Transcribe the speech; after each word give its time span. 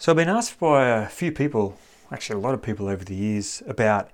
So 0.00 0.12
I've 0.12 0.16
been 0.16 0.28
asked 0.28 0.60
by 0.60 0.86
a 0.86 1.08
few 1.08 1.32
people, 1.32 1.76
actually 2.12 2.36
a 2.36 2.42
lot 2.42 2.54
of 2.54 2.62
people 2.62 2.86
over 2.86 3.04
the 3.04 3.16
years, 3.16 3.64
about 3.66 4.08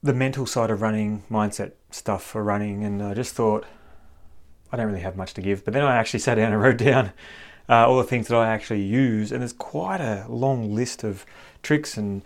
the 0.00 0.14
mental 0.14 0.46
side 0.46 0.70
of 0.70 0.80
running, 0.80 1.24
mindset 1.28 1.72
stuff 1.90 2.22
for 2.22 2.44
running, 2.44 2.84
and 2.84 3.02
I 3.02 3.14
just 3.14 3.34
thought 3.34 3.66
I 4.70 4.76
don't 4.76 4.86
really 4.86 5.00
have 5.00 5.16
much 5.16 5.34
to 5.34 5.40
give. 5.40 5.64
But 5.64 5.74
then 5.74 5.82
I 5.82 5.96
actually 5.96 6.20
sat 6.20 6.36
down 6.36 6.52
and 6.52 6.62
wrote 6.62 6.78
down 6.78 7.10
uh, 7.68 7.88
all 7.88 7.96
the 7.98 8.04
things 8.04 8.28
that 8.28 8.36
I 8.36 8.46
actually 8.46 8.82
use, 8.82 9.32
and 9.32 9.40
there's 9.40 9.52
quite 9.52 10.00
a 10.00 10.24
long 10.28 10.72
list 10.72 11.02
of 11.02 11.26
tricks 11.64 11.96
and 11.96 12.22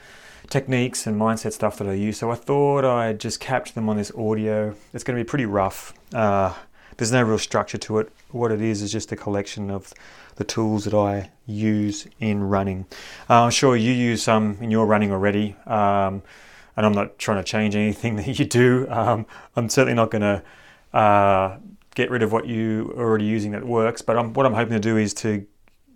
techniques 0.51 1.07
and 1.07 1.19
mindset 1.19 1.55
stuff 1.55 1.79
that 1.79 1.89
I 1.89 1.95
use. 1.95 2.19
So 2.19 2.31
I 2.31 2.35
thought 2.35 2.85
I'd 2.85 3.21
just 3.21 3.41
capture 3.41 3.73
them 3.73 3.89
on 3.89 3.97
this 3.97 4.13
audio. 4.15 4.75
It's 4.93 5.03
going 5.03 5.17
to 5.17 5.25
be 5.25 5.27
pretty 5.27 5.47
rough. 5.47 5.95
Uh, 6.13 6.53
there's 6.99 7.13
no 7.13 7.23
real 7.23 7.39
structure 7.39 7.79
to 7.79 7.99
it. 7.99 8.13
What 8.31 8.53
it 8.53 8.61
is 8.61 8.83
is 8.83 8.93
just 8.93 9.11
a 9.13 9.17
collection 9.17 9.71
of 9.71 9.95
the 10.37 10.45
tools 10.45 10.85
that 10.85 10.95
I 10.95 11.31
use 11.47 12.07
in 12.21 12.43
running. 12.43 12.87
Uh, 13.31 13.45
I'm 13.45 13.51
sure 13.51 13.77
you 13.77 13.93
use 13.93 14.23
some 14.23 14.59
in 14.61 14.71
your 14.71 14.85
running 14.85 15.13
already, 15.13 15.57
um, 15.67 16.23
and 16.77 16.85
I'm 16.85 16.93
not 16.93 17.19
trying 17.19 17.39
to 17.39 17.45
change 17.45 17.75
anything 17.75 18.17
that 18.17 18.39
you 18.39 18.45
do. 18.45 18.87
Um, 18.91 19.27
I'm 19.57 19.69
certainly 19.69 19.95
not 19.95 20.11
going 20.11 20.23
to 20.23 20.99
uh, 20.99 21.59
get 21.95 22.11
rid 22.11 22.23
of 22.23 22.33
what 22.33 22.47
you 22.47 22.93
are 22.97 23.05
already 23.05 23.25
using 23.25 23.53
that 23.53 23.65
works, 23.65 24.03
but 24.03 24.19
I'm, 24.19 24.33
what 24.33 24.45
I'm 24.45 24.55
hoping 24.55 24.75
to 24.75 24.81
do 24.81 24.97
is 24.97 25.15
to 25.15 25.47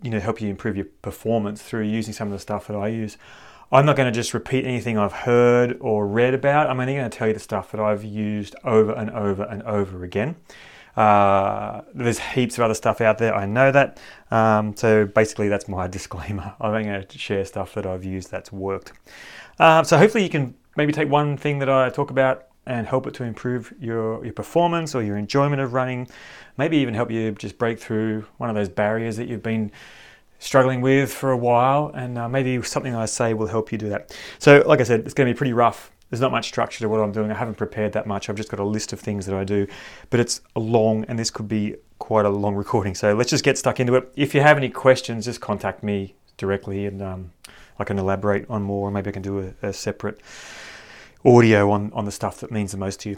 you 0.01 0.09
know 0.09 0.19
help 0.19 0.41
you 0.41 0.49
improve 0.49 0.75
your 0.77 0.87
performance 1.01 1.61
through 1.61 1.83
using 1.83 2.13
some 2.13 2.29
of 2.29 2.33
the 2.33 2.39
stuff 2.39 2.67
that 2.67 2.75
I 2.75 2.87
use. 2.87 3.17
I'm 3.73 3.85
not 3.85 3.95
going 3.95 4.11
to 4.11 4.17
just 4.17 4.33
repeat 4.33 4.65
anything 4.65 4.97
I've 4.97 5.11
heard 5.13 5.77
or 5.81 6.05
read 6.07 6.33
about. 6.33 6.69
I'm 6.69 6.79
only 6.79 6.95
going 6.95 7.09
to 7.09 7.17
tell 7.17 7.27
you 7.27 7.33
the 7.33 7.39
stuff 7.39 7.71
that 7.71 7.81
I've 7.81 8.03
used 8.03 8.55
over 8.63 8.93
and 8.93 9.09
over 9.09 9.43
and 9.43 9.63
over 9.63 10.03
again. 10.03 10.35
Uh, 10.95 11.81
there's 11.93 12.19
heaps 12.19 12.57
of 12.57 12.63
other 12.63 12.73
stuff 12.73 13.01
out 13.01 13.17
there. 13.17 13.33
I 13.35 13.45
know 13.45 13.71
that. 13.71 13.99
Um, 14.31 14.75
so 14.75 15.05
basically, 15.05 15.49
that's 15.49 15.67
my 15.67 15.87
disclaimer. 15.97 16.53
I'm 16.61 16.83
going 16.83 17.05
to 17.05 17.17
share 17.17 17.43
stuff 17.45 17.73
that 17.75 17.85
I've 17.85 18.03
used 18.03 18.31
that's 18.31 18.51
worked. 18.51 18.93
Uh, 19.59 19.83
so 19.83 19.97
hopefully, 19.97 20.23
you 20.23 20.29
can 20.29 20.55
maybe 20.77 20.93
take 20.93 21.09
one 21.09 21.37
thing 21.37 21.59
that 21.59 21.69
I 21.69 21.89
talk 21.89 22.11
about 22.11 22.47
and 22.65 22.87
help 22.87 23.07
it 23.07 23.13
to 23.15 23.23
improve 23.23 23.73
your, 23.79 24.23
your 24.23 24.33
performance 24.33 24.95
or 24.95 25.03
your 25.03 25.17
enjoyment 25.17 25.61
of 25.61 25.73
running. 25.73 26.07
Maybe 26.57 26.77
even 26.77 26.93
help 26.93 27.11
you 27.11 27.31
just 27.33 27.57
break 27.57 27.79
through 27.79 28.25
one 28.37 28.49
of 28.49 28.55
those 28.55 28.69
barriers 28.69 29.17
that 29.17 29.27
you've 29.27 29.43
been 29.43 29.71
struggling 30.39 30.81
with 30.81 31.11
for 31.11 31.31
a 31.31 31.37
while. 31.37 31.91
And 31.93 32.17
uh, 32.17 32.29
maybe 32.29 32.61
something 32.61 32.95
I 32.95 33.05
say 33.05 33.33
will 33.33 33.47
help 33.47 33.71
you 33.71 33.77
do 33.77 33.89
that. 33.89 34.15
So, 34.39 34.63
like 34.65 34.79
I 34.79 34.83
said, 34.83 35.01
it's 35.01 35.13
going 35.13 35.27
to 35.27 35.33
be 35.33 35.37
pretty 35.37 35.53
rough 35.53 35.91
there's 36.13 36.21
not 36.21 36.31
much 36.31 36.45
structure 36.45 36.77
to 36.81 36.87
what 36.87 36.99
I'm 36.99 37.11
doing. 37.11 37.31
I 37.31 37.33
haven't 37.33 37.55
prepared 37.55 37.93
that 37.93 38.05
much. 38.05 38.29
I've 38.29 38.35
just 38.35 38.49
got 38.49 38.59
a 38.59 38.63
list 38.63 38.93
of 38.93 38.99
things 38.99 39.25
that 39.25 39.33
I 39.33 39.43
do, 39.43 39.65
but 40.11 40.19
it's 40.19 40.41
long 40.55 41.05
and 41.05 41.17
this 41.17 41.31
could 41.31 41.47
be 41.47 41.75
quite 41.97 42.23
a 42.23 42.29
long 42.29 42.53
recording. 42.63 42.93
So 42.93 43.15
let's 43.15 43.31
just 43.31 43.43
get 43.43 43.57
stuck 43.57 43.79
into 43.79 43.95
it. 43.95 44.13
If 44.15 44.35
you 44.35 44.41
have 44.41 44.55
any 44.55 44.69
questions, 44.69 45.25
just 45.25 45.41
contact 45.41 45.81
me 45.81 46.13
directly 46.37 46.85
and 46.85 47.01
um, 47.01 47.31
I 47.79 47.83
can 47.83 47.97
elaborate 47.97 48.45
on 48.47 48.61
more. 48.61 48.91
Maybe 48.91 49.09
I 49.09 49.11
can 49.11 49.23
do 49.23 49.55
a, 49.63 49.69
a, 49.69 49.73
separate 49.73 50.21
audio 51.25 51.71
on, 51.71 51.91
on 51.93 52.05
the 52.05 52.11
stuff 52.11 52.41
that 52.41 52.51
means 52.51 52.73
the 52.73 52.77
most 52.77 52.99
to 52.99 53.09
you. 53.09 53.17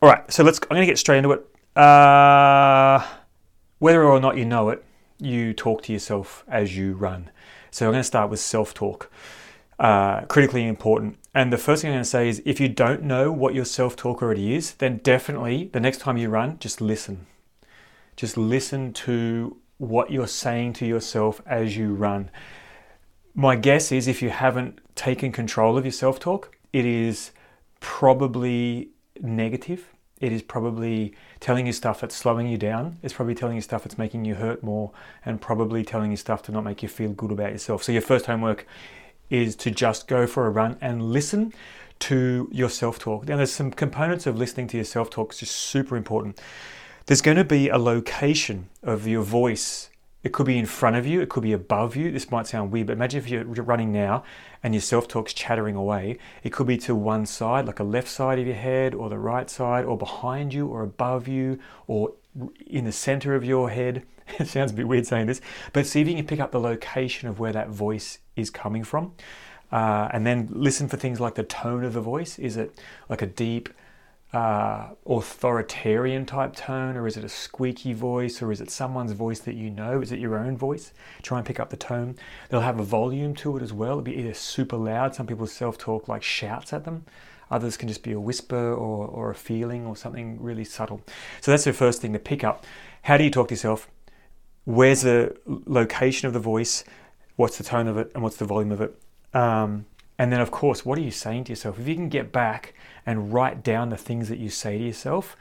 All 0.00 0.08
right, 0.08 0.32
so 0.32 0.42
let's. 0.42 0.58
I'm 0.62 0.68
going 0.70 0.80
to 0.80 0.86
get 0.86 0.98
straight 0.98 1.18
into 1.18 1.32
it. 1.32 1.46
Uh, 1.76 3.06
whether 3.78 4.02
or 4.02 4.20
not 4.20 4.38
you 4.38 4.46
know 4.46 4.70
it, 4.70 4.82
you 5.18 5.52
talk 5.52 5.82
to 5.82 5.92
yourself 5.92 6.44
as 6.48 6.78
you 6.78 6.94
run. 6.94 7.30
So 7.70 7.88
I'm 7.88 7.92
going 7.92 8.00
to 8.00 8.04
start 8.04 8.30
with 8.30 8.40
self 8.40 8.72
talk 8.72 9.10
uh, 9.82 10.20
critically 10.26 10.64
important. 10.66 11.18
And 11.34 11.52
the 11.52 11.58
first 11.58 11.82
thing 11.82 11.90
I'm 11.90 11.96
going 11.96 12.04
to 12.04 12.08
say 12.08 12.28
is 12.28 12.40
if 12.46 12.60
you 12.60 12.68
don't 12.68 13.02
know 13.02 13.32
what 13.32 13.52
your 13.52 13.64
self 13.64 13.96
talk 13.96 14.22
already 14.22 14.54
is, 14.54 14.74
then 14.74 14.98
definitely 14.98 15.70
the 15.72 15.80
next 15.80 15.98
time 15.98 16.16
you 16.16 16.28
run, 16.28 16.58
just 16.60 16.80
listen. 16.80 17.26
Just 18.14 18.36
listen 18.36 18.92
to 18.92 19.56
what 19.78 20.12
you're 20.12 20.28
saying 20.28 20.74
to 20.74 20.86
yourself 20.86 21.42
as 21.46 21.76
you 21.76 21.94
run. 21.94 22.30
My 23.34 23.56
guess 23.56 23.90
is 23.90 24.06
if 24.06 24.22
you 24.22 24.30
haven't 24.30 24.78
taken 24.94 25.32
control 25.32 25.76
of 25.76 25.84
your 25.84 25.92
self 25.92 26.20
talk, 26.20 26.56
it 26.72 26.86
is 26.86 27.32
probably 27.80 28.90
negative. 29.20 29.88
It 30.20 30.30
is 30.30 30.42
probably 30.42 31.16
telling 31.40 31.66
you 31.66 31.72
stuff 31.72 32.02
that's 32.02 32.14
slowing 32.14 32.46
you 32.46 32.56
down. 32.56 32.98
It's 33.02 33.14
probably 33.14 33.34
telling 33.34 33.56
you 33.56 33.62
stuff 33.62 33.82
that's 33.82 33.98
making 33.98 34.24
you 34.24 34.36
hurt 34.36 34.62
more 34.62 34.92
and 35.24 35.40
probably 35.40 35.82
telling 35.82 36.12
you 36.12 36.16
stuff 36.16 36.42
to 36.44 36.52
not 36.52 36.62
make 36.62 36.84
you 36.84 36.88
feel 36.88 37.10
good 37.10 37.32
about 37.32 37.50
yourself. 37.50 37.82
So, 37.82 37.90
your 37.90 38.02
first 38.02 38.26
homework 38.26 38.64
is 39.32 39.56
to 39.56 39.70
just 39.70 40.06
go 40.06 40.26
for 40.26 40.46
a 40.46 40.50
run 40.50 40.76
and 40.80 41.02
listen 41.02 41.54
to 41.98 42.48
your 42.52 42.68
self 42.68 42.98
talk. 42.98 43.26
Now, 43.26 43.38
there's 43.38 43.52
some 43.52 43.70
components 43.70 44.26
of 44.26 44.36
listening 44.36 44.66
to 44.68 44.76
your 44.76 44.84
self 44.84 45.08
talk 45.08 45.30
that's 45.30 45.40
just 45.40 45.56
super 45.56 45.96
important. 45.96 46.38
There's 47.06 47.22
going 47.22 47.38
to 47.38 47.44
be 47.44 47.68
a 47.68 47.78
location 47.78 48.68
of 48.82 49.06
your 49.06 49.22
voice. 49.22 49.88
It 50.22 50.32
could 50.32 50.46
be 50.46 50.58
in 50.58 50.66
front 50.66 50.96
of 50.96 51.06
you, 51.06 51.20
it 51.20 51.30
could 51.30 51.42
be 51.42 51.52
above 51.52 51.96
you. 51.96 52.12
This 52.12 52.30
might 52.30 52.46
sound 52.46 52.70
weird, 52.70 52.86
but 52.88 52.92
imagine 52.92 53.18
if 53.18 53.28
you're 53.28 53.44
running 53.44 53.90
now 53.90 54.22
and 54.62 54.74
your 54.74 54.82
self 54.82 55.08
talk's 55.08 55.32
chattering 55.32 55.76
away. 55.76 56.18
It 56.44 56.52
could 56.52 56.66
be 56.66 56.76
to 56.78 56.94
one 56.94 57.24
side, 57.24 57.66
like 57.66 57.80
a 57.80 57.84
left 57.84 58.08
side 58.08 58.38
of 58.38 58.46
your 58.46 58.54
head, 58.54 58.94
or 58.94 59.08
the 59.08 59.18
right 59.18 59.48
side, 59.48 59.84
or 59.84 59.96
behind 59.96 60.52
you, 60.52 60.68
or 60.68 60.82
above 60.82 61.26
you, 61.26 61.58
or 61.86 62.12
in 62.66 62.84
the 62.84 62.92
center 62.92 63.34
of 63.34 63.44
your 63.44 63.70
head. 63.70 64.04
It 64.38 64.48
sounds 64.48 64.70
a 64.70 64.74
bit 64.74 64.88
weird 64.88 65.06
saying 65.06 65.26
this, 65.26 65.42
but 65.74 65.84
see 65.84 66.00
if 66.00 66.08
you 66.08 66.14
can 66.14 66.26
pick 66.26 66.40
up 66.40 66.52
the 66.52 66.60
location 66.60 67.28
of 67.28 67.38
where 67.38 67.52
that 67.52 67.68
voice 67.68 68.18
is 68.34 68.48
coming 68.48 68.82
from. 68.82 69.12
Uh, 69.70 70.08
and 70.12 70.24
then 70.24 70.48
listen 70.50 70.88
for 70.88 70.96
things 70.96 71.20
like 71.20 71.34
the 71.34 71.42
tone 71.42 71.84
of 71.84 71.92
the 71.92 72.00
voice. 72.00 72.38
Is 72.38 72.56
it 72.56 72.78
like 73.08 73.20
a 73.20 73.26
deep, 73.26 73.68
uh, 74.32 74.90
authoritarian 75.06 76.24
type 76.24 76.54
tone, 76.54 76.96
or 76.96 77.06
is 77.06 77.16
it 77.16 77.24
a 77.24 77.28
squeaky 77.28 77.92
voice, 77.92 78.40
or 78.40 78.50
is 78.52 78.60
it 78.60 78.70
someone's 78.70 79.12
voice 79.12 79.40
that 79.40 79.54
you 79.54 79.68
know? 79.70 80.00
Is 80.00 80.12
it 80.12 80.18
your 80.18 80.38
own 80.38 80.56
voice? 80.56 80.92
Try 81.22 81.38
and 81.38 81.46
pick 81.46 81.60
up 81.60 81.70
the 81.70 81.76
tone. 81.76 82.16
They'll 82.48 82.60
have 82.60 82.80
a 82.80 82.84
volume 82.84 83.34
to 83.36 83.56
it 83.56 83.62
as 83.62 83.72
well. 83.72 83.92
It'll 83.92 84.02
be 84.02 84.16
either 84.16 84.34
super 84.34 84.76
loud, 84.76 85.14
some 85.14 85.26
people 85.26 85.46
self 85.46 85.76
talk 85.78 86.08
like 86.08 86.22
shouts 86.22 86.72
at 86.72 86.84
them. 86.84 87.04
Others 87.52 87.76
can 87.76 87.88
just 87.88 88.02
be 88.02 88.12
a 88.12 88.20
whisper 88.20 88.72
or, 88.74 89.06
or 89.06 89.30
a 89.30 89.34
feeling 89.34 89.86
or 89.86 89.96
something 89.96 90.42
really 90.42 90.64
subtle. 90.64 91.02
So 91.40 91.50
that's 91.50 91.64
the 91.64 91.72
first 91.72 92.02
thing 92.02 92.12
to 92.12 92.18
pick 92.18 92.42
up. 92.42 92.64
How 93.02 93.16
do 93.16 93.24
you 93.24 93.30
talk 93.30 93.48
to 93.48 93.54
yourself? 93.54 93.88
Where's 94.64 95.02
the 95.02 95.36
location 95.46 96.26
of 96.26 96.32
the 96.32 96.40
voice? 96.40 96.84
what's 97.36 97.58
the 97.58 97.64
tone 97.64 97.88
of 97.88 97.96
it 97.98 98.10
and 98.14 98.22
what's 98.22 98.36
the 98.36 98.44
volume 98.44 98.72
of 98.72 98.80
it. 98.80 98.96
Um, 99.34 99.86
and 100.18 100.32
then, 100.32 100.40
of 100.40 100.50
course, 100.50 100.84
what 100.84 100.98
are 100.98 101.02
you 101.02 101.10
saying 101.10 101.44
to 101.44 101.52
yourself? 101.52 101.78
If 101.78 101.88
you 101.88 101.94
can 101.94 102.08
get 102.08 102.32
back 102.32 102.74
and 103.06 103.32
write 103.32 103.64
down 103.64 103.88
the 103.88 103.96
things 103.96 104.28
that 104.28 104.38
you 104.38 104.50
say 104.50 104.78
to 104.78 104.84
yourself, 104.84 105.36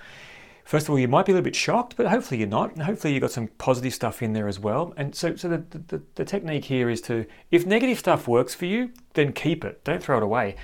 first 0.64 0.88
of 0.88 0.92
all, 0.92 1.00
you 1.00 1.08
might 1.08 1.26
be 1.26 1.32
a 1.34 1.36
little 1.36 1.44
bit 1.44 1.56
shocked, 1.56 1.96
but 1.98 2.08
hopefully 2.08 2.40
you're 2.40 2.50
not. 2.50 2.74
And 2.74 2.84
hopefully 2.84 3.14
you've 3.14 3.22
got 3.22 3.32
some 3.32 3.48
positive 3.60 3.94
stuff 3.94 4.22
in 4.22 4.34
there 4.34 4.48
as 4.48 4.60
well. 4.60 4.94
And 4.98 5.14
so, 5.14 5.36
so 5.36 5.50
the, 5.50 5.58
the, 5.88 6.02
the 6.16 6.26
technique 6.26 6.66
here 6.66 6.90
is 6.90 7.02
to, 7.02 7.26
if 7.52 7.66
negative 7.66 8.00
stuff 8.00 8.28
works 8.28 8.56
for 8.56 8.66
you, 8.66 8.92
then 9.14 9.34
keep 9.34 9.64
it. 9.64 9.84
Don't 9.84 10.02
throw 10.02 10.18
it 10.18 10.24
away. 10.24 10.56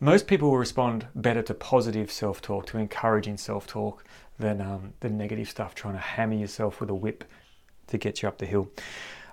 Most 0.00 0.26
people 0.26 0.50
will 0.50 0.58
respond 0.58 1.06
better 1.14 1.42
to 1.42 1.54
positive 1.54 2.10
self 2.10 2.42
talk, 2.42 2.66
to 2.66 2.78
encouraging 2.78 3.38
self 3.38 3.66
talk, 3.66 4.04
than 4.38 4.60
um, 4.60 4.92
the 5.00 5.08
negative 5.08 5.48
stuff, 5.48 5.74
trying 5.74 5.94
to 5.94 6.00
hammer 6.00 6.34
yourself 6.34 6.80
with 6.80 6.90
a 6.90 6.94
whip 6.94 7.24
to 7.86 7.98
get 7.98 8.22
you 8.22 8.28
up 8.28 8.38
the 8.38 8.46
hill. 8.46 8.68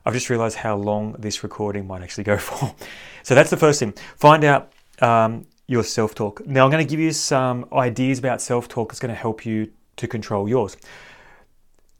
I've 0.06 0.13
just 0.13 0.29
realized 0.29 0.57
how 0.57 0.75
long 0.75 1.13
this 1.13 1.44
recording 1.44 1.88
might 1.88 2.01
actually 2.01 2.24
go 2.25 2.38
for. 2.50 2.75
So 3.24 3.35
that's 3.35 3.50
the 3.50 3.57
first 3.57 3.79
thing. 3.79 3.94
Find 4.16 4.44
out 4.44 4.72
um, 5.01 5.46
your 5.68 5.84
self 5.84 6.16
talk. 6.16 6.46
Now, 6.46 6.63
I'm 6.66 6.72
going 6.72 6.85
to 6.85 6.90
give 6.90 7.00
you 7.00 7.12
some 7.12 7.68
ideas 7.74 8.19
about 8.19 8.41
self 8.41 8.68
talk 8.68 8.90
that's 8.90 9.00
going 9.00 9.13
to 9.13 9.19
help 9.19 9.45
you 9.45 9.72
to 9.97 10.07
control 10.07 10.47
yours. 10.47 10.78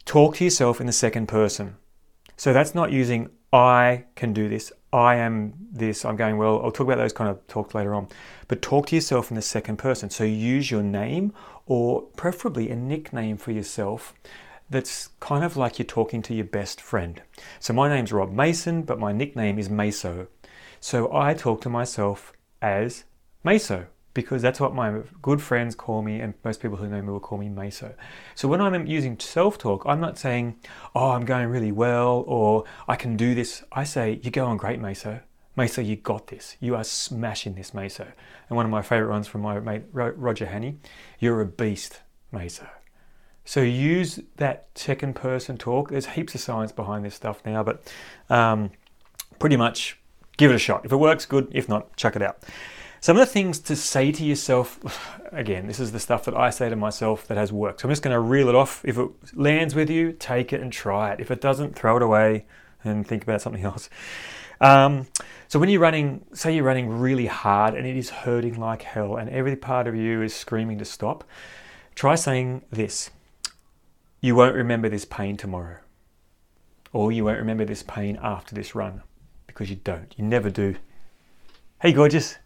Talk 0.06 0.38
to 0.38 0.44
yourself 0.44 0.80
in 0.80 0.88
the 0.88 0.94
second 0.94 1.28
person. 1.28 1.76
So 2.38 2.54
that's 2.54 2.74
not 2.74 2.92
using 2.92 3.30
I 3.52 4.06
can 4.16 4.34
do 4.34 4.50
this, 4.50 4.72
I 4.94 5.16
am 5.16 5.54
this, 5.72 6.06
I'm 6.06 6.16
going 6.16 6.38
well. 6.38 6.62
I'll 6.64 6.72
talk 6.72 6.86
about 6.86 6.98
those 6.98 7.14
kind 7.14 7.30
of 7.30 7.46
talks 7.48 7.74
later 7.74 7.96
on. 7.96 8.08
But 8.48 8.62
talk 8.62 8.88
to 8.88 8.96
yourself 8.96 9.32
in 9.32 9.36
the 9.36 9.42
second 9.42 9.78
person. 9.78 10.12
So 10.12 10.24
use 10.24 10.70
your 10.70 10.84
name 10.84 11.34
or 11.66 12.04
preferably 12.04 12.70
a 12.70 12.76
nickname 12.76 13.38
for 13.38 13.52
yourself 13.52 14.14
that's 14.70 15.10
kind 15.20 15.44
of 15.44 15.58
like 15.58 15.80
you're 15.80 15.86
talking 15.86 16.22
to 16.22 16.36
your 16.36 16.46
best 16.46 16.80
friend. 16.80 17.22
So 17.60 17.74
my 17.74 17.90
name's 17.90 18.14
Rob 18.14 18.32
Mason, 18.32 18.84
but 18.84 19.00
my 19.00 19.12
nickname 19.12 19.58
is 19.58 19.68
Meso. 19.68 20.28
So 20.80 21.14
I 21.14 21.34
talk 21.34 21.62
to 21.62 21.70
myself 21.70 22.32
as 22.62 23.04
Meso 23.44 23.88
because 24.14 24.42
that's 24.42 24.60
what 24.60 24.74
my 24.74 25.02
good 25.22 25.42
friends 25.42 25.76
call 25.76 26.02
me, 26.02 26.20
and 26.20 26.34
most 26.44 26.62
people 26.62 26.78
who 26.78 26.88
know 26.88 27.02
me 27.02 27.10
will 27.10 27.20
call 27.20 27.38
me 27.38 27.48
Meso. 27.48 27.94
So 28.36 28.48
when 28.48 28.62
I'm 28.62 28.86
using 28.86 29.18
self 29.20 29.58
talk, 29.58 29.84
I'm 29.86 30.00
not 30.00 30.18
saying, 30.18 30.58
oh, 30.96 31.12
I'm 31.12 31.26
going 31.26 31.48
really 31.48 31.72
well, 31.72 32.24
or 32.28 32.64
I 32.88 32.96
can 32.96 33.18
do 33.18 33.34
this. 33.34 33.64
I 33.72 33.84
say, 33.84 34.20
you're 34.22 34.32
going 34.32 34.58
great, 34.58 34.80
Meso. 34.80 35.22
Meso, 35.58 35.86
you 35.86 35.96
got 35.96 36.28
this. 36.28 36.58
You 36.60 36.76
are 36.76 36.84
smashing 36.84 37.56
this, 37.56 37.72
Meso. 37.72 38.12
And 38.50 38.56
one 38.56 38.66
of 38.66 38.72
my 38.72 38.82
favorite 38.82 39.10
ones 39.10 39.28
from 39.28 39.42
my 39.42 39.60
mate 39.60 39.84
Roger 39.92 40.46
Haney, 40.46 40.78
you're 41.20 41.42
a 41.42 41.46
beast, 41.46 42.02
Meso. 42.32 42.68
So 43.46 43.62
use 43.62 44.20
that 44.38 44.68
second 44.76 45.16
person 45.16 45.58
talk. 45.58 45.90
There's 45.90 46.08
heaps 46.08 46.34
of 46.34 46.42
science 46.42 46.72
behind 46.72 47.04
this 47.04 47.16
stuff 47.16 47.42
now, 47.46 47.62
but 47.62 47.92
um, 48.30 48.72
pretty 49.40 49.58
much 49.58 50.00
give 50.38 50.50
it 50.50 50.56
a 50.56 50.60
shot. 50.60 50.86
If 50.86 50.92
it 50.92 50.98
works, 50.98 51.26
good. 51.26 51.50
If 51.52 51.68
not, 51.68 51.96
chuck 51.98 52.16
it 52.16 52.22
out. 52.22 52.38
Some 53.04 53.18
of 53.18 53.20
the 53.20 53.34
things 53.34 53.60
to 53.60 53.76
say 53.76 54.14
to 54.14 54.24
yourself, 54.24 54.80
again, 55.34 55.68
this 55.68 55.78
is 55.78 55.92
the 55.92 56.00
stuff 56.00 56.24
that 56.24 56.38
I 56.38 56.50
say 56.52 56.70
to 56.70 56.78
myself 56.78 57.28
that 57.28 57.36
has 57.36 57.52
worked. 57.52 57.82
So 57.82 57.86
I'm 57.86 57.92
just 57.92 58.02
going 58.02 58.14
to 58.14 58.20
reel 58.22 58.48
it 58.48 58.56
off. 58.56 58.82
If 58.86 58.98
it 58.98 59.10
lands 59.34 59.76
with 59.76 59.90
you, 59.90 60.14
take 60.14 60.54
it 60.54 60.62
and 60.62 60.72
try 60.72 61.12
it. 61.12 61.20
If 61.20 61.30
it 61.30 61.42
doesn't, 61.42 61.76
throw 61.76 61.98
it 61.98 62.02
away 62.02 62.46
and 62.82 63.06
think 63.06 63.24
about 63.24 63.42
something 63.42 63.62
else. 63.66 63.90
Um, 64.62 65.08
so 65.50 65.60
when 65.60 65.68
you're 65.68 65.82
running, 65.82 66.24
say 66.32 66.56
you're 66.56 66.64
running 66.64 66.88
really 66.88 67.26
hard 67.26 67.74
and 67.74 67.86
it 67.86 67.98
is 67.98 68.10
hurting 68.10 68.58
like 68.58 68.84
hell, 68.84 69.18
and 69.18 69.30
every 69.30 69.58
part 69.58 69.86
of 69.86 69.98
you 69.98 70.22
is 70.22 70.34
screaming 70.34 70.78
to 70.78 70.86
stop, 70.86 71.26
try 71.96 72.16
saying 72.16 72.64
this 72.72 73.10
You 74.22 74.34
won't 74.34 74.56
remember 74.56 74.88
this 74.88 75.04
pain 75.04 75.36
tomorrow, 75.36 75.80
or 76.94 77.12
you 77.12 77.26
won't 77.26 77.40
remember 77.40 77.66
this 77.66 77.84
pain 77.84 78.18
after 78.24 78.56
this 78.56 78.74
run, 78.74 79.02
because 79.46 79.70
you 79.70 79.76
don't. 79.76 80.14
You 80.16 80.24
never 80.24 80.50
do. 80.50 80.78
Hey, 81.82 81.92
gorgeous. 81.92 82.38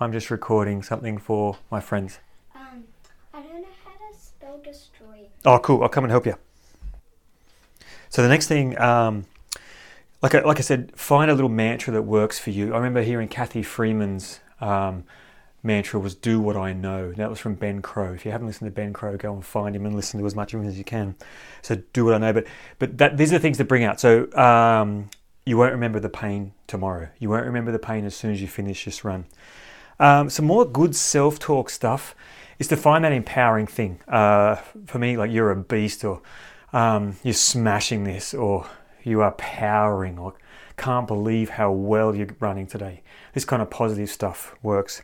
I'm 0.00 0.12
just 0.12 0.30
recording 0.30 0.82
something 0.82 1.18
for 1.18 1.58
my 1.70 1.80
friends. 1.80 2.18
Um, 2.54 2.84
I 3.32 3.42
don't 3.42 3.60
know 3.62 3.68
how 3.84 3.92
to 3.92 4.18
spell 4.18 4.58
destroy. 4.58 5.28
Oh, 5.44 5.58
cool. 5.58 5.82
I'll 5.82 5.88
come 5.88 6.04
and 6.04 6.10
help 6.10 6.26
you. 6.26 6.34
So 8.08 8.22
the 8.22 8.28
next 8.28 8.46
thing, 8.46 8.78
um, 8.78 9.24
like 10.22 10.34
I, 10.34 10.40
like 10.40 10.58
I 10.58 10.62
said, 10.62 10.92
find 10.94 11.30
a 11.30 11.34
little 11.34 11.48
mantra 11.48 11.92
that 11.94 12.02
works 12.02 12.38
for 12.38 12.50
you. 12.50 12.74
I 12.74 12.76
remember 12.76 13.02
hearing 13.02 13.28
Cathy 13.28 13.62
Freeman's 13.62 14.40
um, 14.60 15.04
mantra 15.62 15.98
was 15.98 16.14
"Do 16.14 16.40
what 16.40 16.56
I 16.56 16.72
know." 16.72 17.12
That 17.12 17.30
was 17.30 17.38
from 17.38 17.54
Ben 17.54 17.80
Crowe. 17.80 18.12
If 18.12 18.24
you 18.24 18.32
haven't 18.32 18.46
listened 18.46 18.68
to 18.68 18.74
Ben 18.74 18.92
Crowe, 18.92 19.16
go 19.16 19.32
and 19.32 19.44
find 19.44 19.74
him 19.74 19.86
and 19.86 19.94
listen 19.94 20.20
to 20.20 20.26
as 20.26 20.34
much 20.34 20.52
of 20.52 20.60
him 20.60 20.68
as 20.68 20.78
you 20.78 20.84
can. 20.84 21.14
So 21.62 21.76
do 21.92 22.04
what 22.04 22.14
I 22.14 22.18
know. 22.18 22.32
But 22.32 22.46
but 22.78 22.98
that 22.98 23.16
these 23.16 23.32
are 23.32 23.36
the 23.36 23.40
things 23.40 23.58
to 23.58 23.64
bring 23.64 23.84
out. 23.84 23.98
So 24.00 24.30
um, 24.32 25.10
you 25.46 25.56
won't 25.56 25.72
remember 25.72 26.00
the 26.00 26.08
pain 26.08 26.52
tomorrow. 26.66 27.08
You 27.18 27.30
won't 27.30 27.46
remember 27.46 27.72
the 27.72 27.78
pain 27.78 28.04
as 28.04 28.14
soon 28.14 28.30
as 28.30 28.40
you 28.40 28.48
finish 28.48 28.84
this 28.84 29.04
run. 29.04 29.26
Um, 30.02 30.28
some 30.30 30.46
more 30.46 30.64
good 30.64 30.96
self 30.96 31.38
talk 31.38 31.70
stuff 31.70 32.16
is 32.58 32.66
to 32.68 32.76
find 32.76 33.04
that 33.04 33.12
empowering 33.12 33.68
thing. 33.68 34.00
Uh, 34.08 34.56
for 34.86 34.98
me, 34.98 35.16
like 35.16 35.30
you're 35.30 35.52
a 35.52 35.56
beast, 35.56 36.04
or 36.04 36.20
um, 36.72 37.16
you're 37.22 37.32
smashing 37.34 38.02
this, 38.02 38.34
or 38.34 38.66
you 39.04 39.20
are 39.20 39.30
powering, 39.30 40.18
or 40.18 40.34
can't 40.76 41.06
believe 41.06 41.50
how 41.50 41.70
well 41.70 42.16
you're 42.16 42.34
running 42.40 42.66
today. 42.66 43.04
This 43.32 43.44
kind 43.44 43.62
of 43.62 43.70
positive 43.70 44.10
stuff 44.10 44.56
works. 44.60 45.02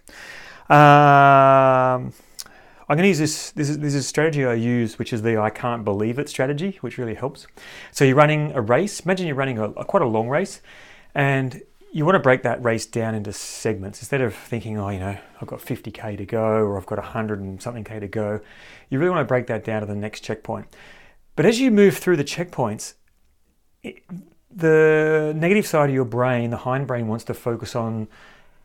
Um, 0.69 2.13
I'm 2.91 2.97
going 2.97 3.03
to 3.03 3.09
use 3.09 3.21
this. 3.21 3.53
This 3.53 3.69
is, 3.69 3.79
this 3.79 3.95
is 3.95 4.05
a 4.05 4.09
strategy 4.09 4.45
I 4.45 4.55
use, 4.55 4.99
which 4.99 5.13
is 5.13 5.23
the 5.23 5.39
I 5.39 5.51
can't 5.51 5.85
believe 5.85 6.19
it 6.19 6.29
strategy, 6.29 6.79
which 6.81 6.99
really 6.99 7.15
helps. 7.15 7.47
So 7.93 8.05
you're 8.05 8.17
running 8.17 8.51
a 8.51 8.61
race. 8.61 8.99
Imagine 8.99 9.29
you're 9.29 9.37
running 9.37 9.59
a, 9.59 9.71
a 9.71 9.85
quite 9.85 10.03
a 10.03 10.07
long 10.09 10.29
race, 10.29 10.61
and 11.15 11.63
you 11.93 12.05
want 12.05 12.17
to 12.17 12.21
break 12.21 12.43
that 12.43 12.63
race 12.63 12.87
down 12.87 13.15
into 13.15 13.33
segments 13.33 14.01
instead 14.01 14.21
of 14.21 14.35
thinking, 14.35 14.79
oh, 14.79 14.89
you 14.91 14.99
know, 14.99 15.17
I've 15.41 15.49
got 15.49 15.61
50k 15.61 16.19
to 16.19 16.27
go 16.27 16.41
or 16.41 16.77
I've 16.77 16.87
got 16.87 16.99
100 16.99 17.41
and 17.41 17.63
something 17.63 17.85
k 17.85 17.99
to 17.99 18.09
go. 18.09 18.41
You 18.91 18.99
really 18.99 19.11
want 19.11 19.21
to 19.21 19.29
break 19.29 19.47
that 19.47 19.65
down 19.65 19.81
to 19.81 19.87
the 19.87 19.95
next 19.95 20.21
checkpoint. 20.21 20.67
But 21.37 21.47
as 21.47 21.61
you 21.61 21.71
move 21.71 21.97
through 21.97 22.17
the 22.17 22.25
checkpoints, 22.25 22.95
it, 23.83 24.03
the 24.51 25.33
negative 25.37 25.67
side 25.67 25.89
of 25.89 25.95
your 25.95 26.05
brain, 26.05 26.51
the 26.51 26.59
hindbrain, 26.59 27.07
wants 27.07 27.25
to 27.25 27.35
focus 27.35 27.77
on 27.77 28.09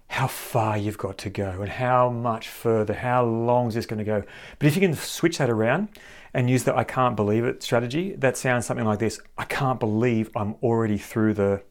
how 0.07 0.27
far 0.27 0.77
you've 0.77 0.97
got 0.97 1.17
to 1.19 1.29
go 1.29 1.61
and 1.61 1.69
how 1.69 2.09
much 2.09 2.47
further, 2.49 2.93
how 2.93 3.23
long 3.23 3.67
is 3.67 3.73
this 3.73 3.85
going 3.85 3.99
to 3.99 4.03
go. 4.03 4.23
But 4.59 4.67
if 4.67 4.75
you 4.75 4.81
can 4.81 4.93
switch 4.95 5.37
that 5.37 5.49
around 5.49 5.89
and 6.33 6.49
use 6.49 6.63
the 6.63 6.75
I 6.75 6.83
can't 6.83 7.15
believe 7.15 7.45
it 7.45 7.63
strategy, 7.63 8.15
that 8.17 8.37
sounds 8.37 8.65
something 8.65 8.85
like 8.85 8.99
this 8.99 9.19
I 9.37 9.45
can't 9.45 9.79
believe 9.79 10.29
I'm 10.35 10.55
already 10.61 10.97
through 10.97 11.35
the 11.35 11.63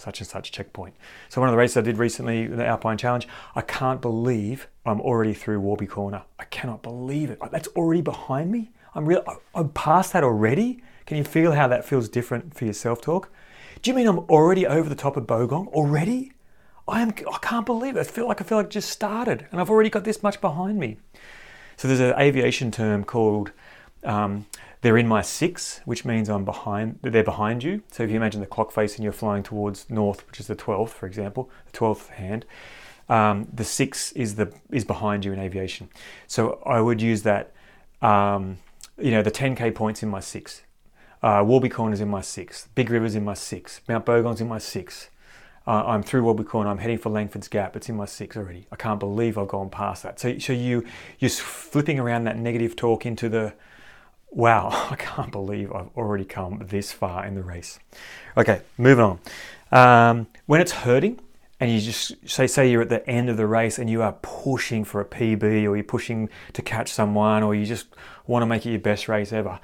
such 0.00 0.20
and 0.20 0.26
such 0.26 0.50
checkpoint. 0.50 0.94
So 1.28 1.40
one 1.40 1.48
of 1.48 1.52
the 1.52 1.58
races 1.58 1.76
I 1.76 1.82
did 1.82 1.98
recently, 1.98 2.46
the 2.46 2.66
Alpine 2.66 2.96
Challenge, 2.96 3.28
I 3.54 3.60
can't 3.60 4.00
believe 4.00 4.66
I'm 4.86 5.00
already 5.00 5.34
through 5.34 5.60
Warby 5.60 5.86
Corner. 5.86 6.22
I 6.38 6.44
cannot 6.44 6.82
believe 6.82 7.30
it. 7.30 7.38
That's 7.50 7.68
already 7.68 8.00
behind 8.00 8.50
me. 8.50 8.70
I'm 8.94 9.06
real. 9.06 9.22
I'm 9.54 9.68
past 9.70 10.12
that 10.14 10.24
already. 10.24 10.82
Can 11.06 11.16
you 11.16 11.24
feel 11.24 11.52
how 11.52 11.68
that 11.68 11.84
feels 11.84 12.08
different 12.08 12.54
for 12.54 12.64
your 12.64 12.74
self-talk? 12.74 13.30
Do 13.82 13.90
you 13.90 13.94
mean 13.94 14.06
I'm 14.06 14.18
already 14.20 14.66
over 14.66 14.88
the 14.88 14.94
top 14.94 15.16
of 15.16 15.26
Bogong 15.26 15.68
already? 15.68 16.32
I 16.88 17.02
am. 17.02 17.10
I 17.10 17.38
can't 17.40 17.66
believe 17.66 17.96
it. 17.96 18.00
I 18.00 18.04
feel 18.04 18.26
like 18.26 18.40
I 18.40 18.44
feel 18.44 18.58
like 18.58 18.70
just 18.70 18.90
started, 18.90 19.46
and 19.52 19.60
I've 19.60 19.70
already 19.70 19.90
got 19.90 20.04
this 20.04 20.22
much 20.22 20.40
behind 20.40 20.78
me. 20.78 20.96
So 21.76 21.88
there's 21.88 22.00
an 22.00 22.14
aviation 22.18 22.70
term 22.70 23.04
called 23.04 23.52
um, 24.04 24.46
they're 24.80 24.96
in 24.96 25.06
my 25.06 25.22
six, 25.22 25.80
which 25.84 26.04
means 26.04 26.28
I'm 26.28 26.44
behind. 26.44 26.98
They're 27.02 27.22
behind 27.22 27.62
you. 27.62 27.82
So 27.90 28.02
if 28.02 28.10
you 28.10 28.16
imagine 28.16 28.40
the 28.40 28.46
clock 28.46 28.72
face 28.72 28.96
and 28.96 29.04
you're 29.04 29.12
flying 29.12 29.42
towards 29.42 29.88
north, 29.90 30.26
which 30.26 30.40
is 30.40 30.46
the 30.46 30.54
twelfth, 30.54 30.94
for 30.94 31.06
example, 31.06 31.50
the 31.66 31.72
twelfth 31.72 32.08
hand, 32.10 32.46
um, 33.08 33.48
the 33.52 33.64
six 33.64 34.12
is 34.12 34.36
the 34.36 34.52
is 34.70 34.84
behind 34.84 35.24
you 35.24 35.32
in 35.32 35.38
aviation. 35.38 35.88
So 36.26 36.62
I 36.64 36.80
would 36.80 37.02
use 37.02 37.22
that. 37.22 37.52
Um, 38.00 38.58
you 39.00 39.10
know, 39.10 39.22
the 39.22 39.30
10k 39.30 39.74
points 39.74 40.02
in 40.02 40.08
my 40.08 40.20
six. 40.20 40.62
Uh, 41.22 41.42
Warby 41.46 41.68
Corner's 41.68 42.00
in 42.00 42.08
my 42.08 42.20
six. 42.20 42.68
Big 42.74 42.90
River's 42.90 43.14
in 43.14 43.24
my 43.24 43.34
six. 43.34 43.80
Mount 43.88 44.06
Bogong's 44.06 44.40
in 44.40 44.48
my 44.48 44.58
six. 44.58 45.10
Uh, 45.66 45.84
I'm 45.86 46.02
through 46.02 46.22
Warby 46.22 46.44
Corner. 46.44 46.70
I'm 46.70 46.78
heading 46.78 46.98
for 46.98 47.10
Langford's 47.10 47.48
Gap. 47.48 47.76
It's 47.76 47.88
in 47.88 47.96
my 47.96 48.06
six 48.06 48.36
already. 48.36 48.66
I 48.72 48.76
can't 48.76 48.98
believe 48.98 49.36
I've 49.36 49.48
gone 49.48 49.68
past 49.68 50.02
that. 50.02 50.18
So, 50.18 50.38
so 50.38 50.52
you 50.52 50.84
you're 51.18 51.30
flipping 51.30 51.98
around 51.98 52.24
that 52.24 52.38
negative 52.38 52.76
talk 52.76 53.04
into 53.04 53.28
the 53.28 53.52
wow, 54.30 54.68
I 54.90 54.96
can't 54.96 55.32
believe 55.32 55.72
I've 55.72 55.90
already 55.96 56.24
come 56.24 56.62
this 56.66 56.92
far 56.92 57.26
in 57.26 57.34
the 57.34 57.42
race. 57.42 57.78
Okay, 58.36 58.62
moving 58.78 59.04
on. 59.04 59.18
Um, 59.72 60.26
when 60.46 60.60
it's 60.60 60.72
hurting, 60.72 61.20
and 61.60 61.70
you 61.70 61.80
just 61.80 62.16
say 62.26 62.46
say 62.46 62.70
you're 62.70 62.80
at 62.80 62.88
the 62.88 63.06
end 63.08 63.28
of 63.28 63.36
the 63.36 63.46
race 63.46 63.78
and 63.78 63.90
you 63.90 64.00
are 64.00 64.14
pushing 64.22 64.82
for 64.82 65.00
a 65.00 65.04
PB 65.04 65.42
or 65.42 65.76
you're 65.76 65.84
pushing 65.84 66.30
to 66.54 66.62
catch 66.62 66.90
someone 66.90 67.42
or 67.42 67.54
you 67.54 67.66
just 67.66 67.88
want 68.26 68.42
to 68.42 68.46
make 68.46 68.64
it 68.64 68.70
your 68.70 68.80
best 68.80 69.08
race 69.08 69.30
ever. 69.30 69.60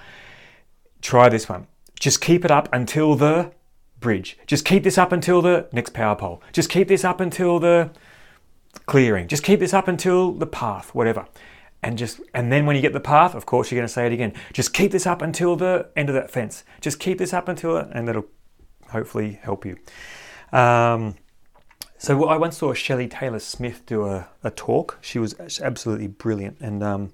Try 1.01 1.31
this 1.31 1.49
one. 1.49 1.67
Just 1.99 2.21
keep 2.21 2.45
it 2.45 2.51
up 2.51 2.69
until 2.71 3.15
the 3.15 3.51
bridge. 3.99 4.37
Just 4.47 4.67
keep 4.67 4.83
this 4.83 4.99
up 4.99 5.11
until 5.11 5.41
the 5.41 5.69
next 5.73 5.95
power 5.95 6.15
pole. 6.15 6.43
Just 6.53 6.69
keep 6.69 6.89
this 6.89 7.03
up 7.03 7.19
until 7.19 7.59
the 7.59 7.91
clearing. 8.85 9.27
Just 9.27 9.43
keep 9.43 9.61
this 9.61 9.73
up 9.73 9.89
until 9.89 10.33
the 10.33 10.47
path, 10.47 10.95
whatever 10.95 11.27
and 11.83 11.99
just 11.99 12.21
and 12.35 12.51
then 12.51 12.67
when 12.67 12.77
you 12.77 12.83
get 12.83 12.93
the 12.93 13.01
path 13.01 13.35
of 13.35 13.47
course 13.47 13.71
you're 13.71 13.79
going 13.79 13.87
to 13.87 13.93
say 13.93 14.07
it 14.07 14.13
again. 14.13 14.33
Just 14.53 14.73
keep 14.73 14.93
this 14.93 15.07
up 15.07 15.23
until 15.23 15.57
the 15.57 15.89
end 15.97 16.09
of 16.09 16.15
that 16.15 16.31
fence. 16.31 16.65
Just 16.81 16.99
keep 16.99 17.19
this 17.19 17.33
up 17.33 17.49
until 17.49 17.77
it 17.77 17.89
and 17.93 18.09
that'll 18.09 18.27
hopefully 18.91 19.39
help 19.43 19.65
you. 19.65 19.77
Um, 20.53 21.17
so 21.99 22.27
i 22.27 22.37
once 22.37 22.59
saw 22.59 22.75
shelley 22.75 23.09
taylor 23.09 23.39
smith 23.39 23.85
do 23.87 24.07
a, 24.07 24.29
a 24.45 24.51
talk. 24.51 24.99
She 25.01 25.19
was 25.19 25.35
absolutely 25.61 26.09
brilliant 26.09 26.59
and 26.61 26.83
um, 26.83 27.13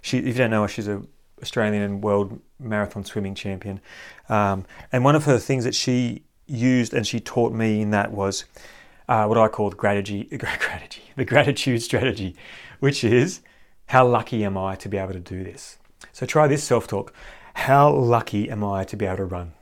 she 0.00 0.18
if 0.18 0.26
you 0.26 0.34
don't 0.34 0.50
know 0.50 0.62
her 0.62 0.68
she's 0.68 0.88
a 0.88 1.02
australian 1.42 1.82
and 1.82 2.02
world 2.02 2.40
marathon 2.58 3.04
swimming 3.04 3.34
champion. 3.34 3.80
Um, 4.28 4.64
and 4.92 5.04
one 5.04 5.14
of 5.14 5.24
her 5.24 5.38
things 5.38 5.64
that 5.64 5.74
she 5.74 6.22
used 6.46 6.94
and 6.94 7.06
she 7.06 7.20
taught 7.20 7.52
me 7.52 7.80
in 7.80 7.90
that 7.90 8.12
was 8.12 8.44
uh, 9.08 9.26
what 9.26 9.38
i 9.38 9.48
call 9.48 9.70
the 9.70 9.76
gratitude, 9.76 10.28
gratitude 10.38 11.04
the 11.16 11.24
gratitude 11.24 11.82
strategy 11.82 12.36
which 12.80 13.04
is 13.04 13.40
how 13.86 14.06
lucky 14.06 14.44
am 14.44 14.56
I 14.56 14.76
to 14.76 14.88
be 14.88 14.96
able 14.96 15.12
to 15.12 15.20
do 15.20 15.44
this? 15.44 15.78
So 16.12 16.26
try 16.26 16.46
this 16.46 16.64
self 16.64 16.86
talk. 16.86 17.12
How 17.54 17.90
lucky 17.90 18.50
am 18.50 18.64
I 18.64 18.84
to 18.84 18.96
be 18.96 19.06
able 19.06 19.18
to 19.18 19.24
run? 19.24 19.52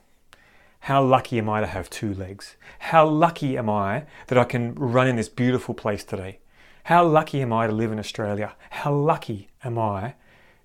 How 0.81 1.03
lucky 1.03 1.39
am 1.39 1.49
I 1.49 1.61
to 1.61 1.67
have 1.67 1.91
two 1.91 2.13
legs? 2.15 2.57
How 2.79 3.07
lucky 3.07 3.57
am 3.57 3.71
I 3.71 4.05
that 4.27 4.39
I 4.39 4.45
can 4.45 4.75
run 4.75 5.07
in 5.07 5.17
this 5.17 5.29
beautiful 5.29 5.75
place 5.75 6.03
today? 6.03 6.39
How 6.85 7.07
lucky 7.07 7.41
am 7.41 7.53
I 7.53 7.69
to 7.69 7.73
live 7.73 7.93
in 7.93 8.01
Australia? 8.01 8.55
How 8.71 8.93
lucky 8.93 9.49
am 9.63 9.79
I 9.79 10.15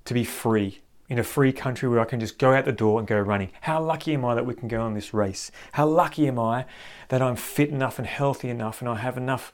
to 0.06 0.14
be 0.14 0.24
free 0.24 0.82
in 1.08 1.20
a 1.20 1.24
free 1.24 1.54
country 1.54 1.88
where 1.88 2.00
I 2.00 2.06
can 2.06 2.20
just 2.20 2.40
go 2.40 2.54
out 2.54 2.66
the 2.66 2.72
door 2.72 2.98
and 2.98 3.08
go 3.08 3.20
running? 3.20 3.52
How 3.62 3.84
lucky 3.84 4.14
am 4.16 4.26
I 4.26 4.34
that 4.34 4.46
we 4.46 4.56
can 4.56 4.68
go 4.68 4.82
on 4.82 4.96
this 4.96 5.14
race? 5.14 5.52
How 5.74 5.86
lucky 5.86 6.28
am 6.28 6.40
I 6.40 6.66
that 7.10 7.22
I'm 7.22 7.36
fit 7.36 7.70
enough 7.70 8.00
and 8.00 8.08
healthy 8.08 8.50
enough 8.50 8.82
and 8.82 8.90
I 8.90 8.96
have 8.96 9.18
enough 9.18 9.54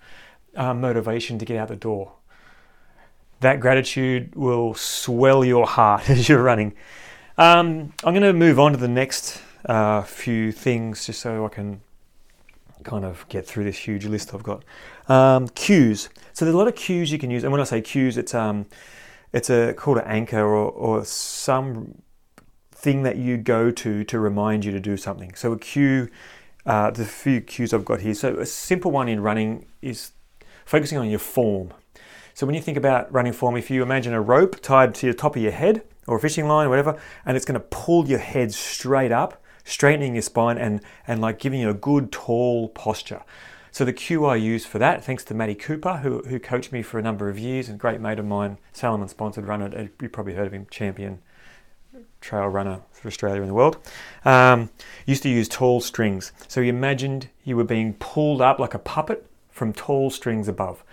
uh, 0.55 0.73
motivation 0.73 1.37
to 1.39 1.45
get 1.45 1.57
out 1.57 1.67
the 1.67 1.75
door? 1.75 2.13
That 3.39 3.59
gratitude 3.59 4.35
will 4.35 4.73
swell 4.73 5.43
your 5.43 5.65
heart 5.65 6.09
as 6.09 6.29
you're 6.29 6.43
running. 6.43 6.73
Um, 7.37 7.93
I'm 8.03 8.13
going 8.13 8.21
to 8.21 8.33
move 8.33 8.59
on 8.59 8.73
to 8.73 8.77
the 8.77 8.87
next 8.87 9.41
uh, 9.65 10.03
few 10.03 10.51
things 10.51 11.05
just 11.05 11.21
so 11.21 11.45
I 11.45 11.49
can 11.49 11.81
kind 12.83 13.05
of 13.05 13.25
get 13.29 13.47
through 13.47 13.63
this 13.63 13.77
huge 13.77 14.05
list 14.05 14.33
I've 14.33 14.43
got. 14.43 14.63
Um, 15.07 15.47
cues. 15.49 16.09
So 16.33 16.45
there's 16.45 16.55
a 16.55 16.57
lot 16.57 16.67
of 16.67 16.75
cues 16.75 17.11
you 17.11 17.17
can 17.17 17.31
use, 17.31 17.43
and 17.43 17.51
when 17.51 17.61
I 17.61 17.65
say 17.65 17.81
cues, 17.81 18.17
it's 18.17 18.33
um, 18.33 18.65
it's 19.31 19.49
a 19.49 19.73
called 19.73 19.97
an 19.97 20.05
anchor 20.05 20.43
or, 20.43 20.69
or 20.71 21.05
some 21.05 22.01
thing 22.71 23.03
that 23.03 23.17
you 23.17 23.37
go 23.37 23.71
to 23.71 24.03
to 24.03 24.19
remind 24.19 24.65
you 24.65 24.71
to 24.71 24.79
do 24.79 24.97
something. 24.97 25.33
So 25.35 25.53
a 25.53 25.57
cue, 25.57 26.09
uh, 26.65 26.91
the 26.91 27.05
few 27.05 27.41
cues 27.41 27.73
I've 27.73 27.85
got 27.85 28.01
here. 28.01 28.13
So 28.13 28.37
a 28.37 28.45
simple 28.45 28.91
one 28.91 29.07
in 29.07 29.21
running 29.21 29.65
is 29.81 30.11
focusing 30.65 30.97
on 30.97 31.09
your 31.09 31.19
form. 31.19 31.73
So 32.33 32.45
when 32.45 32.55
you 32.55 32.61
think 32.61 32.77
about 32.77 33.11
running 33.13 33.33
form, 33.33 33.55
if 33.55 33.69
you 33.69 33.83
imagine 33.83 34.13
a 34.13 34.21
rope 34.21 34.59
tied 34.61 34.95
to 34.95 35.07
the 35.07 35.13
top 35.13 35.35
of 35.35 35.41
your 35.41 35.51
head 35.51 35.83
or 36.07 36.17
a 36.17 36.19
fishing 36.19 36.47
line, 36.47 36.67
or 36.67 36.69
whatever, 36.69 36.99
and 37.25 37.37
it's 37.37 37.45
going 37.45 37.59
to 37.59 37.65
pull 37.69 38.07
your 38.07 38.19
head 38.19 38.53
straight 38.53 39.11
up, 39.11 39.41
straightening 39.63 40.15
your 40.15 40.21
spine 40.21 40.57
and, 40.57 40.81
and 41.07 41.21
like 41.21 41.39
giving 41.39 41.59
you 41.59 41.69
a 41.69 41.73
good 41.73 42.11
tall 42.11 42.67
posture. 42.69 43.21
So 43.71 43.85
the 43.85 43.93
cue 43.93 44.25
I 44.25 44.35
use 44.35 44.65
for 44.65 44.77
that, 44.79 45.03
thanks 45.03 45.23
to 45.25 45.33
Matty 45.33 45.55
Cooper, 45.55 45.97
who, 45.97 46.19
who 46.23 46.39
coached 46.39 46.71
me 46.71 46.81
for 46.81 46.99
a 46.99 47.01
number 47.01 47.29
of 47.29 47.39
years, 47.39 47.69
and 47.69 47.79
great 47.79 48.01
mate 48.01 48.19
of 48.19 48.25
mine, 48.25 48.57
Salomon 48.71 49.07
sponsored 49.07 49.47
runner, 49.47 49.89
you 50.01 50.09
probably 50.09 50.33
heard 50.33 50.47
of 50.47 50.53
him, 50.53 50.67
champion, 50.69 51.19
trail 52.21 52.47
runner 52.47 52.81
for 52.91 53.07
Australia 53.07 53.41
and 53.41 53.49
the 53.49 53.53
world. 53.53 53.77
Um, 54.25 54.69
used 55.05 55.23
to 55.23 55.29
use 55.29 55.47
tall 55.47 55.81
strings. 55.81 56.31
So 56.47 56.61
you 56.61 56.69
imagined 56.69 57.29
you 57.43 57.55
were 57.55 57.63
being 57.63 57.93
pulled 57.95 58.41
up 58.41 58.59
like 58.59 58.73
a 58.73 58.79
puppet 58.79 59.25
from 59.49 59.73
tall 59.73 60.09
strings 60.09 60.47
above. 60.47 60.83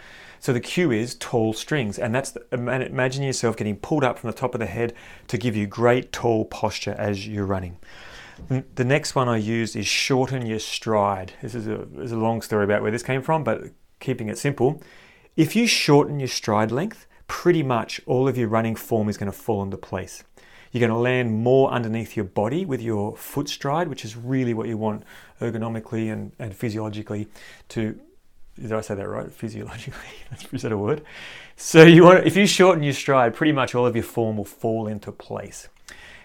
So 0.41 0.55
the 0.55 0.61
cue 0.61 0.91
is 0.91 1.17
tall 1.17 1.53
strings, 1.53 1.99
and 1.99 2.15
that's 2.15 2.31
the, 2.31 2.43
imagine 2.51 3.23
yourself 3.23 3.59
getting 3.59 3.77
pulled 3.77 4.03
up 4.03 4.19
from 4.19 4.31
the 4.31 4.37
top 4.37 4.55
of 4.55 4.59
the 4.59 4.67
head 4.67 4.95
to 5.29 5.37
give 5.37 5.55
you 5.55 5.67
great 5.67 6.13
tall 6.13 6.47
posture 6.47 6.95
as 6.99 7.29
you're 7.29 7.45
running. 7.45 7.77
The 8.75 8.85
next 8.87 9.15
one 9.15 9.29
I 9.29 9.37
used 9.37 9.77
is 9.77 9.87
shorten 9.87 10.47
your 10.47 10.59
stride. 10.59 11.35
This 11.43 11.55
is 11.55 11.67
a, 11.67 11.83
is 12.01 12.11
a 12.11 12.17
long 12.17 12.41
story 12.41 12.65
about 12.65 12.81
where 12.81 12.91
this 12.91 13.03
came 13.03 13.21
from, 13.21 13.45
but 13.45 13.65
keeping 13.99 14.31
it 14.31 14.39
simple. 14.39 14.83
If 15.37 15.55
you 15.55 15.67
shorten 15.67 16.19
your 16.19 16.29
stride 16.29 16.73
length, 16.73 17.07
pretty 17.29 17.63
much 17.63 18.01
all 18.07 18.27
of 18.27 18.39
your 18.39 18.49
running 18.49 18.77
form 18.77 19.11
is 19.11 19.19
going 19.19 19.31
to 19.31 19.37
fall 19.37 19.63
into 19.63 19.77
place. 19.77 20.25
You're 20.73 20.81
going 20.81 20.91
to 20.91 20.97
land 20.97 21.35
more 21.35 21.71
underneath 21.71 22.17
your 22.17 22.25
body 22.25 22.65
with 22.65 22.81
your 22.81 23.15
foot 23.15 23.51
stride, 23.51 23.89
which 23.89 24.07
is 24.07 24.17
really 24.17 24.55
what 24.55 24.69
you 24.69 24.79
want 24.79 25.03
ergonomically 25.39 26.11
and, 26.11 26.33
and 26.39 26.57
physiologically 26.57 27.29
to. 27.69 28.01
Did 28.61 28.73
I 28.73 28.81
say 28.81 28.95
that 28.95 29.09
right? 29.09 29.33
Physiologically, 29.33 30.09
is 30.53 30.63
that 30.63 30.73
a 30.73 30.77
word? 30.77 31.03
So 31.57 31.83
you 31.83 32.05
want, 32.05 32.27
if 32.27 32.37
you 32.37 32.47
shorten 32.47 32.83
your 32.83 32.93
stride, 32.93 33.35
pretty 33.35 33.53
much 33.53 33.75
all 33.75 33.87
of 33.87 33.97
your 33.97 34.05
form 34.05 34.37
will 34.37 34.45
fall 34.45 34.87
into 34.87 35.13
place. 35.13 35.69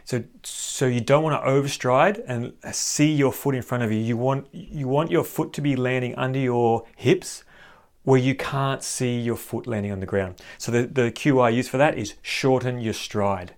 So, 0.04 0.24
so 0.44 0.86
you 0.86 1.02
don't 1.02 1.24
want 1.24 1.42
to 1.42 1.50
overstride 1.50 2.24
and 2.28 2.54
see 2.72 3.12
your 3.12 3.32
foot 3.32 3.56
in 3.56 3.64
front 3.64 3.84
of 3.84 3.92
you. 3.92 3.98
You 3.98 4.18
want 4.18 4.48
you 4.52 4.88
want 4.88 5.10
your 5.10 5.24
foot 5.24 5.52
to 5.54 5.62
be 5.62 5.76
landing 5.76 6.14
under 6.16 6.38
your 6.38 6.86
hips, 6.96 7.44
where 8.04 8.20
you 8.20 8.36
can't 8.36 8.84
see 8.84 9.20
your 9.20 9.36
foot 9.36 9.66
landing 9.66 9.92
on 9.92 10.00
the 10.00 10.06
ground. 10.06 10.36
So 10.60 10.72
the, 10.72 10.84
the 10.84 11.12
cue 11.12 11.40
I 11.40 11.50
use 11.50 11.68
for 11.68 11.78
that 11.78 11.98
is 11.98 12.14
shorten 12.22 12.80
your 12.80 12.94
stride. 12.94 13.56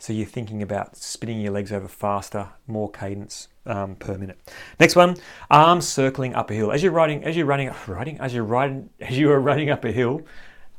So 0.00 0.14
you're 0.14 0.26
thinking 0.26 0.62
about 0.62 0.96
spinning 0.96 1.42
your 1.42 1.52
legs 1.52 1.70
over 1.72 1.86
faster, 1.86 2.48
more 2.66 2.90
cadence 2.90 3.48
um, 3.66 3.96
per 3.96 4.16
minute. 4.16 4.40
Next 4.80 4.96
one, 4.96 5.18
arms 5.50 5.86
circling 5.86 6.34
up 6.34 6.50
a 6.50 6.54
hill. 6.54 6.72
As 6.72 6.82
you're 6.82 6.90
riding, 6.90 7.22
as 7.22 7.36
you're 7.36 7.44
running, 7.44 7.70
riding, 7.86 8.18
as 8.18 8.32
you're 8.32 8.42
riding, 8.42 8.88
as 8.98 9.18
you 9.18 9.30
are 9.30 9.38
running 9.38 9.68
up 9.68 9.84
a 9.84 9.92
hill. 9.92 10.22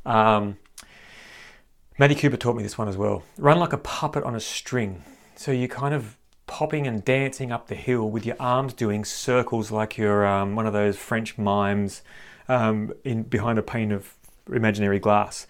Um, 0.04 0.58
Matty 1.98 2.16
Cooper 2.16 2.36
taught 2.36 2.56
me 2.56 2.64
this 2.64 2.76
one 2.76 2.88
as 2.88 2.96
well. 2.96 3.22
Run 3.38 3.60
like 3.60 3.72
a 3.72 3.78
puppet 3.78 4.24
on 4.24 4.34
a 4.34 4.40
string. 4.40 5.04
So 5.36 5.52
you're 5.52 5.68
kind 5.68 5.94
of 5.94 6.18
popping 6.48 6.88
and 6.88 7.04
dancing 7.04 7.52
up 7.52 7.68
the 7.68 7.76
hill 7.76 8.10
with 8.10 8.26
your 8.26 8.36
arms 8.40 8.74
doing 8.74 9.04
circles 9.04 9.70
like 9.70 9.96
you're 9.96 10.26
um, 10.26 10.56
one 10.56 10.66
of 10.66 10.72
those 10.72 10.98
French 10.98 11.38
mimes 11.38 12.02
um, 12.48 12.92
in 13.04 13.22
behind 13.22 13.60
a 13.60 13.62
pane 13.62 13.92
of 13.92 14.14
imaginary 14.52 14.98
glass. 14.98 15.46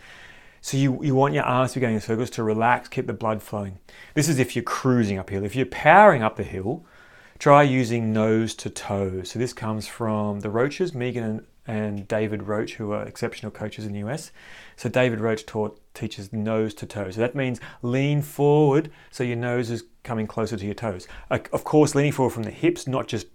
So 0.62 0.76
you, 0.76 1.02
you 1.02 1.16
want 1.16 1.34
your 1.34 1.42
arms 1.42 1.72
to 1.72 1.80
be 1.80 1.82
going 1.82 1.96
in 1.96 2.00
circles 2.00 2.30
to 2.30 2.44
relax, 2.44 2.88
keep 2.88 3.08
the 3.08 3.12
blood 3.12 3.42
flowing. 3.42 3.80
This 4.14 4.28
is 4.28 4.38
if 4.38 4.54
you're 4.54 4.62
cruising 4.62 5.18
uphill. 5.18 5.44
If 5.44 5.56
you're 5.56 5.66
powering 5.66 6.22
up 6.22 6.36
the 6.36 6.44
hill, 6.44 6.86
try 7.40 7.64
using 7.64 8.12
nose 8.12 8.54
to 8.54 8.70
toe. 8.70 9.24
So 9.24 9.40
this 9.40 9.52
comes 9.52 9.88
from 9.88 10.38
the 10.40 10.50
Roches, 10.50 10.94
Megan 10.94 11.24
and, 11.24 11.46
and 11.66 12.06
David 12.06 12.44
Roche, 12.44 12.74
who 12.74 12.92
are 12.92 13.02
exceptional 13.02 13.50
coaches 13.50 13.84
in 13.86 13.92
the 13.92 14.08
US. 14.08 14.30
So 14.76 14.88
David 14.88 15.18
Roche 15.18 15.44
taught 15.44 15.80
teaches 15.94 16.32
nose 16.32 16.74
to 16.74 16.86
toe. 16.86 17.10
So 17.10 17.20
that 17.20 17.34
means 17.34 17.58
lean 17.82 18.22
forward 18.22 18.92
so 19.10 19.24
your 19.24 19.36
nose 19.36 19.68
is 19.68 19.82
coming 20.04 20.28
closer 20.28 20.56
to 20.56 20.64
your 20.64 20.74
toes. 20.74 21.08
Of 21.28 21.64
course, 21.64 21.96
leaning 21.96 22.12
forward 22.12 22.34
from 22.34 22.44
the 22.44 22.52
hips, 22.52 22.86
not 22.86 23.08
just 23.08 23.26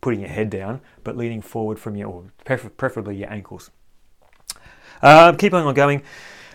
putting 0.00 0.18
your 0.18 0.30
head 0.30 0.50
down, 0.50 0.80
but 1.04 1.16
leaning 1.16 1.42
forward 1.42 1.78
from 1.78 1.94
your, 1.94 2.08
or 2.08 2.24
preferably 2.44 3.18
your 3.18 3.32
ankles. 3.32 3.70
Uh, 5.00 5.32
keep 5.32 5.54
on 5.54 5.72
going. 5.74 6.02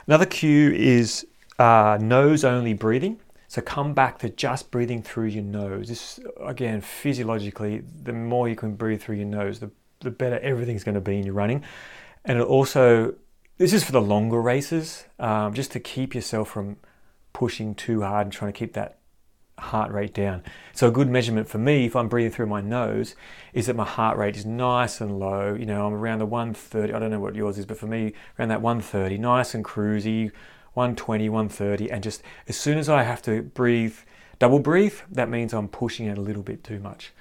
Another 0.07 0.25
cue 0.25 0.71
is 0.71 1.25
uh, 1.59 1.97
nose 2.01 2.43
only 2.43 2.73
breathing. 2.73 3.19
So 3.47 3.61
come 3.61 3.93
back 3.93 4.17
to 4.19 4.29
just 4.29 4.71
breathing 4.71 5.03
through 5.03 5.25
your 5.25 5.43
nose. 5.43 5.89
This, 5.89 6.21
again, 6.41 6.79
physiologically, 6.79 7.83
the 8.03 8.13
more 8.13 8.47
you 8.47 8.55
can 8.55 8.75
breathe 8.75 9.01
through 9.01 9.17
your 9.17 9.25
nose, 9.25 9.59
the, 9.59 9.69
the 9.99 10.09
better 10.09 10.39
everything's 10.39 10.85
going 10.85 10.95
to 10.95 11.01
be 11.01 11.17
in 11.17 11.25
your 11.25 11.33
running. 11.33 11.63
And 12.23 12.39
it 12.39 12.43
also, 12.43 13.15
this 13.57 13.73
is 13.73 13.83
for 13.83 13.91
the 13.91 14.01
longer 14.01 14.41
races, 14.41 15.03
um, 15.19 15.53
just 15.53 15.71
to 15.73 15.81
keep 15.81 16.15
yourself 16.15 16.49
from 16.49 16.77
pushing 17.33 17.75
too 17.75 18.03
hard 18.03 18.27
and 18.27 18.31
trying 18.31 18.53
to 18.53 18.57
keep 18.57 18.71
that 18.73 18.99
heart 19.61 19.91
rate 19.91 20.13
down. 20.13 20.43
So 20.73 20.87
a 20.87 20.91
good 20.91 21.09
measurement 21.09 21.47
for 21.47 21.57
me, 21.57 21.85
if 21.85 21.95
I'm 21.95 22.07
breathing 22.07 22.31
through 22.31 22.47
my 22.47 22.61
nose, 22.61 23.15
is 23.53 23.67
that 23.67 23.75
my 23.75 23.85
heart 23.85 24.17
rate 24.17 24.35
is 24.35 24.45
nice 24.45 24.99
and 24.99 25.19
low. 25.19 25.53
You 25.53 25.65
know, 25.65 25.85
I'm 25.85 25.93
around 25.93 26.19
the 26.19 26.25
130. 26.25 26.93
I 26.93 26.99
don't 26.99 27.11
know 27.11 27.19
what 27.19 27.35
yours 27.35 27.57
is, 27.57 27.65
but 27.65 27.77
for 27.77 27.87
me, 27.87 28.13
around 28.37 28.49
that 28.49 28.61
130, 28.61 29.17
nice 29.17 29.53
and 29.53 29.63
cruisy, 29.63 30.31
120, 30.73 31.29
130, 31.29 31.91
and 31.91 32.03
just 32.03 32.23
as 32.47 32.57
soon 32.57 32.77
as 32.77 32.89
I 32.89 33.03
have 33.03 33.21
to 33.23 33.43
breathe, 33.43 33.95
double 34.39 34.59
breathe, 34.59 34.95
that 35.11 35.29
means 35.29 35.53
I'm 35.53 35.67
pushing 35.67 36.07
it 36.07 36.17
a 36.17 36.21
little 36.21 36.43
bit 36.43 36.63
too 36.63 36.79
much. 36.79 37.13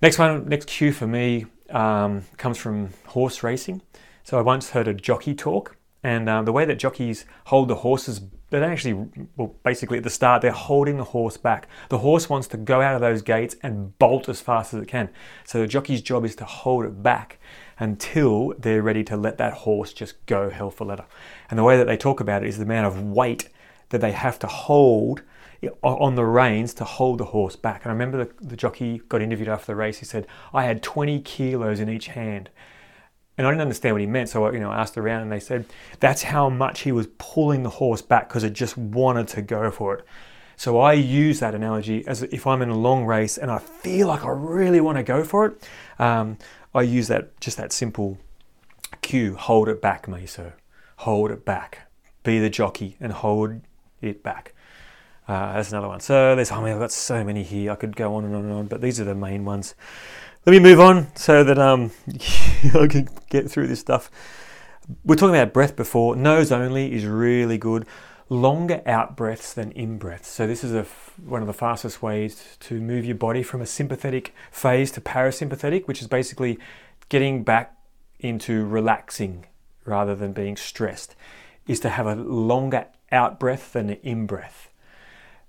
Next 0.00 0.18
one, 0.18 0.48
next 0.48 0.68
cue 0.68 0.92
for 0.92 1.06
me 1.06 1.46
um, 1.70 2.22
comes 2.36 2.56
from 2.56 2.90
horse 3.06 3.42
racing. 3.42 3.82
So 4.22 4.38
I 4.38 4.42
once 4.42 4.70
heard 4.70 4.88
a 4.88 4.94
jockey 4.94 5.34
talk, 5.34 5.76
and 6.02 6.28
um, 6.28 6.44
the 6.44 6.52
way 6.52 6.64
that 6.64 6.78
jockeys 6.78 7.24
hold 7.46 7.68
the 7.68 7.76
horses 7.76 8.20
they 8.50 8.60
don't 8.60 8.70
actually, 8.70 9.26
well, 9.36 9.54
basically 9.62 9.98
at 9.98 10.04
the 10.04 10.10
start, 10.10 10.40
they're 10.40 10.52
holding 10.52 10.96
the 10.96 11.04
horse 11.04 11.36
back. 11.36 11.68
The 11.90 11.98
horse 11.98 12.30
wants 12.30 12.48
to 12.48 12.56
go 12.56 12.80
out 12.80 12.94
of 12.94 13.00
those 13.00 13.20
gates 13.20 13.56
and 13.62 13.98
bolt 13.98 14.28
as 14.28 14.40
fast 14.40 14.72
as 14.72 14.82
it 14.82 14.86
can. 14.88 15.10
So 15.44 15.60
the 15.60 15.66
jockey's 15.66 16.00
job 16.00 16.24
is 16.24 16.34
to 16.36 16.44
hold 16.44 16.86
it 16.86 17.02
back 17.02 17.38
until 17.78 18.54
they're 18.58 18.82
ready 18.82 19.04
to 19.04 19.16
let 19.16 19.38
that 19.38 19.52
horse 19.52 19.92
just 19.92 20.24
go 20.26 20.50
hell 20.50 20.70
for 20.70 20.86
leather. 20.86 21.04
And 21.50 21.58
the 21.58 21.64
way 21.64 21.76
that 21.76 21.86
they 21.86 21.96
talk 21.96 22.20
about 22.20 22.42
it 22.42 22.48
is 22.48 22.56
the 22.56 22.64
amount 22.64 22.86
of 22.86 23.02
weight 23.02 23.48
that 23.90 24.00
they 24.00 24.12
have 24.12 24.38
to 24.40 24.46
hold 24.46 25.22
on 25.82 26.14
the 26.14 26.24
reins 26.24 26.72
to 26.74 26.84
hold 26.84 27.18
the 27.18 27.26
horse 27.26 27.56
back. 27.56 27.82
And 27.82 27.90
I 27.90 27.92
remember 27.92 28.24
the, 28.24 28.44
the 28.44 28.56
jockey 28.56 29.02
got 29.08 29.22
interviewed 29.22 29.48
after 29.48 29.66
the 29.66 29.76
race. 29.76 29.98
He 29.98 30.04
said, 30.04 30.26
I 30.54 30.64
had 30.64 30.82
20 30.82 31.20
kilos 31.20 31.80
in 31.80 31.88
each 31.88 32.08
hand. 32.08 32.48
And 33.38 33.46
I 33.46 33.50
didn't 33.50 33.62
understand 33.62 33.94
what 33.94 34.00
he 34.00 34.06
meant, 34.06 34.28
so 34.28 34.44
I, 34.44 34.52
you 34.52 34.58
know, 34.58 34.70
I 34.70 34.80
asked 34.80 34.98
around, 34.98 35.22
and 35.22 35.32
they 35.32 35.40
said 35.40 35.64
that's 36.00 36.24
how 36.24 36.50
much 36.50 36.80
he 36.80 36.90
was 36.90 37.06
pulling 37.18 37.62
the 37.62 37.70
horse 37.70 38.02
back 38.02 38.28
because 38.28 38.42
it 38.42 38.52
just 38.52 38.76
wanted 38.76 39.28
to 39.28 39.42
go 39.42 39.70
for 39.70 39.94
it. 39.94 40.04
So 40.56 40.80
I 40.80 40.94
use 40.94 41.38
that 41.38 41.54
analogy 41.54 42.04
as 42.08 42.24
if 42.24 42.44
I'm 42.44 42.62
in 42.62 42.68
a 42.68 42.76
long 42.76 43.06
race 43.06 43.38
and 43.38 43.48
I 43.48 43.58
feel 43.58 44.08
like 44.08 44.24
I 44.24 44.30
really 44.30 44.80
want 44.80 44.98
to 44.98 45.04
go 45.04 45.22
for 45.22 45.46
it. 45.46 45.68
Um, 46.00 46.36
I 46.74 46.82
use 46.82 47.06
that 47.06 47.40
just 47.40 47.56
that 47.58 47.72
simple 47.72 48.18
cue: 49.00 49.36
hold 49.36 49.68
it 49.68 49.80
back, 49.80 50.06
Meso. 50.06 50.54
Hold 50.96 51.30
it 51.30 51.44
back. 51.44 51.88
Be 52.24 52.40
the 52.40 52.50
jockey 52.50 52.96
and 52.98 53.12
hold 53.12 53.60
it 54.02 54.24
back. 54.24 54.52
Uh, 55.28 55.52
that's 55.52 55.70
another 55.70 55.86
one. 55.86 56.00
So 56.00 56.34
there's, 56.34 56.50
I 56.50 56.60
mean, 56.60 56.72
I've 56.72 56.80
got 56.80 56.90
so 56.90 57.22
many 57.22 57.44
here. 57.44 57.70
I 57.70 57.76
could 57.76 57.94
go 57.94 58.16
on 58.16 58.24
and 58.24 58.34
on 58.34 58.44
and 58.44 58.52
on, 58.52 58.66
but 58.66 58.80
these 58.80 58.98
are 58.98 59.04
the 59.04 59.14
main 59.14 59.44
ones 59.44 59.76
let 60.46 60.52
me 60.52 60.58
move 60.58 60.80
on 60.80 61.14
so 61.14 61.44
that 61.44 61.58
um, 61.58 61.90
I 62.74 62.86
can 62.86 63.08
get 63.28 63.50
through 63.50 63.66
this 63.66 63.80
stuff. 63.80 64.10
We're 65.04 65.16
talking 65.16 65.34
about 65.34 65.52
breath 65.52 65.76
before. 65.76 66.16
Nose 66.16 66.50
only 66.50 66.94
is 66.94 67.04
really 67.04 67.58
good. 67.58 67.86
Longer 68.30 68.82
out 68.86 69.16
breaths 69.16 69.52
than 69.52 69.72
in 69.72 69.98
breaths. 69.98 70.28
So 70.28 70.46
this 70.46 70.64
is 70.64 70.74
a, 70.74 70.86
one 71.22 71.40
of 71.40 71.46
the 71.46 71.52
fastest 71.52 72.02
ways 72.02 72.56
to 72.60 72.80
move 72.80 73.04
your 73.04 73.14
body 73.14 73.42
from 73.42 73.60
a 73.60 73.66
sympathetic 73.66 74.34
phase 74.50 74.90
to 74.92 75.00
parasympathetic, 75.00 75.86
which 75.86 76.00
is 76.00 76.08
basically 76.08 76.58
getting 77.08 77.42
back 77.42 77.76
into 78.20 78.66
relaxing 78.66 79.46
rather 79.84 80.14
than 80.14 80.32
being 80.32 80.56
stressed, 80.56 81.14
is 81.66 81.80
to 81.80 81.90
have 81.90 82.06
a 82.06 82.14
longer 82.14 82.86
out 83.10 83.38
breath 83.40 83.72
than 83.72 83.90
an 83.90 83.98
in 84.02 84.26
breath. 84.26 84.67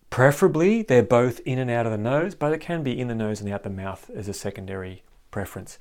Preferably, 0.10 0.82
they're 0.82 1.04
both 1.04 1.40
in 1.42 1.60
and 1.60 1.70
out 1.70 1.86
of 1.86 1.92
the 1.92 1.98
nose, 1.98 2.34
but 2.36 2.52
it 2.52 2.60
can 2.60 2.84
be 2.84 3.00
in 3.00 3.08
the 3.08 3.16
nose 3.16 3.42
and 3.42 3.52
out 3.52 3.64
the 3.64 3.70
mouth 3.70 4.10
as 4.16 4.28
a 4.28 4.34
secondary 4.34 5.04
preference. 5.32 5.78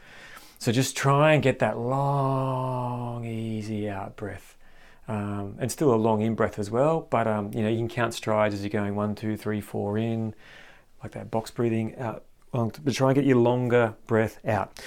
So 0.58 0.72
just 0.72 0.96
try 0.96 1.32
and 1.32 1.42
get 1.42 1.60
that 1.60 1.78
long, 1.78 3.24
easy 3.24 3.88
out 3.88 4.16
breath. 4.16 4.56
Um, 5.06 5.56
and 5.58 5.72
still 5.72 5.94
a 5.94 5.96
long 5.96 6.20
in 6.20 6.34
breath 6.34 6.58
as 6.58 6.70
well, 6.70 7.06
but 7.08 7.26
um, 7.26 7.50
you 7.54 7.62
know 7.62 7.70
you 7.70 7.78
can 7.78 7.88
count 7.88 8.12
strides 8.12 8.54
as 8.54 8.60
you're 8.60 8.68
going 8.68 8.94
one, 8.94 9.14
two, 9.14 9.38
three, 9.38 9.62
four 9.62 9.96
in, 9.96 10.34
like 11.02 11.12
that 11.12 11.30
box 11.30 11.50
breathing 11.50 11.96
out 11.96 12.24
long, 12.52 12.72
but 12.84 12.94
try 12.94 13.08
and 13.08 13.14
get 13.14 13.24
your 13.24 13.36
longer 13.36 13.94
breath 14.06 14.38
out. 14.46 14.78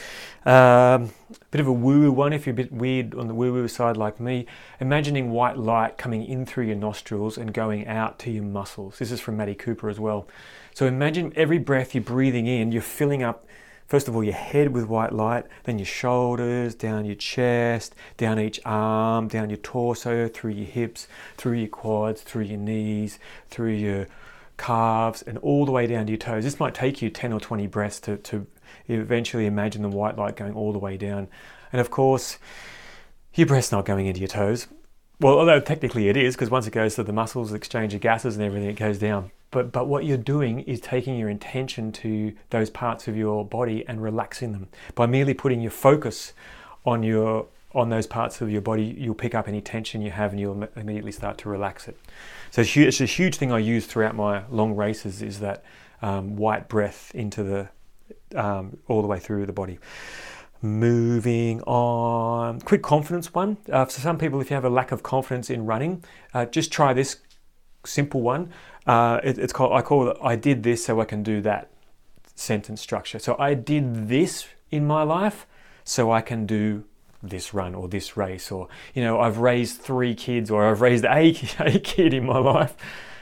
Um, 0.45 1.11
bit 1.51 1.61
of 1.61 1.67
a 1.67 1.73
woo 1.73 2.01
woo 2.01 2.11
one 2.11 2.33
if 2.33 2.45
you're 2.45 2.53
a 2.53 2.55
bit 2.55 2.71
weird 2.71 3.13
on 3.13 3.27
the 3.27 3.35
woo 3.35 3.53
woo 3.53 3.67
side 3.67 3.97
like 3.97 4.19
me. 4.19 4.47
Imagining 4.79 5.31
white 5.31 5.57
light 5.57 5.97
coming 5.97 6.25
in 6.25 6.45
through 6.45 6.65
your 6.65 6.75
nostrils 6.75 7.37
and 7.37 7.53
going 7.53 7.87
out 7.87 8.17
to 8.19 8.31
your 8.31 8.43
muscles. 8.43 8.97
This 8.97 9.11
is 9.11 9.19
from 9.19 9.37
Matty 9.37 9.55
Cooper 9.55 9.89
as 9.89 9.99
well. 9.99 10.27
So 10.73 10.85
imagine 10.85 11.33
every 11.35 11.57
breath 11.57 11.93
you're 11.93 12.03
breathing 12.03 12.47
in, 12.47 12.71
you're 12.71 12.81
filling 12.81 13.23
up. 13.23 13.45
First 13.87 14.07
of 14.07 14.15
all, 14.15 14.23
your 14.23 14.33
head 14.33 14.73
with 14.73 14.85
white 14.85 15.11
light, 15.11 15.45
then 15.65 15.77
your 15.77 15.85
shoulders, 15.85 16.75
down 16.75 17.03
your 17.03 17.15
chest, 17.15 17.93
down 18.15 18.39
each 18.39 18.57
arm, 18.63 19.27
down 19.27 19.49
your 19.49 19.57
torso, 19.57 20.29
through 20.29 20.51
your 20.51 20.65
hips, 20.65 21.09
through 21.35 21.57
your 21.57 21.67
quads, 21.67 22.21
through 22.21 22.43
your 22.43 22.57
knees, 22.57 23.19
through 23.49 23.71
your 23.71 24.07
calves, 24.61 25.23
and 25.23 25.37
all 25.39 25.65
the 25.65 25.71
way 25.71 25.87
down 25.87 26.05
to 26.05 26.11
your 26.11 26.19
toes. 26.19 26.43
This 26.43 26.59
might 26.59 26.75
take 26.75 27.01
you 27.01 27.09
10 27.09 27.33
or 27.33 27.39
20 27.39 27.65
breaths 27.67 27.99
to, 28.01 28.17
to 28.17 28.45
eventually 28.87 29.47
imagine 29.47 29.81
the 29.81 29.89
white 29.89 30.17
light 30.17 30.35
going 30.35 30.53
all 30.53 30.71
the 30.71 30.79
way 30.79 30.97
down. 30.97 31.27
And 31.73 31.81
of 31.81 31.89
course, 31.89 32.37
your 33.33 33.47
breath's 33.47 33.71
not 33.71 33.85
going 33.85 34.05
into 34.05 34.19
your 34.19 34.27
toes. 34.27 34.67
Well, 35.19 35.39
although 35.39 35.59
technically 35.59 36.09
it 36.09 36.17
is, 36.17 36.35
because 36.35 36.51
once 36.51 36.67
it 36.67 36.71
goes 36.71 36.95
to 36.95 37.03
the 37.03 37.13
muscles, 37.13 37.53
exchange 37.53 37.93
of 37.93 38.01
gases 38.01 38.35
and 38.35 38.45
everything, 38.45 38.69
it 38.69 38.75
goes 38.75 38.99
down. 38.99 39.31
But, 39.49 39.71
but 39.71 39.87
what 39.87 40.05
you're 40.05 40.17
doing 40.17 40.61
is 40.61 40.79
taking 40.79 41.17
your 41.17 41.29
intention 41.29 41.91
to 41.93 42.33
those 42.51 42.69
parts 42.69 43.07
of 43.07 43.17
your 43.17 43.43
body 43.43 43.83
and 43.87 44.01
relaxing 44.01 44.51
them. 44.51 44.69
By 44.95 45.07
merely 45.07 45.33
putting 45.33 45.61
your 45.61 45.71
focus 45.71 46.33
on 46.85 47.03
your 47.03 47.47
on 47.73 47.89
those 47.89 48.07
parts 48.07 48.41
of 48.41 48.51
your 48.51 48.61
body, 48.61 48.95
you'll 48.97 49.15
pick 49.15 49.33
up 49.33 49.47
any 49.47 49.61
tension 49.61 50.01
you 50.01 50.11
have 50.11 50.31
and 50.31 50.39
you'll 50.39 50.67
immediately 50.75 51.11
start 51.11 51.37
to 51.39 51.49
relax 51.49 51.87
it. 51.87 51.97
So 52.51 52.61
it's 52.61 53.01
a 53.01 53.05
huge 53.05 53.37
thing 53.37 53.51
I 53.51 53.59
use 53.59 53.85
throughout 53.85 54.15
my 54.15 54.43
long 54.49 54.75
races 54.75 55.21
is 55.21 55.39
that 55.39 55.63
um, 56.01 56.35
white 56.35 56.67
breath 56.67 57.11
into 57.15 57.43
the 57.43 57.69
um, 58.35 58.77
all 58.87 59.01
the 59.01 59.07
way 59.07 59.19
through 59.19 59.45
the 59.45 59.53
body. 59.53 59.79
Moving 60.61 61.61
on, 61.63 62.61
quick 62.61 62.83
confidence 62.83 63.33
one. 63.33 63.57
Uh, 63.71 63.85
for 63.85 63.99
some 63.99 64.17
people, 64.17 64.41
if 64.41 64.49
you 64.49 64.55
have 64.55 64.65
a 64.65 64.69
lack 64.69 64.91
of 64.91 65.01
confidence 65.01 65.49
in 65.49 65.65
running, 65.65 66.03
uh, 66.33 66.45
just 66.45 66.71
try 66.71 66.93
this 66.93 67.17
simple 67.85 68.21
one. 68.21 68.51
Uh, 68.85 69.19
it, 69.23 69.37
it's 69.37 69.53
called 69.53 69.73
I 69.73 69.81
call 69.81 70.09
it 70.09 70.17
I 70.21 70.35
did 70.35 70.63
this 70.63 70.85
so 70.85 70.99
I 71.01 71.05
can 71.05 71.23
do 71.23 71.41
that 71.41 71.71
sentence 72.35 72.81
structure. 72.81 73.19
So 73.19 73.35
I 73.39 73.53
did 73.53 74.07
this 74.07 74.47
in 74.69 74.85
my 74.85 75.03
life 75.03 75.47
so 75.83 76.11
I 76.11 76.21
can 76.21 76.45
do 76.45 76.83
this 77.23 77.53
run 77.53 77.75
or 77.75 77.87
this 77.87 78.17
race 78.17 78.51
or 78.51 78.67
you 78.93 79.03
know 79.03 79.19
I've 79.19 79.37
raised 79.37 79.79
three 79.81 80.15
kids 80.15 80.49
or 80.49 80.69
I've 80.69 80.81
raised 80.81 81.05
a, 81.05 81.35
a 81.59 81.79
kid 81.79 82.13
in 82.13 82.25
my 82.25 82.37
life. 82.37 82.75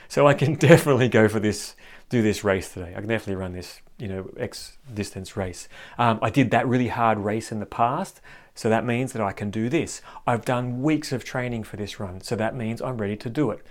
So 0.08 0.26
I 0.26 0.34
can 0.34 0.54
definitely 0.70 1.08
go 1.08 1.28
for 1.28 1.40
this 1.40 1.76
do 2.08 2.22
this 2.22 2.42
race 2.42 2.72
today. 2.72 2.92
I 2.96 3.00
can 3.00 3.08
definitely 3.08 3.36
run 3.36 3.52
this 3.52 3.80
you 3.98 4.08
know 4.08 4.30
X 4.36 4.78
distance 4.92 5.36
race. 5.36 5.68
Um, 5.98 6.18
I 6.22 6.30
did 6.30 6.50
that 6.50 6.66
really 6.66 6.88
hard 6.88 7.18
race 7.18 7.52
in 7.52 7.60
the 7.60 7.66
past. 7.66 8.20
So 8.54 8.68
that 8.68 8.84
means 8.84 9.12
that 9.12 9.22
I 9.22 9.32
can 9.32 9.50
do 9.50 9.68
this. 9.68 10.02
I've 10.26 10.44
done 10.44 10.82
weeks 10.82 11.12
of 11.12 11.24
training 11.24 11.62
for 11.62 11.76
this 11.76 11.98
run. 11.98 12.20
So 12.20 12.36
that 12.36 12.54
means 12.54 12.82
I'm 12.82 12.98
ready 12.98 13.16
to 13.16 13.30
do 13.30 13.50
it 13.52 13.64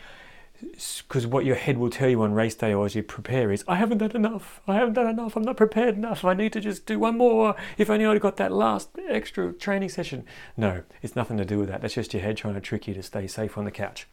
because 1.08 1.26
what 1.26 1.46
your 1.46 1.56
head 1.56 1.78
will 1.78 1.90
tell 1.90 2.10
you 2.10 2.22
on 2.22 2.34
race 2.34 2.56
day 2.56 2.74
or 2.74 2.86
as 2.86 2.96
you 2.96 3.04
prepare 3.04 3.52
is, 3.52 3.64
I 3.68 3.76
haven't 3.76 4.00
done 4.00 4.12
enough. 4.12 4.62
I 4.68 4.76
haven't 4.76 4.94
done 4.94 5.08
enough. 5.08 5.36
I'm 5.36 5.44
not 5.44 5.58
prepared 5.58 5.96
enough. 5.96 6.26
I 6.26 6.34
need 6.34 6.54
to 6.54 6.60
just 6.60 6.86
do 6.86 7.00
one 7.00 7.18
more. 7.18 7.56
If 7.78 7.90
only 7.90 8.06
I'd 8.06 8.22
got 8.22 8.38
that 8.38 8.52
last 8.52 8.90
extra 9.08 9.54
training 9.54 9.90
session. 9.90 10.26
No, 10.58 10.84
it's 11.02 11.16
nothing 11.16 11.38
to 11.38 11.46
do 11.46 11.60
with 11.60 11.70
that. 11.70 11.82
That's 11.82 11.94
just 11.94 12.14
your 12.14 12.24
head 12.24 12.38
trying 12.38 12.56
to 12.56 12.62
trick 12.62 12.88
you 12.88 12.94
to 12.94 13.04
stay 13.04 13.28
safe 13.28 13.58
on 13.58 13.66
the 13.66 13.72
couch. 13.72 14.08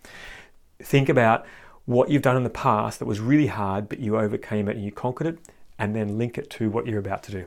Think 0.81 1.09
about 1.09 1.47
what 1.85 2.11
you've 2.11 2.23
done 2.23 2.37
in 2.37 2.45
the 2.45 2.51
past 2.51 2.99
that 2.99 3.07
was 3.07 3.21
really 3.21 3.47
hard, 3.47 3.89
but 3.89 4.01
you 4.01 4.19
overcame 4.19 4.69
it 4.69 4.77
and 4.77 4.85
you 4.85 4.93
conquered 4.93 5.27
it, 5.27 5.39
and 5.79 5.95
then 5.95 6.19
link 6.19 6.37
it 6.37 6.51
to 6.51 6.69
what 6.69 6.87
you're 6.87 6.99
about 6.99 7.23
to 7.25 7.33
do. 7.33 7.47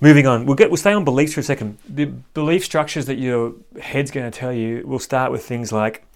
Moving 0.00 0.26
on, 0.26 0.46
we'll 0.46 0.56
get 0.56 0.70
we'll 0.70 0.78
stay 0.78 0.92
on 0.92 1.04
beliefs 1.04 1.34
for 1.34 1.40
a 1.40 1.42
second. 1.42 1.76
The 1.86 2.06
belief 2.06 2.64
structures 2.64 3.06
that 3.06 3.18
your 3.18 3.54
head's 3.80 4.10
going 4.10 4.30
to 4.30 4.36
tell 4.36 4.52
you 4.52 4.82
will 4.86 4.98
start 4.98 5.30
with 5.30 5.44
things 5.44 5.72
like, 5.72 6.06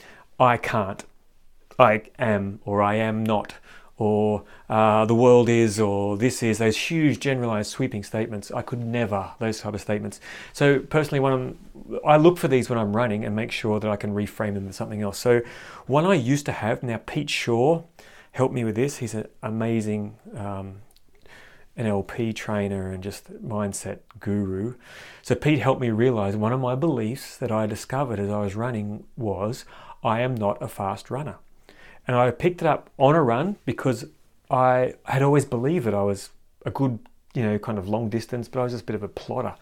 I 0.40 0.56
can't. 0.56 1.04
I 1.78 2.02
am 2.18 2.60
or 2.64 2.82
I 2.82 2.96
am 2.96 3.24
not 3.24 3.54
or 3.96 4.42
uh, 4.68 5.04
the 5.04 5.14
world 5.14 5.48
is 5.48 5.78
or 5.78 6.16
this 6.16 6.42
is 6.42 6.58
those 6.58 6.76
huge 6.76 7.20
generalized 7.20 7.70
sweeping 7.70 8.02
statements 8.02 8.50
i 8.50 8.60
could 8.60 8.80
never 8.80 9.30
those 9.38 9.60
type 9.60 9.74
of 9.74 9.80
statements 9.80 10.20
so 10.52 10.80
personally 10.80 11.20
when 11.20 11.32
i'm 11.32 11.58
i 12.04 12.16
look 12.16 12.36
for 12.36 12.48
these 12.48 12.68
when 12.68 12.78
i'm 12.78 12.94
running 12.94 13.24
and 13.24 13.36
make 13.36 13.52
sure 13.52 13.78
that 13.78 13.90
i 13.90 13.96
can 13.96 14.12
reframe 14.12 14.54
them 14.54 14.64
into 14.64 14.72
something 14.72 15.00
else 15.00 15.18
so 15.18 15.40
one 15.86 16.04
i 16.04 16.14
used 16.14 16.44
to 16.44 16.52
have 16.52 16.82
now 16.82 17.00
pete 17.06 17.30
shaw 17.30 17.82
helped 18.32 18.54
me 18.54 18.64
with 18.64 18.74
this 18.74 18.96
he's 18.96 19.14
an 19.14 19.26
amazing 19.42 20.16
um, 20.36 20.80
NLP 21.78 22.36
trainer 22.36 22.92
and 22.92 23.02
just 23.02 23.32
mindset 23.42 23.98
guru. 24.20 24.74
So 25.22 25.34
Pete 25.34 25.58
helped 25.58 25.80
me 25.80 25.90
realize 25.90 26.36
one 26.36 26.52
of 26.52 26.60
my 26.60 26.76
beliefs 26.76 27.36
that 27.38 27.50
I 27.50 27.66
discovered 27.66 28.20
as 28.20 28.30
I 28.30 28.38
was 28.38 28.54
running 28.54 29.02
was 29.16 29.64
I 30.04 30.20
am 30.20 30.36
not 30.36 30.62
a 30.62 30.68
fast 30.68 31.10
runner. 31.10 31.38
And 32.06 32.16
I 32.16 32.30
picked 32.30 32.62
it 32.62 32.68
up 32.68 32.90
on 32.98 33.14
a 33.14 33.22
run 33.22 33.56
because 33.64 34.04
I 34.50 34.94
had 35.04 35.22
always 35.22 35.44
believed 35.44 35.86
that 35.86 35.94
I 35.94 36.02
was 36.02 36.30
a 36.66 36.70
good, 36.70 36.98
you 37.34 37.42
know, 37.42 37.58
kind 37.58 37.78
of 37.78 37.88
long 37.88 38.08
distance, 38.08 38.48
but 38.48 38.60
I 38.60 38.64
was 38.64 38.72
just 38.72 38.82
a 38.82 38.86
bit 38.86 38.96
of 38.96 39.02
a 39.02 39.08
plotter. 39.08 39.54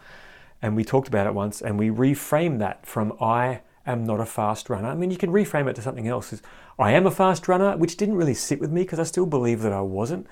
And 0.60 0.76
we 0.76 0.84
talked 0.84 1.08
about 1.08 1.26
it 1.26 1.34
once 1.34 1.60
and 1.60 1.78
we 1.78 1.90
reframed 1.90 2.58
that 2.60 2.84
from 2.86 3.12
I 3.20 3.60
am 3.86 4.04
not 4.04 4.20
a 4.20 4.26
fast 4.26 4.70
runner. 4.70 4.88
I 4.88 4.94
mean, 4.94 5.10
you 5.10 5.16
can 5.16 5.30
reframe 5.30 5.68
it 5.68 5.74
to 5.76 5.82
something 5.82 6.08
else. 6.08 6.40
I 6.78 6.92
am 6.92 7.06
a 7.06 7.10
fast 7.10 7.48
runner, 7.48 7.76
which 7.76 7.96
didn't 7.96 8.16
really 8.16 8.34
sit 8.34 8.60
with 8.60 8.70
me 8.70 8.82
because 8.82 8.98
I 8.98 9.04
still 9.04 9.26
believe 9.26 9.62
that 9.62 9.72
I 9.72 9.80
wasn't. 9.80 10.26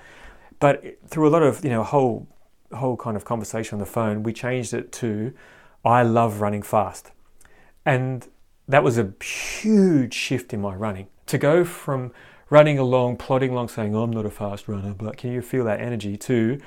But 0.59 0.97
through 1.07 1.27
a 1.27 1.31
lot 1.31 1.43
of, 1.43 1.63
you 1.63 1.69
know, 1.69 1.83
whole 1.83 2.27
whole 2.73 2.95
kind 2.95 3.17
of 3.17 3.25
conversation 3.25 3.75
on 3.75 3.79
the 3.79 3.85
phone, 3.85 4.23
we 4.23 4.31
changed 4.31 4.73
it 4.73 4.93
to 4.93 5.33
I 5.83 6.03
love 6.03 6.39
running 6.39 6.61
fast. 6.61 7.11
And 7.85 8.27
that 8.67 8.83
was 8.83 8.97
a 8.97 9.11
huge 9.21 10.13
shift 10.13 10.53
in 10.53 10.61
my 10.61 10.73
running 10.75 11.07
to 11.31 11.37
go 11.37 11.63
from 11.63 12.11
running 12.49 12.77
along, 12.77 13.17
plodding 13.17 13.51
along, 13.51 13.69
saying, 13.69 13.95
oh, 13.95 14.03
I'm 14.03 14.11
not 14.11 14.25
a 14.25 14.29
fast 14.29 14.67
runner, 14.67 14.93
but 14.93 15.17
can 15.17 15.31
you 15.31 15.41
feel 15.41 15.65
that 15.65 15.79
energy 15.79 16.17
to, 16.17 16.59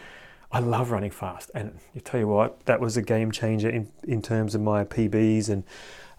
I 0.50 0.61
love 0.61 0.90
running 0.90 1.11
fast. 1.11 1.50
And 1.55 1.79
you 1.92 2.00
tell 2.00 2.18
you 2.18 2.27
what, 2.27 2.64
that 2.64 2.81
was 2.81 2.96
a 2.96 3.03
game 3.03 3.31
changer 3.31 3.68
in, 3.68 3.90
in 4.03 4.22
terms 4.22 4.55
of 4.55 4.62
my 4.62 4.85
PBs 4.85 5.48
and 5.48 5.64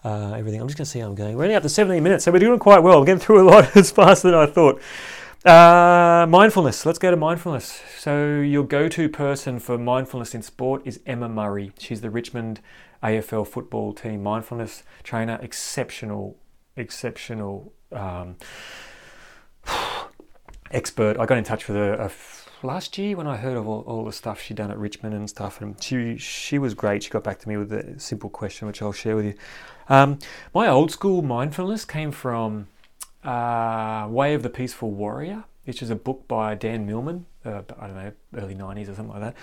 uh, 0.04 0.34
everything. 0.34 0.60
I'm 0.60 0.68
just 0.68 0.78
going 0.78 0.84
to 0.84 0.90
see 0.90 1.00
how 1.00 1.08
I'm 1.08 1.16
going. 1.16 1.36
We're 1.36 1.44
only 1.44 1.56
up 1.56 1.64
to 1.64 1.68
17 1.68 2.02
minutes, 2.02 2.24
so 2.24 2.30
we're 2.30 2.38
doing 2.38 2.58
quite 2.60 2.82
well. 2.82 3.00
We're 3.00 3.06
getting 3.06 3.20
through 3.20 3.42
a 3.42 3.48
lot 3.50 3.76
as 3.76 3.90
faster 3.90 4.30
than 4.30 4.38
I 4.38 4.46
thought. 4.46 4.80
Uh, 5.44 6.26
mindfulness. 6.28 6.86
Let's 6.86 6.98
go 6.98 7.10
to 7.10 7.16
mindfulness. 7.16 7.80
So, 7.98 8.40
your 8.40 8.64
go 8.64 8.88
to 8.88 9.08
person 9.08 9.60
for 9.60 9.78
mindfulness 9.78 10.34
in 10.34 10.42
sport 10.42 10.82
is 10.84 11.00
Emma 11.06 11.28
Murray. 11.28 11.72
She's 11.78 12.00
the 12.00 12.10
Richmond 12.10 12.60
AFL 13.02 13.46
football 13.46 13.92
team 13.92 14.22
mindfulness 14.22 14.82
trainer. 15.04 15.38
Exceptional, 15.40 16.36
exceptional 16.76 17.72
um, 17.92 18.36
expert. 20.70 21.18
I 21.18 21.26
got 21.26 21.38
in 21.38 21.44
touch 21.44 21.68
with 21.68 21.76
her 21.76 22.10
last 22.62 22.98
year 22.98 23.16
when 23.16 23.26
I 23.26 23.36
heard 23.36 23.56
of 23.56 23.66
all, 23.66 23.82
all, 23.82 24.04
the 24.04 24.12
stuff 24.12 24.40
she'd 24.40 24.56
done 24.56 24.70
at 24.70 24.78
Richmond 24.78 25.14
and 25.14 25.28
stuff, 25.28 25.60
and 25.60 25.80
she 25.82 26.16
she 26.16 26.58
was 26.58 26.74
great. 26.74 27.02
She 27.02 27.10
got 27.10 27.24
back 27.24 27.38
to 27.40 27.48
me 27.48 27.56
with 27.56 27.72
a 27.72 27.98
simple 27.98 28.30
question, 28.30 28.66
which 28.66 28.82
I'll 28.82 28.92
share 28.92 29.16
with 29.16 29.26
you. 29.26 29.34
Um, 29.88 30.18
my 30.54 30.68
old 30.68 30.90
school 30.90 31.22
mindfulness 31.22 31.84
came 31.84 32.10
from 32.10 32.68
uh, 33.24 34.06
Way 34.10 34.34
of 34.34 34.42
the 34.42 34.50
Peaceful 34.50 34.90
Warrior, 34.90 35.44
which 35.64 35.82
is 35.82 35.90
a 35.90 35.96
book 35.96 36.26
by 36.28 36.54
Dan 36.54 36.86
Millman. 36.86 37.26
Uh, 37.44 37.62
I 37.78 37.86
don't 37.86 37.96
know, 37.96 38.12
early 38.36 38.54
'90s 38.54 38.88
or 38.88 38.94
something 38.94 39.08
like 39.08 39.20
that. 39.20 39.34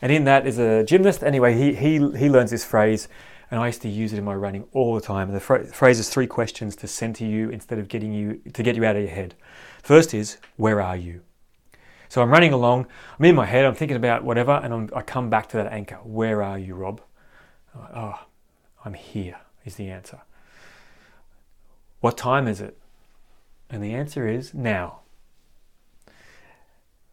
And 0.00 0.10
in 0.10 0.24
that 0.24 0.46
is 0.46 0.58
a 0.58 0.82
gymnast. 0.84 1.22
Anyway, 1.22 1.54
he 1.54 1.74
he 1.74 1.94
he 2.18 2.28
learns 2.28 2.50
this 2.50 2.64
phrase 2.64 3.08
and 3.52 3.60
I 3.60 3.66
used 3.66 3.82
to 3.82 3.88
use 3.88 4.14
it 4.14 4.18
in 4.18 4.24
my 4.24 4.34
running 4.34 4.64
all 4.72 4.94
the 4.94 5.00
time. 5.02 5.28
And 5.28 5.36
the 5.36 5.40
phrase 5.40 5.98
is 5.98 6.08
three 6.08 6.26
questions 6.26 6.74
to 6.76 6.88
center 6.88 7.26
you 7.26 7.50
instead 7.50 7.78
of 7.78 7.86
getting 7.86 8.10
you 8.10 8.40
to 8.50 8.62
get 8.62 8.76
you 8.76 8.84
out 8.86 8.96
of 8.96 9.02
your 9.02 9.10
head. 9.10 9.34
First 9.82 10.14
is, 10.14 10.38
where 10.56 10.80
are 10.80 10.96
you? 10.96 11.20
So 12.08 12.22
I'm 12.22 12.30
running 12.30 12.54
along, 12.54 12.86
I'm 13.18 13.26
in 13.26 13.34
my 13.34 13.44
head, 13.44 13.66
I'm 13.66 13.74
thinking 13.74 13.98
about 13.98 14.24
whatever, 14.24 14.52
and 14.52 14.72
I'm, 14.72 14.90
i 14.96 15.02
come 15.02 15.28
back 15.28 15.50
to 15.50 15.58
that 15.58 15.70
anchor. 15.70 15.96
Where 15.96 16.42
are 16.42 16.58
you, 16.58 16.74
Rob? 16.74 17.02
oh, 17.76 18.20
I'm 18.86 18.94
here, 18.94 19.38
is 19.66 19.74
the 19.74 19.90
answer. 19.90 20.22
What 22.00 22.16
time 22.16 22.48
is 22.48 22.62
it? 22.62 22.78
And 23.68 23.84
the 23.84 23.92
answer 23.92 24.26
is 24.26 24.54
now. 24.54 25.00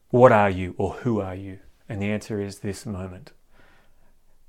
What 0.10 0.32
are 0.32 0.50
you, 0.50 0.74
or 0.78 0.94
who 0.94 1.20
are 1.20 1.36
you? 1.36 1.60
And 1.90 2.02
the 2.02 2.10
answer 2.10 2.40
is 2.40 2.60
this 2.60 2.86
moment. 2.86 3.34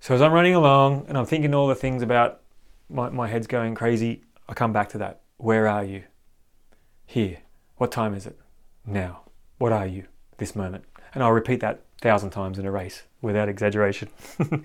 So 0.01 0.15
as 0.15 0.23
I'm 0.23 0.33
running 0.33 0.55
along 0.55 1.05
and 1.09 1.19
I'm 1.19 1.27
thinking 1.27 1.55
all 1.55 1.69
the 1.69 1.75
things 1.75 2.03
about 2.03 2.41
my, 2.89 3.11
my 3.11 3.29
head's 3.29 3.47
going 3.47 3.75
crazy, 3.75 4.23
I 4.49 4.55
come 4.55 4.73
back 4.73 4.89
to 4.91 4.99
that. 4.99 5.21
Where 5.37 5.69
are 5.69 5.85
you? 5.85 6.05
Here. 7.05 7.39
What 7.77 7.93
time 7.93 8.15
is 8.15 8.27
it? 8.27 8.39
Now. 8.87 9.21
What 9.59 9.73
are 9.73 9.87
you? 9.87 10.05
This 10.39 10.57
moment. 10.57 10.85
And 11.13 11.23
I'll 11.23 11.33
repeat 11.33 11.61
that 11.61 11.83
thousand 12.01 12.31
times 12.31 12.59
in 12.59 12.65
a 12.65 12.71
race 12.71 13.03
without 13.21 13.51
exaggeration. 13.51 14.09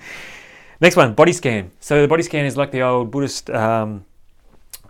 Next 0.81 0.95
one, 0.95 1.13
body 1.13 1.33
scan. 1.33 1.71
So 1.81 2.01
the 2.01 2.07
body 2.07 2.23
scan 2.23 2.45
is 2.45 2.55
like 2.55 2.71
the 2.71 2.81
old 2.81 3.11
Buddhist, 3.11 3.49
um, 3.49 4.05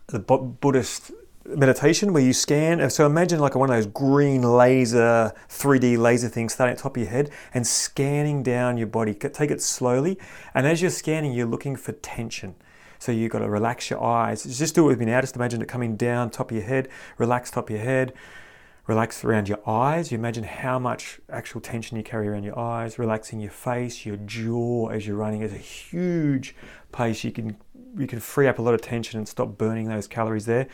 the 0.07 0.19
Buddhist 0.19 1.11
meditation 1.47 2.13
where 2.13 2.23
you 2.23 2.33
scan. 2.33 2.89
So 2.89 3.05
imagine 3.05 3.39
like 3.39 3.55
one 3.55 3.69
of 3.69 3.75
those 3.75 3.87
green 3.87 4.41
laser, 4.41 5.33
3D 5.49 5.97
laser 5.97 6.29
things 6.29 6.53
starting 6.53 6.71
at 6.71 6.77
the 6.77 6.83
top 6.83 6.97
of 6.97 7.03
your 7.03 7.11
head 7.11 7.29
and 7.53 7.65
scanning 7.65 8.43
down 8.43 8.77
your 8.77 8.87
body. 8.87 9.13
Take 9.13 9.51
it 9.51 9.61
slowly. 9.61 10.17
And 10.53 10.65
as 10.65 10.81
you're 10.81 10.91
scanning, 10.91 11.33
you're 11.33 11.45
looking 11.45 11.75
for 11.75 11.91
tension. 11.93 12.55
So 12.99 13.11
you've 13.11 13.31
got 13.31 13.39
to 13.39 13.49
relax 13.49 13.89
your 13.89 14.03
eyes. 14.03 14.43
Just 14.43 14.73
do 14.75 14.85
it 14.85 14.87
with 14.87 14.99
me 14.99 15.05
now. 15.05 15.21
Just 15.21 15.35
imagine 15.35 15.61
it 15.61 15.67
coming 15.67 15.95
down 15.95 16.29
top 16.29 16.51
of 16.51 16.57
your 16.57 16.65
head. 16.65 16.89
Relax 17.17 17.51
top 17.51 17.69
of 17.69 17.75
your 17.75 17.85
head. 17.85 18.13
Relax 18.87 19.23
around 19.23 19.49
your 19.49 19.67
eyes. 19.67 20.11
You 20.11 20.17
imagine 20.17 20.43
how 20.43 20.77
much 20.77 21.19
actual 21.29 21.59
tension 21.59 21.97
you 21.97 22.03
carry 22.03 22.27
around 22.27 22.43
your 22.43 22.57
eyes. 22.57 22.99
Relaxing 22.99 23.39
your 23.39 23.51
face, 23.51 24.05
your 24.05 24.17
jaw 24.17 24.89
as 24.89 25.07
you're 25.07 25.17
running 25.17 25.41
is 25.41 25.51
a 25.51 25.57
huge 25.57 26.55
pace. 26.91 27.23
You 27.23 27.31
can 27.31 27.57
you 27.97 28.07
can 28.07 28.19
free 28.19 28.47
up 28.47 28.59
a 28.59 28.61
lot 28.61 28.73
of 28.73 28.81
tension 28.81 29.17
and 29.17 29.27
stop 29.27 29.57
burning 29.57 29.87
those 29.87 30.05
calories 30.05 30.45
there 30.45 30.67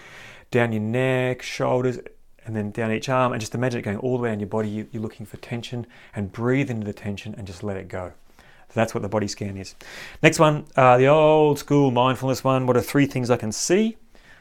down 0.51 0.71
your 0.71 0.81
neck, 0.81 1.41
shoulders, 1.41 1.99
and 2.45 2.55
then 2.55 2.71
down 2.71 2.91
each 2.91 3.09
arm. 3.09 3.31
And 3.31 3.39
just 3.39 3.55
imagine 3.55 3.79
it 3.79 3.83
going 3.83 3.97
all 3.97 4.17
the 4.17 4.23
way 4.23 4.31
on 4.31 4.39
your 4.39 4.49
body. 4.49 4.87
You're 4.91 5.01
looking 5.01 5.25
for 5.25 5.37
tension 5.37 5.87
and 6.15 6.31
breathe 6.31 6.69
into 6.69 6.85
the 6.85 6.93
tension 6.93 7.33
and 7.37 7.47
just 7.47 7.63
let 7.63 7.77
it 7.77 7.87
go. 7.87 8.13
That's 8.73 8.93
what 8.93 9.01
the 9.01 9.09
body 9.09 9.27
scan 9.27 9.57
is. 9.57 9.75
Next 10.23 10.39
one, 10.39 10.65
uh, 10.75 10.97
the 10.97 11.07
old 11.07 11.59
school 11.59 11.91
mindfulness 11.91 12.43
one. 12.43 12.67
What 12.67 12.77
are 12.77 12.81
three 12.81 13.05
things 13.05 13.29
I 13.29 13.37
can 13.37 13.51
see? 13.51 13.97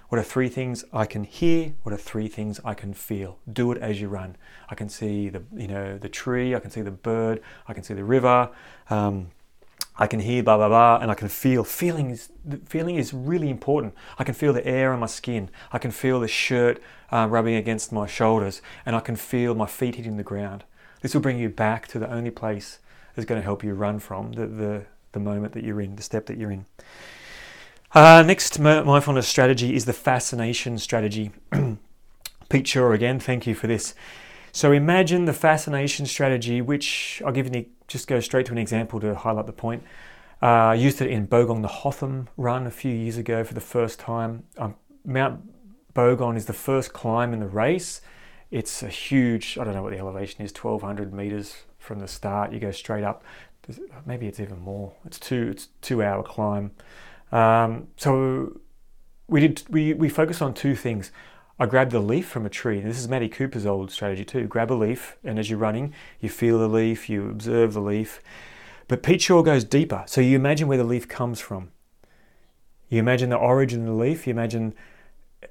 What 0.08 0.18
are 0.18 0.24
three 0.24 0.48
things 0.48 0.84
I 0.92 1.06
can 1.06 1.24
hear? 1.24 1.74
What 1.82 1.92
are 1.92 1.98
three 1.98 2.28
things 2.28 2.60
I 2.64 2.74
can 2.74 2.94
feel? 2.94 3.38
Do 3.52 3.70
it 3.72 3.78
as 3.78 4.00
you 4.00 4.08
run. 4.08 4.36
I 4.68 4.74
can 4.74 4.88
see 4.88 5.28
the 5.28 5.42
you 5.56 5.68
know 5.68 5.98
the 5.98 6.08
tree. 6.08 6.54
I 6.54 6.60
can 6.60 6.70
see 6.70 6.80
the 6.80 6.90
bird. 6.90 7.40
I 7.68 7.74
can 7.74 7.82
see 7.82 7.94
the 7.94 8.04
river. 8.04 8.50
Um, 8.88 9.30
I 10.00 10.06
can 10.06 10.20
hear 10.20 10.42
blah 10.42 10.56
blah 10.56 10.68
blah, 10.68 10.98
and 11.02 11.10
I 11.10 11.14
can 11.14 11.28
feel. 11.28 11.62
Feeling 11.62 12.10
is 12.10 12.30
feeling 12.64 12.96
is 12.96 13.12
really 13.12 13.50
important. 13.50 13.94
I 14.18 14.24
can 14.24 14.34
feel 14.34 14.54
the 14.54 14.66
air 14.66 14.94
on 14.94 15.00
my 15.00 15.06
skin. 15.06 15.50
I 15.70 15.78
can 15.78 15.90
feel 15.90 16.20
the 16.20 16.26
shirt 16.26 16.82
uh, 17.12 17.28
rubbing 17.30 17.54
against 17.54 17.92
my 17.92 18.06
shoulders, 18.06 18.62
and 18.86 18.96
I 18.96 19.00
can 19.00 19.14
feel 19.14 19.54
my 19.54 19.66
feet 19.66 19.96
hitting 19.96 20.16
the 20.16 20.22
ground. 20.22 20.64
This 21.02 21.12
will 21.12 21.20
bring 21.20 21.38
you 21.38 21.50
back 21.50 21.86
to 21.88 21.98
the 21.98 22.10
only 22.10 22.30
place 22.30 22.78
that's 23.14 23.26
going 23.26 23.40
to 23.40 23.44
help 23.44 23.62
you 23.62 23.74
run 23.74 23.98
from 23.98 24.32
the 24.32 24.46
the, 24.46 24.86
the 25.12 25.20
moment 25.20 25.52
that 25.52 25.64
you're 25.64 25.82
in, 25.82 25.96
the 25.96 26.02
step 26.02 26.24
that 26.26 26.38
you're 26.38 26.50
in. 26.50 26.64
Uh, 27.92 28.22
next 28.22 28.58
mindfulness 28.58 29.28
strategy 29.28 29.76
is 29.76 29.84
the 29.84 29.92
fascination 29.92 30.78
strategy. 30.78 31.30
Pete 32.48 32.66
Shaw 32.66 32.92
again, 32.92 33.20
thank 33.20 33.46
you 33.46 33.54
for 33.54 33.66
this. 33.66 33.94
So 34.52 34.72
imagine 34.72 35.24
the 35.24 35.32
fascination 35.32 36.06
strategy, 36.06 36.60
which 36.60 37.22
I'll 37.24 37.32
give 37.32 37.54
you 37.54 37.66
just 37.88 38.06
go 38.06 38.20
straight 38.20 38.46
to 38.46 38.52
an 38.52 38.58
example 38.58 39.00
to 39.00 39.14
highlight 39.14 39.46
the 39.46 39.52
point. 39.52 39.82
Uh, 40.42 40.46
I 40.46 40.74
used 40.74 41.00
it 41.02 41.10
in 41.10 41.26
Bogong 41.26 41.62
the 41.62 41.68
Hotham 41.68 42.28
run 42.36 42.66
a 42.66 42.70
few 42.70 42.92
years 42.92 43.16
ago 43.16 43.44
for 43.44 43.54
the 43.54 43.60
first 43.60 43.98
time. 43.98 44.44
Um, 44.56 44.74
Mount 45.04 45.42
Bogong 45.94 46.36
is 46.36 46.46
the 46.46 46.52
first 46.52 46.92
climb 46.92 47.32
in 47.32 47.40
the 47.40 47.46
race. 47.46 48.00
It's 48.50 48.82
a 48.82 48.88
huge, 48.88 49.58
I 49.58 49.64
don't 49.64 49.74
know 49.74 49.82
what 49.82 49.92
the 49.92 49.98
elevation 49.98 50.42
is, 50.42 50.52
1200 50.52 51.12
meters 51.12 51.56
from 51.78 52.00
the 52.00 52.08
start. 52.08 52.52
You 52.52 52.58
go 52.58 52.70
straight 52.70 53.04
up. 53.04 53.22
Maybe 54.06 54.26
it's 54.26 54.40
even 54.40 54.58
more. 54.58 54.94
It's 55.04 55.18
two, 55.18 55.48
it's 55.52 55.68
two 55.82 56.02
hour 56.02 56.22
climb. 56.22 56.72
Um, 57.30 57.88
so 57.96 58.60
we 59.28 59.40
did 59.40 59.62
we, 59.68 59.94
we 59.94 60.08
focused 60.08 60.42
on 60.42 60.54
two 60.54 60.74
things. 60.74 61.12
I 61.60 61.66
grabbed 61.66 61.92
a 61.92 62.00
leaf 62.00 62.26
from 62.26 62.46
a 62.46 62.48
tree. 62.48 62.80
This 62.80 62.98
is 62.98 63.06
Matty 63.06 63.28
Cooper's 63.28 63.66
old 63.66 63.90
strategy 63.90 64.24
too. 64.24 64.46
Grab 64.46 64.72
a 64.72 64.74
leaf, 64.74 65.18
and 65.22 65.38
as 65.38 65.50
you're 65.50 65.58
running, 65.58 65.92
you 66.18 66.30
feel 66.30 66.58
the 66.58 66.66
leaf, 66.66 67.10
you 67.10 67.28
observe 67.28 67.74
the 67.74 67.82
leaf. 67.82 68.22
But 68.88 69.02
Pete 69.02 69.20
Shaw 69.20 69.42
goes 69.42 69.62
deeper. 69.62 70.02
So 70.06 70.22
you 70.22 70.36
imagine 70.36 70.68
where 70.68 70.78
the 70.78 70.84
leaf 70.84 71.06
comes 71.06 71.38
from. 71.38 71.70
You 72.88 72.98
imagine 72.98 73.28
the 73.28 73.36
origin 73.36 73.80
of 73.80 73.88
the 73.88 73.92
leaf. 73.92 74.26
You 74.26 74.30
imagine 74.30 74.72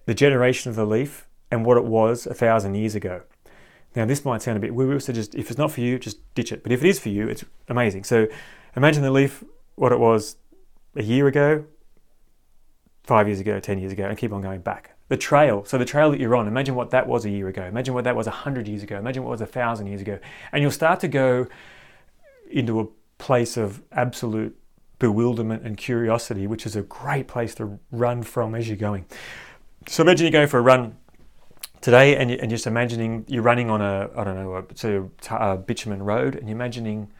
the 0.07 0.15
generation 0.15 0.71
of 0.71 0.75
the 0.75 0.85
leaf 0.85 1.27
and 1.51 1.63
what 1.63 1.77
it 1.77 1.85
was 1.85 2.25
a 2.25 2.33
thousand 2.33 2.73
years 2.73 2.95
ago. 2.95 3.21
Now 3.95 4.05
this 4.05 4.25
might 4.25 4.41
sound 4.41 4.57
a 4.57 4.61
bit 4.61 4.73
woo-woo, 4.73 4.99
so 4.99 5.13
just 5.13 5.35
if 5.35 5.51
it's 5.51 5.59
not 5.59 5.71
for 5.71 5.81
you, 5.81 5.99
just 5.99 6.17
ditch 6.33 6.51
it. 6.51 6.63
But 6.63 6.71
if 6.71 6.83
it 6.83 6.89
is 6.89 6.99
for 6.99 7.09
you, 7.09 7.27
it's 7.27 7.45
amazing. 7.67 8.03
So 8.03 8.25
imagine 8.75 9.03
the 9.03 9.11
leaf, 9.11 9.43
what 9.75 9.91
it 9.91 9.99
was 9.99 10.37
a 10.95 11.03
year 11.03 11.27
ago, 11.27 11.65
five 13.03 13.27
years 13.27 13.39
ago, 13.39 13.59
10 13.59 13.77
years 13.77 13.91
ago, 13.91 14.05
and 14.05 14.17
keep 14.17 14.33
on 14.33 14.41
going 14.41 14.61
back. 14.61 14.95
The 15.09 15.17
trail, 15.17 15.65
so 15.65 15.77
the 15.77 15.85
trail 15.85 16.11
that 16.11 16.19
you're 16.19 16.35
on, 16.35 16.47
imagine 16.47 16.75
what 16.75 16.91
that 16.91 17.07
was 17.07 17.25
a 17.25 17.29
year 17.29 17.47
ago. 17.47 17.63
Imagine 17.63 17.93
what 17.93 18.03
that 18.03 18.15
was 18.15 18.27
a 18.27 18.31
hundred 18.31 18.67
years 18.67 18.83
ago. 18.83 18.97
Imagine 18.97 19.23
what 19.23 19.31
was 19.31 19.41
a 19.41 19.47
thousand 19.47 19.87
years 19.87 20.01
ago. 20.01 20.19
And 20.51 20.61
you'll 20.61 20.71
start 20.71 20.99
to 21.01 21.07
go 21.07 21.47
into 22.49 22.79
a 22.79 22.87
place 23.17 23.57
of 23.57 23.81
absolute 23.91 24.55
bewilderment 24.99 25.63
and 25.63 25.77
curiosity, 25.77 26.45
which 26.45 26.65
is 26.65 26.75
a 26.75 26.83
great 26.83 27.27
place 27.27 27.55
to 27.55 27.79
run 27.91 28.21
from 28.21 28.53
as 28.53 28.67
you're 28.67 28.77
going. 28.77 29.05
So 29.87 30.03
imagine 30.03 30.25
you're 30.25 30.31
going 30.31 30.47
for 30.47 30.59
a 30.59 30.61
run 30.63 30.95
today 31.81 32.15
and, 32.17 32.29
you, 32.29 32.37
and 32.39 32.49
just 32.49 32.67
imagining 32.67 33.25
you're 33.27 33.41
running 33.41 33.69
on 33.69 33.81
a, 33.81 34.09
I 34.15 34.23
don't 34.23 34.35
know, 34.35 34.65
a, 34.83 35.35
a 35.35 35.57
bitumen 35.57 36.03
road 36.03 36.35
and 36.35 36.47
you're 36.47 36.55
imagining 36.55 37.11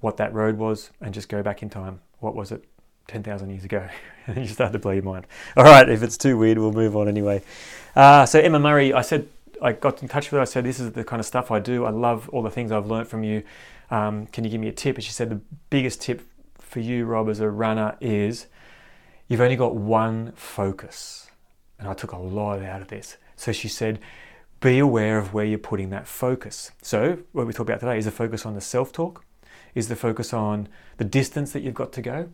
what 0.00 0.16
that 0.18 0.34
road 0.34 0.58
was 0.58 0.90
and 1.00 1.14
just 1.14 1.28
go 1.28 1.42
back 1.42 1.62
in 1.62 1.70
time. 1.70 2.00
What 2.18 2.34
was 2.34 2.52
it? 2.52 2.64
10,000 3.08 3.50
years 3.50 3.64
ago. 3.64 3.88
and 4.26 4.38
you 4.38 4.46
start 4.46 4.72
to 4.72 4.78
blow 4.78 4.92
your 4.92 5.02
mind. 5.02 5.26
All 5.56 5.64
right, 5.64 5.88
if 5.88 6.02
it's 6.02 6.16
too 6.16 6.38
weird, 6.38 6.58
we'll 6.58 6.72
move 6.72 6.96
on 6.96 7.08
anyway. 7.08 7.42
Uh, 7.96 8.24
so, 8.26 8.38
Emma 8.38 8.58
Murray, 8.58 8.92
I 8.92 9.02
said, 9.02 9.28
I 9.60 9.72
got 9.72 10.02
in 10.02 10.08
touch 10.08 10.30
with 10.30 10.38
her. 10.38 10.40
I 10.40 10.44
said, 10.44 10.64
This 10.64 10.78
is 10.78 10.92
the 10.92 11.04
kind 11.04 11.18
of 11.18 11.26
stuff 11.26 11.50
I 11.50 11.58
do. 11.58 11.84
I 11.84 11.90
love 11.90 12.28
all 12.28 12.42
the 12.42 12.50
things 12.50 12.70
I've 12.70 12.86
learned 12.86 13.08
from 13.08 13.24
you. 13.24 13.42
Um, 13.90 14.26
can 14.26 14.44
you 14.44 14.50
give 14.50 14.60
me 14.60 14.68
a 14.68 14.72
tip? 14.72 14.96
And 14.96 15.04
she 15.04 15.12
said, 15.12 15.30
The 15.30 15.40
biggest 15.70 16.00
tip 16.00 16.22
for 16.60 16.80
you, 16.80 17.06
Rob, 17.06 17.28
as 17.28 17.40
a 17.40 17.50
runner 17.50 17.96
is 18.00 18.46
you've 19.26 19.40
only 19.40 19.56
got 19.56 19.74
one 19.74 20.32
focus. 20.36 21.30
And 21.78 21.88
I 21.88 21.94
took 21.94 22.12
a 22.12 22.18
lot 22.18 22.62
out 22.62 22.82
of 22.82 22.88
this. 22.88 23.16
So 23.36 23.52
she 23.52 23.68
said, 23.68 24.00
be 24.60 24.78
aware 24.78 25.18
of 25.18 25.32
where 25.32 25.44
you're 25.44 25.58
putting 25.58 25.90
that 25.90 26.06
focus. 26.06 26.72
So, 26.82 27.18
what 27.32 27.46
we 27.46 27.52
talk 27.52 27.68
about 27.68 27.80
today 27.80 27.98
is 27.98 28.06
the 28.06 28.10
focus 28.10 28.44
on 28.44 28.54
the 28.54 28.60
self 28.60 28.92
talk, 28.92 29.24
is 29.74 29.88
the 29.88 29.96
focus 29.96 30.32
on 30.32 30.68
the 30.96 31.04
distance 31.04 31.52
that 31.52 31.62
you've 31.62 31.74
got 31.74 31.92
to 31.92 32.02
go, 32.02 32.28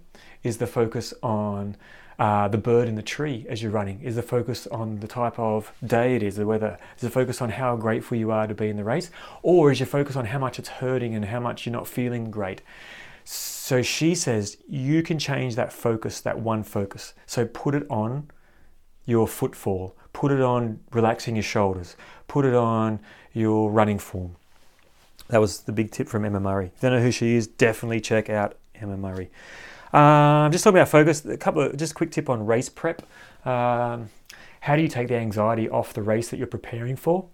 is 0.44 0.58
the 0.58 0.66
focus 0.66 1.12
on 1.22 1.76
uh, 2.18 2.46
the 2.46 2.58
bird 2.58 2.86
in 2.86 2.94
the 2.94 3.02
tree 3.02 3.44
as 3.48 3.62
you're 3.62 3.72
running? 3.72 4.00
Is 4.02 4.14
the 4.14 4.22
focus 4.22 4.66
on 4.68 5.00
the 5.00 5.08
type 5.08 5.38
of 5.38 5.72
day 5.84 6.14
it 6.14 6.22
is, 6.22 6.36
the 6.36 6.46
weather? 6.46 6.78
Is 6.96 7.02
the 7.02 7.10
focus 7.10 7.42
on 7.42 7.50
how 7.50 7.74
grateful 7.76 8.16
you 8.16 8.30
are 8.30 8.46
to 8.46 8.54
be 8.54 8.68
in 8.68 8.76
the 8.76 8.84
race? 8.84 9.10
Or 9.42 9.72
is 9.72 9.80
your 9.80 9.88
focus 9.88 10.14
on 10.14 10.26
how 10.26 10.38
much 10.38 10.58
it's 10.58 10.68
hurting 10.68 11.14
and 11.14 11.24
how 11.24 11.40
much 11.40 11.66
you're 11.66 11.72
not 11.72 11.88
feeling 11.88 12.30
great? 12.30 12.62
So 13.24 13.82
she 13.82 14.14
says 14.14 14.58
you 14.68 15.02
can 15.02 15.18
change 15.18 15.56
that 15.56 15.72
focus, 15.72 16.20
that 16.20 16.38
one 16.38 16.62
focus. 16.62 17.14
So 17.26 17.46
put 17.46 17.74
it 17.74 17.86
on 17.88 18.30
your 19.06 19.26
footfall, 19.26 19.96
put 20.12 20.30
it 20.30 20.40
on 20.40 20.80
relaxing 20.92 21.34
your 21.34 21.42
shoulders, 21.42 21.96
put 22.28 22.44
it 22.44 22.54
on 22.54 23.00
your 23.32 23.70
running 23.70 23.98
form. 23.98 24.36
That 25.28 25.40
was 25.40 25.60
the 25.60 25.72
big 25.72 25.90
tip 25.90 26.08
from 26.08 26.24
Emma 26.24 26.38
Murray. 26.40 26.66
If 26.66 26.82
you 26.82 26.90
don't 26.90 26.98
know 26.98 27.04
who 27.04 27.10
she 27.10 27.34
is, 27.34 27.46
definitely 27.46 28.00
check 28.00 28.28
out 28.28 28.56
Emma 28.74 28.96
Murray. 28.96 29.30
Um, 29.94 30.50
just 30.50 30.64
talking 30.64 30.76
about 30.76 30.88
focus, 30.88 31.24
a 31.24 31.36
couple 31.36 31.62
of 31.62 31.76
just 31.76 31.92
a 31.92 31.94
quick 31.94 32.10
tip 32.10 32.28
on 32.28 32.44
race 32.44 32.68
prep. 32.68 33.02
Um, 33.46 34.10
how 34.58 34.74
do 34.74 34.82
you 34.82 34.88
take 34.88 35.06
the 35.08 35.14
anxiety 35.14 35.68
off 35.68 35.92
the 35.92 36.02
race 36.02 36.30
that 36.30 36.38
you're 36.38 36.48
preparing 36.48 36.96
for? 36.96 37.28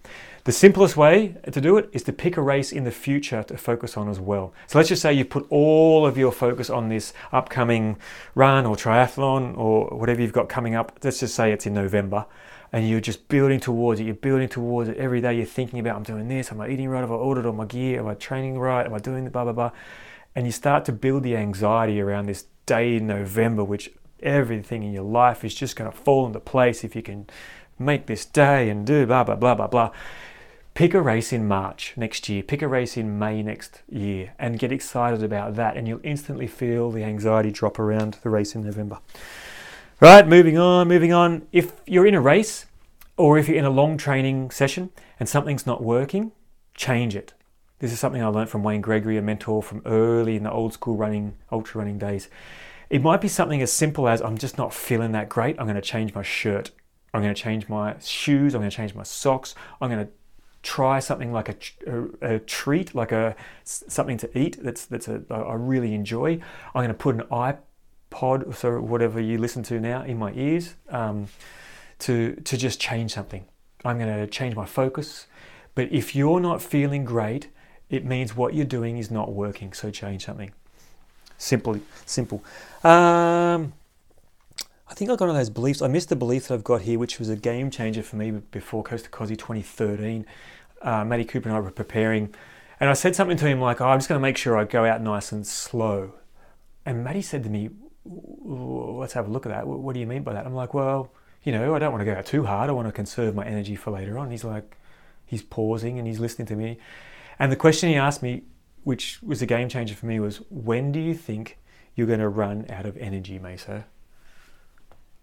The 0.44 0.52
simplest 0.52 0.94
way 0.94 1.36
to 1.50 1.60
do 1.60 1.78
it 1.78 1.88
is 1.92 2.02
to 2.02 2.12
pick 2.12 2.36
a 2.36 2.42
race 2.42 2.70
in 2.70 2.84
the 2.84 2.90
future 2.90 3.42
to 3.44 3.56
focus 3.56 3.96
on 3.96 4.10
as 4.10 4.20
well. 4.20 4.52
So 4.66 4.78
let's 4.78 4.90
just 4.90 5.00
say 5.00 5.14
you 5.14 5.24
put 5.24 5.46
all 5.48 6.04
of 6.04 6.18
your 6.18 6.32
focus 6.32 6.68
on 6.68 6.90
this 6.90 7.14
upcoming 7.32 7.96
run 8.34 8.66
or 8.66 8.76
triathlon 8.76 9.56
or 9.56 9.86
whatever 9.96 10.20
you've 10.20 10.32
got 10.32 10.50
coming 10.50 10.74
up. 10.74 10.98
Let's 11.02 11.20
just 11.20 11.34
say 11.34 11.52
it's 11.52 11.64
in 11.64 11.72
November 11.72 12.26
and 12.72 12.86
you're 12.86 13.00
just 13.00 13.28
building 13.28 13.60
towards 13.60 14.00
it. 14.00 14.04
You're 14.04 14.14
building 14.16 14.48
towards 14.48 14.90
it 14.90 14.98
every 14.98 15.22
day. 15.22 15.34
You're 15.34 15.46
thinking 15.46 15.78
about, 15.78 15.96
I'm 15.96 16.02
doing 16.02 16.28
this. 16.28 16.52
Am 16.52 16.60
I 16.60 16.68
eating 16.68 16.88
right? 16.88 17.00
Have 17.00 17.12
I 17.12 17.14
ordered 17.14 17.46
all 17.46 17.54
my 17.54 17.64
gear? 17.64 18.00
Am 18.00 18.08
I 18.08 18.14
training 18.14 18.58
right? 18.58 18.84
Am 18.84 18.92
I 18.92 18.98
doing 18.98 19.24
the 19.24 19.30
blah, 19.30 19.44
blah, 19.44 19.52
blah? 19.54 19.70
and 20.34 20.46
you 20.46 20.52
start 20.52 20.84
to 20.84 20.92
build 20.92 21.22
the 21.22 21.36
anxiety 21.36 22.00
around 22.00 22.26
this 22.26 22.44
day 22.66 22.96
in 22.96 23.06
November, 23.06 23.64
which 23.64 23.90
everything 24.22 24.82
in 24.82 24.92
your 24.92 25.04
life 25.04 25.44
is 25.44 25.54
just 25.54 25.76
going 25.76 25.90
to 25.90 25.96
fall 25.96 26.26
into 26.26 26.40
place 26.40 26.84
if 26.84 26.94
you 26.94 27.02
can 27.02 27.26
make 27.78 28.06
this 28.06 28.24
day 28.24 28.68
and 28.68 28.86
do 28.86 29.06
blah, 29.06 29.24
blah, 29.24 29.36
blah, 29.36 29.54
blah, 29.54 29.66
blah. 29.66 29.90
Pick 30.74 30.94
a 30.94 31.02
race 31.02 31.32
in 31.32 31.48
March 31.48 31.94
next 31.96 32.28
year, 32.28 32.42
pick 32.42 32.62
a 32.62 32.68
race 32.68 32.96
in 32.96 33.18
May 33.18 33.42
next 33.42 33.82
year, 33.88 34.34
and 34.38 34.58
get 34.58 34.70
excited 34.70 35.22
about 35.22 35.56
that, 35.56 35.76
and 35.76 35.88
you'll 35.88 36.00
instantly 36.04 36.46
feel 36.46 36.90
the 36.90 37.02
anxiety 37.02 37.50
drop 37.50 37.78
around 37.78 38.18
the 38.22 38.30
race 38.30 38.54
in 38.54 38.62
November. 38.62 38.98
Right, 40.00 40.26
moving 40.26 40.56
on, 40.56 40.88
moving 40.88 41.12
on. 41.12 41.46
If 41.52 41.72
you're 41.86 42.06
in 42.06 42.14
a 42.14 42.20
race 42.20 42.66
or 43.16 43.36
if 43.36 43.48
you're 43.48 43.58
in 43.58 43.66
a 43.66 43.70
long 43.70 43.98
training 43.98 44.50
session 44.50 44.90
and 45.18 45.28
something's 45.28 45.66
not 45.66 45.82
working, 45.82 46.32
change 46.74 47.14
it. 47.14 47.34
This 47.80 47.92
is 47.92 47.98
something 47.98 48.22
I 48.22 48.26
learned 48.26 48.50
from 48.50 48.62
Wayne 48.62 48.82
Gregory, 48.82 49.16
a 49.16 49.22
mentor 49.22 49.62
from 49.62 49.80
early 49.86 50.36
in 50.36 50.42
the 50.42 50.52
old 50.52 50.74
school 50.74 50.96
running, 50.96 51.36
ultra 51.50 51.78
running 51.78 51.98
days. 51.98 52.28
It 52.90 53.02
might 53.02 53.22
be 53.22 53.28
something 53.28 53.62
as 53.62 53.72
simple 53.72 54.06
as 54.06 54.20
I'm 54.20 54.36
just 54.36 54.58
not 54.58 54.74
feeling 54.74 55.12
that 55.12 55.30
great. 55.30 55.56
I'm 55.58 55.64
going 55.64 55.76
to 55.76 55.80
change 55.80 56.14
my 56.14 56.22
shirt. 56.22 56.72
I'm 57.14 57.22
going 57.22 57.34
to 57.34 57.40
change 57.40 57.70
my 57.70 57.98
shoes. 57.98 58.54
I'm 58.54 58.60
going 58.60 58.70
to 58.70 58.76
change 58.76 58.94
my 58.94 59.02
socks. 59.02 59.54
I'm 59.80 59.90
going 59.90 60.04
to 60.04 60.12
try 60.62 61.00
something 61.00 61.32
like 61.32 61.48
a, 61.48 61.56
a, 61.86 62.34
a, 62.34 62.38
treat, 62.40 62.94
like 62.94 63.12
a 63.12 63.34
something 63.64 64.18
to 64.18 64.38
eat 64.38 64.58
that's 64.62 64.84
that's 64.84 65.08
a 65.08 65.22
I 65.30 65.54
really 65.54 65.94
enjoy. 65.94 66.34
I'm 66.74 66.84
going 66.84 66.88
to 66.88 66.94
put 66.94 67.14
an 67.14 67.22
iPod, 67.30 68.54
so 68.56 68.78
whatever 68.82 69.20
you 69.20 69.38
listen 69.38 69.62
to 69.64 69.80
now, 69.80 70.02
in 70.02 70.18
my 70.18 70.32
ears 70.34 70.74
um, 70.90 71.28
to 72.00 72.34
to 72.34 72.58
just 72.58 72.78
change 72.78 73.14
something. 73.14 73.46
I'm 73.86 73.98
going 73.98 74.14
to 74.14 74.26
change 74.26 74.54
my 74.54 74.66
focus. 74.66 75.26
But 75.74 75.90
if 75.90 76.14
you're 76.14 76.40
not 76.40 76.60
feeling 76.60 77.06
great, 77.06 77.48
it 77.90 78.04
means 78.04 78.36
what 78.36 78.54
you're 78.54 78.64
doing 78.64 78.98
is 78.98 79.10
not 79.10 79.32
working, 79.32 79.72
so 79.72 79.90
change 79.90 80.24
something. 80.24 80.52
Simply, 81.36 81.80
simple. 82.06 82.44
Um, 82.84 83.72
I 84.88 84.94
think 84.94 85.10
I 85.10 85.16
got 85.16 85.20
one 85.20 85.30
of 85.30 85.36
those 85.36 85.50
beliefs. 85.50 85.82
I 85.82 85.88
missed 85.88 86.08
the 86.08 86.16
belief 86.16 86.48
that 86.48 86.54
I've 86.54 86.64
got 86.64 86.82
here, 86.82 86.98
which 86.98 87.18
was 87.18 87.28
a 87.28 87.36
game 87.36 87.70
changer 87.70 88.02
for 88.02 88.16
me 88.16 88.30
before 88.30 88.82
Coast 88.82 89.06
to 89.06 89.10
Kosci 89.10 89.36
2013. 89.36 90.24
Uh, 90.82 91.04
Matty 91.04 91.24
Cooper 91.24 91.48
and 91.48 91.56
I 91.56 91.60
were 91.60 91.70
preparing, 91.70 92.34
and 92.78 92.88
I 92.88 92.94
said 92.94 93.16
something 93.16 93.36
to 93.38 93.46
him 93.46 93.60
like, 93.60 93.80
oh, 93.80 93.86
I'm 93.86 93.98
just 93.98 94.08
going 94.08 94.18
to 94.18 94.22
make 94.22 94.36
sure 94.36 94.56
I 94.56 94.64
go 94.64 94.84
out 94.84 95.02
nice 95.02 95.32
and 95.32 95.46
slow. 95.46 96.14
And 96.86 97.04
Matty 97.04 97.22
said 97.22 97.42
to 97.44 97.50
me, 97.50 97.70
let's 98.04 99.12
have 99.12 99.28
a 99.28 99.30
look 99.30 99.46
at 99.46 99.50
that. 99.50 99.66
What 99.66 99.92
do 99.94 100.00
you 100.00 100.06
mean 100.06 100.22
by 100.22 100.32
that? 100.32 100.46
I'm 100.46 100.54
like, 100.54 100.74
well, 100.74 101.10
you 101.42 101.52
know, 101.52 101.74
I 101.74 101.78
don't 101.78 101.92
want 101.92 102.02
to 102.02 102.04
go 102.04 102.16
out 102.16 102.26
too 102.26 102.44
hard. 102.44 102.70
I 102.70 102.72
want 102.72 102.88
to 102.88 102.92
conserve 102.92 103.34
my 103.34 103.44
energy 103.44 103.76
for 103.76 103.90
later 103.90 104.18
on. 104.18 104.30
He's 104.30 104.44
like, 104.44 104.76
he's 105.26 105.42
pausing 105.42 105.98
and 105.98 106.06
he's 106.06 106.20
listening 106.20 106.46
to 106.46 106.56
me. 106.56 106.78
And 107.40 107.50
the 107.50 107.56
question 107.56 107.88
he 107.88 107.96
asked 107.96 108.22
me, 108.22 108.42
which 108.84 109.22
was 109.22 109.40
a 109.40 109.46
game 109.46 109.70
changer 109.70 109.94
for 109.94 110.04
me, 110.04 110.20
was 110.20 110.42
when 110.50 110.92
do 110.92 111.00
you 111.00 111.14
think 111.14 111.56
you're 111.94 112.06
going 112.06 112.20
to 112.20 112.28
run 112.28 112.66
out 112.68 112.84
of 112.84 112.98
energy, 112.98 113.38
Meso? 113.38 113.84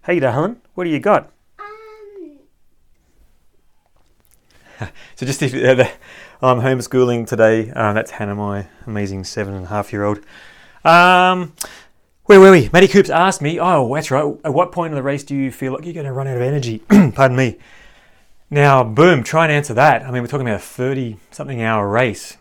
Hey, 0.03 0.19
darling, 0.19 0.59
what 0.73 0.85
do 0.85 0.89
you 0.89 0.99
got? 0.99 1.31
Um. 1.59 2.39
so 5.15 5.27
just 5.27 5.43
if 5.43 5.53
uh, 5.53 5.75
the, 5.75 5.91
I'm 6.41 6.59
homeschooling 6.59 7.27
today. 7.27 7.71
Uh, 7.71 7.93
that's 7.93 8.09
Hannah, 8.09 8.33
my 8.33 8.67
amazing 8.87 9.23
seven 9.23 9.53
and 9.53 9.65
a 9.65 9.67
half 9.67 9.93
year 9.93 10.03
old. 10.03 10.19
Um, 10.83 11.53
where 12.25 12.39
were 12.39 12.51
we? 12.51 12.71
Matty 12.73 12.87
Coops 12.87 13.11
asked 13.11 13.43
me, 13.43 13.59
oh, 13.59 13.93
that's 13.93 14.09
right, 14.09 14.25
at 14.43 14.53
what 14.55 14.71
point 14.71 14.91
in 14.91 14.95
the 14.95 15.03
race 15.03 15.23
do 15.23 15.35
you 15.35 15.51
feel 15.51 15.73
like 15.73 15.85
you're 15.85 15.93
going 15.93 16.07
to 16.07 16.13
run 16.13 16.27
out 16.27 16.37
of 16.37 16.41
energy? 16.41 16.79
Pardon 17.13 17.37
me. 17.37 17.59
Now, 18.49 18.81
boom, 18.81 19.23
try 19.23 19.43
and 19.43 19.51
answer 19.51 19.73
that. 19.73 20.03
I 20.03 20.11
mean, 20.11 20.21
we're 20.21 20.27
talking 20.27 20.47
about 20.47 20.61
a 20.61 20.63
30 20.63 21.17
something 21.31 21.61
hour 21.61 21.87
race, 21.87 22.37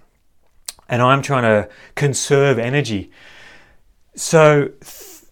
and 0.88 1.02
I'm 1.02 1.20
trying 1.20 1.42
to 1.42 1.68
conserve 1.96 2.60
energy. 2.60 3.10
So, 4.14 4.68
th- 4.68 5.24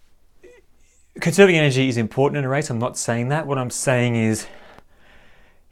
conserving 1.21 1.55
energy 1.55 1.87
is 1.87 1.95
important 1.95 2.39
in 2.39 2.43
a 2.43 2.49
race. 2.49 2.69
I'm 2.69 2.77
not 2.77 2.97
saying 2.97 3.29
that. 3.29 3.47
What 3.47 3.57
I'm 3.57 3.69
saying 3.69 4.17
is 4.17 4.47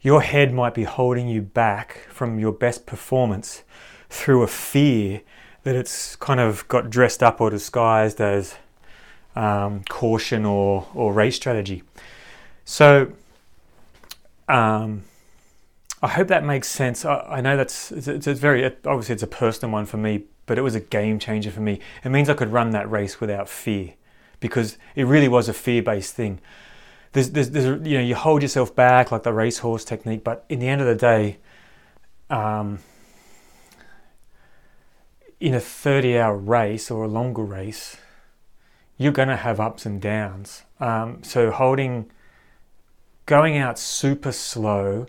your 0.00 0.22
head 0.22 0.54
might 0.54 0.72
be 0.72 0.84
holding 0.84 1.28
you 1.28 1.42
back 1.42 2.06
from 2.08 2.38
your 2.38 2.52
best 2.52 2.86
performance 2.86 3.62
through 4.08 4.42
a 4.42 4.46
fear 4.46 5.20
that 5.64 5.76
it's 5.76 6.16
kind 6.16 6.40
of 6.40 6.66
got 6.68 6.88
dressed 6.88 7.22
up 7.22 7.42
or 7.42 7.50
disguised 7.50 8.22
as 8.22 8.54
um, 9.36 9.84
caution 9.84 10.46
or, 10.46 10.88
or 10.94 11.12
race 11.12 11.36
strategy. 11.36 11.82
So, 12.64 13.12
um, 14.48 15.04
I 16.02 16.08
hope 16.08 16.28
that 16.28 16.44
makes 16.44 16.68
sense. 16.68 17.04
I, 17.04 17.18
I 17.20 17.40
know 17.40 17.56
that's 17.56 17.92
it's, 17.92 18.08
it's, 18.08 18.40
very 18.40 18.64
obviously 18.64 19.14
it's 19.14 19.22
a 19.22 19.28
personal 19.28 19.72
one 19.72 19.86
for 19.86 19.96
me, 19.96 20.24
but 20.46 20.58
it 20.58 20.62
was 20.62 20.74
a 20.74 20.80
game 20.80 21.18
changer 21.18 21.50
for 21.50 21.60
me. 21.60 21.80
It 22.04 22.10
means 22.10 22.28
I 22.28 22.34
could 22.34 22.52
run 22.52 22.70
that 22.70 22.90
race 22.90 23.20
without 23.20 23.48
fear 23.48 23.94
because 24.40 24.76
it 24.94 25.04
really 25.04 25.28
was 25.28 25.48
a 25.48 25.54
fear-based 25.54 26.14
thing 26.14 26.40
there's, 27.14 27.30
there's, 27.30 27.50
there's, 27.50 27.86
you 27.86 27.96
know, 27.96 28.04
you 28.04 28.16
hold 28.16 28.42
yourself 28.42 28.74
back 28.74 29.12
like 29.12 29.22
the 29.22 29.32
racehorse 29.32 29.84
technique, 29.84 30.24
but 30.24 30.44
in 30.48 30.58
the 30.58 30.68
end 30.68 30.80
of 30.80 30.86
the 30.88 30.96
day, 30.96 31.38
um, 32.28 32.80
in 35.38 35.54
a 35.54 35.60
30 35.60 36.18
hour 36.18 36.36
race 36.36 36.90
or 36.90 37.04
a 37.04 37.08
longer 37.08 37.44
race, 37.44 37.96
you're 38.98 39.12
going 39.12 39.28
to 39.28 39.36
have 39.36 39.60
ups 39.60 39.86
and 39.86 40.00
downs. 40.00 40.64
Um, 40.80 41.22
so 41.22 41.52
holding, 41.52 42.10
going 43.26 43.56
out 43.56 43.78
super 43.78 44.32
slow 44.32 45.06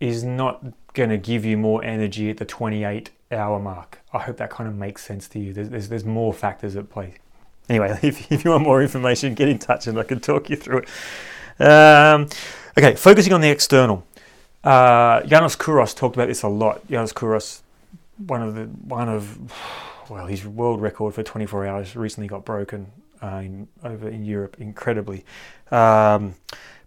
is 0.00 0.24
not 0.24 0.64
going 0.94 1.10
to 1.10 1.18
give 1.18 1.44
you 1.44 1.56
more 1.56 1.82
energy 1.84 2.30
at 2.30 2.36
the 2.36 2.44
28 2.44 3.10
hour 3.30 3.58
mark. 3.58 4.00
I 4.12 4.18
hope 4.18 4.36
that 4.38 4.50
kind 4.50 4.68
of 4.68 4.74
makes 4.74 5.04
sense 5.04 5.28
to 5.28 5.38
you. 5.38 5.52
There's, 5.52 5.68
there's, 5.70 5.88
there's 5.88 6.04
more 6.04 6.32
factors 6.32 6.76
at 6.76 6.90
play. 6.90 7.14
Anyway, 7.68 7.98
if, 8.02 8.30
if 8.30 8.44
you 8.44 8.50
want 8.50 8.64
more 8.64 8.82
information, 8.82 9.34
get 9.34 9.48
in 9.48 9.58
touch 9.58 9.86
and 9.86 9.98
I 9.98 10.02
can 10.02 10.20
talk 10.20 10.50
you 10.50 10.56
through 10.56 10.82
it. 11.58 11.62
Um, 11.62 12.28
okay, 12.76 12.94
focusing 12.94 13.32
on 13.32 13.40
the 13.40 13.50
external. 13.50 14.04
Uh, 14.64 15.20
Yiannis 15.22 15.56
Kouros 15.56 15.94
talked 15.96 16.16
about 16.16 16.28
this 16.28 16.42
a 16.42 16.48
lot. 16.48 16.86
Yiannis 16.88 17.12
Kouros, 17.12 17.60
one 18.18 18.42
of 18.42 18.54
the 18.54 18.64
one 18.64 19.08
of 19.08 19.52
well, 20.08 20.26
his 20.26 20.46
world 20.46 20.80
record 20.80 21.14
for 21.14 21.22
24 21.22 21.66
hours 21.66 21.96
recently 21.96 22.28
got 22.28 22.44
broken 22.44 22.92
uh, 23.22 23.36
in, 23.36 23.68
over 23.82 24.08
in 24.08 24.24
Europe, 24.24 24.56
incredibly. 24.58 25.24
Um, 25.70 26.34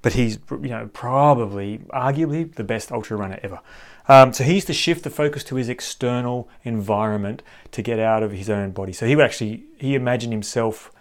but 0.05 0.13
he's 0.13 0.37
you 0.51 0.69
know 0.69 0.87
probably, 0.93 1.79
arguably, 1.89 2.53
the 2.53 2.63
best 2.63 2.91
ultra 2.91 3.17
runner 3.17 3.39
ever. 3.41 3.59
Um, 4.07 4.33
so 4.33 4.43
he 4.43 4.53
used 4.53 4.67
to 4.67 4.73
shift 4.73 5.03
the 5.03 5.09
focus 5.09 5.43
to 5.45 5.55
his 5.55 5.67
external 5.67 6.47
environment 6.63 7.41
to 7.71 7.81
get 7.81 7.97
out 7.97 8.21
of 8.21 8.31
his 8.31 8.47
own 8.47 8.69
body. 8.69 8.93
So 8.93 9.07
he 9.07 9.15
would 9.15 9.25
actually 9.25 9.63
he 9.79 9.95
imagined 9.95 10.31
himself 10.31 10.91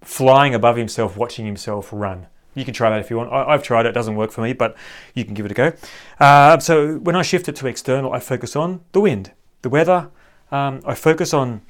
flying 0.00 0.54
above 0.54 0.78
himself, 0.78 1.18
watching 1.18 1.44
himself 1.44 1.90
run. 1.92 2.28
You 2.54 2.64
can 2.64 2.72
try 2.72 2.88
that 2.88 3.00
if 3.00 3.10
you 3.10 3.18
want. 3.18 3.30
I, 3.30 3.52
have 3.52 3.62
tried 3.62 3.84
it; 3.84 3.90
it 3.90 3.92
doesn't 3.92 4.16
work 4.16 4.30
for 4.30 4.40
me, 4.40 4.54
but 4.54 4.74
you 5.12 5.26
can 5.26 5.34
give 5.34 5.44
it 5.44 5.52
a 5.52 5.54
go. 5.54 5.72
Uh, 6.18 6.58
so 6.60 6.96
when 6.96 7.16
I 7.16 7.20
shift 7.20 7.46
it 7.50 7.56
to 7.56 7.66
external, 7.66 8.10
I 8.14 8.20
focus 8.20 8.56
on 8.56 8.80
the 8.92 9.02
wind, 9.02 9.32
the 9.60 9.68
weather. 9.68 10.08
Um, 10.50 10.80
I 10.86 10.94
focus 10.94 11.34
on 11.34 11.60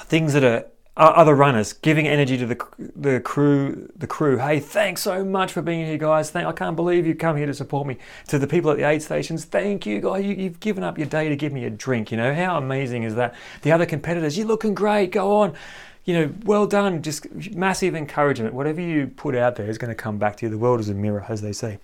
things 0.00 0.32
that 0.32 0.42
are 0.42 0.64
other 0.96 1.34
runners, 1.34 1.72
giving 1.72 2.06
energy 2.06 2.36
to 2.36 2.46
the 2.46 2.66
the 2.94 3.20
crew. 3.20 3.90
The 3.96 4.06
crew, 4.06 4.38
hey, 4.38 4.60
thanks 4.60 5.02
so 5.02 5.24
much 5.24 5.52
for 5.52 5.62
being 5.62 5.86
here, 5.86 5.96
guys. 5.96 6.30
Thank, 6.30 6.46
I 6.46 6.52
can't 6.52 6.76
believe 6.76 7.06
you 7.06 7.14
come 7.14 7.36
here 7.36 7.46
to 7.46 7.54
support 7.54 7.86
me. 7.86 7.96
To 8.28 8.38
the 8.38 8.46
people 8.46 8.70
at 8.70 8.76
the 8.76 8.84
aid 8.84 9.02
stations, 9.02 9.44
thank 9.44 9.86
you, 9.86 10.00
guys. 10.00 10.24
You, 10.24 10.34
you've 10.34 10.60
given 10.60 10.84
up 10.84 10.98
your 10.98 11.06
day 11.06 11.28
to 11.28 11.36
give 11.36 11.52
me 11.52 11.64
a 11.64 11.70
drink. 11.70 12.10
You 12.10 12.18
know 12.18 12.34
how 12.34 12.58
amazing 12.58 13.04
is 13.04 13.14
that? 13.14 13.34
The 13.62 13.72
other 13.72 13.86
competitors, 13.86 14.36
you're 14.36 14.46
looking 14.46 14.74
great. 14.74 15.12
Go 15.12 15.36
on. 15.36 15.54
You 16.04 16.14
know, 16.14 16.34
well 16.44 16.66
done. 16.66 17.00
Just 17.00 17.32
massive 17.54 17.94
encouragement. 17.94 18.54
Whatever 18.54 18.80
you 18.80 19.06
put 19.06 19.36
out 19.36 19.56
there 19.56 19.70
is 19.70 19.78
going 19.78 19.90
to 19.90 19.94
come 19.94 20.18
back 20.18 20.36
to 20.38 20.46
you. 20.46 20.50
The 20.50 20.58
world 20.58 20.80
is 20.80 20.88
a 20.88 20.94
mirror, 20.94 21.24
as 21.28 21.40
they 21.42 21.52
say. 21.52 21.78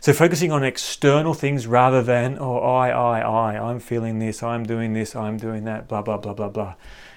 So 0.00 0.12
focusing 0.12 0.52
on 0.52 0.62
external 0.62 1.34
things 1.34 1.66
rather 1.66 2.02
than, 2.02 2.38
oh, 2.38 2.58
I, 2.58 2.90
I, 2.90 3.20
I, 3.20 3.70
I'm 3.70 3.80
feeling 3.80 4.20
this, 4.20 4.42
I'm 4.42 4.62
doing 4.64 4.92
this, 4.92 5.16
I'm 5.16 5.36
doing 5.36 5.64
that, 5.64 5.88
blah, 5.88 6.02
blah, 6.02 6.16
blah, 6.16 6.32
blah, 6.32 6.48
blah. 6.48 6.74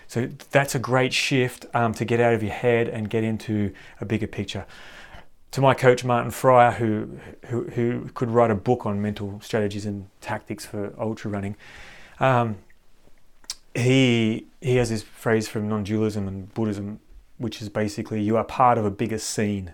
So 0.09 0.27
that's 0.49 0.73
a 0.73 0.79
great 0.79 1.13
shift 1.13 1.67
um, 1.75 1.93
to 1.93 2.03
get 2.03 2.19
out 2.19 2.33
of 2.33 2.41
your 2.41 2.51
head 2.51 2.87
and 2.87 3.11
get 3.11 3.23
into 3.23 3.71
a 4.01 4.05
bigger 4.05 4.25
picture. 4.25 4.65
To 5.51 5.61
my 5.61 5.75
coach 5.75 6.03
Martin 6.03 6.31
Fryer, 6.31 6.71
who, 6.71 7.19
who, 7.45 7.65
who 7.65 8.09
could 8.15 8.31
write 8.31 8.49
a 8.49 8.55
book 8.55 8.87
on 8.87 9.03
mental 9.03 9.39
strategies 9.39 9.85
and 9.85 10.07
tactics 10.19 10.65
for 10.65 10.95
ultra 10.99 11.29
running, 11.29 11.55
um, 12.19 12.57
he 13.75 14.47
he 14.61 14.77
has 14.77 14.89
this 14.89 15.03
phrase 15.03 15.47
from 15.47 15.69
non-dualism 15.69 16.27
and 16.27 16.51
Buddhism, 16.55 16.99
which 17.37 17.61
is 17.61 17.69
basically 17.69 18.19
you 18.19 18.35
are 18.35 18.43
part 18.43 18.79
of 18.79 18.85
a 18.85 18.91
bigger 18.91 19.19
scene. 19.19 19.73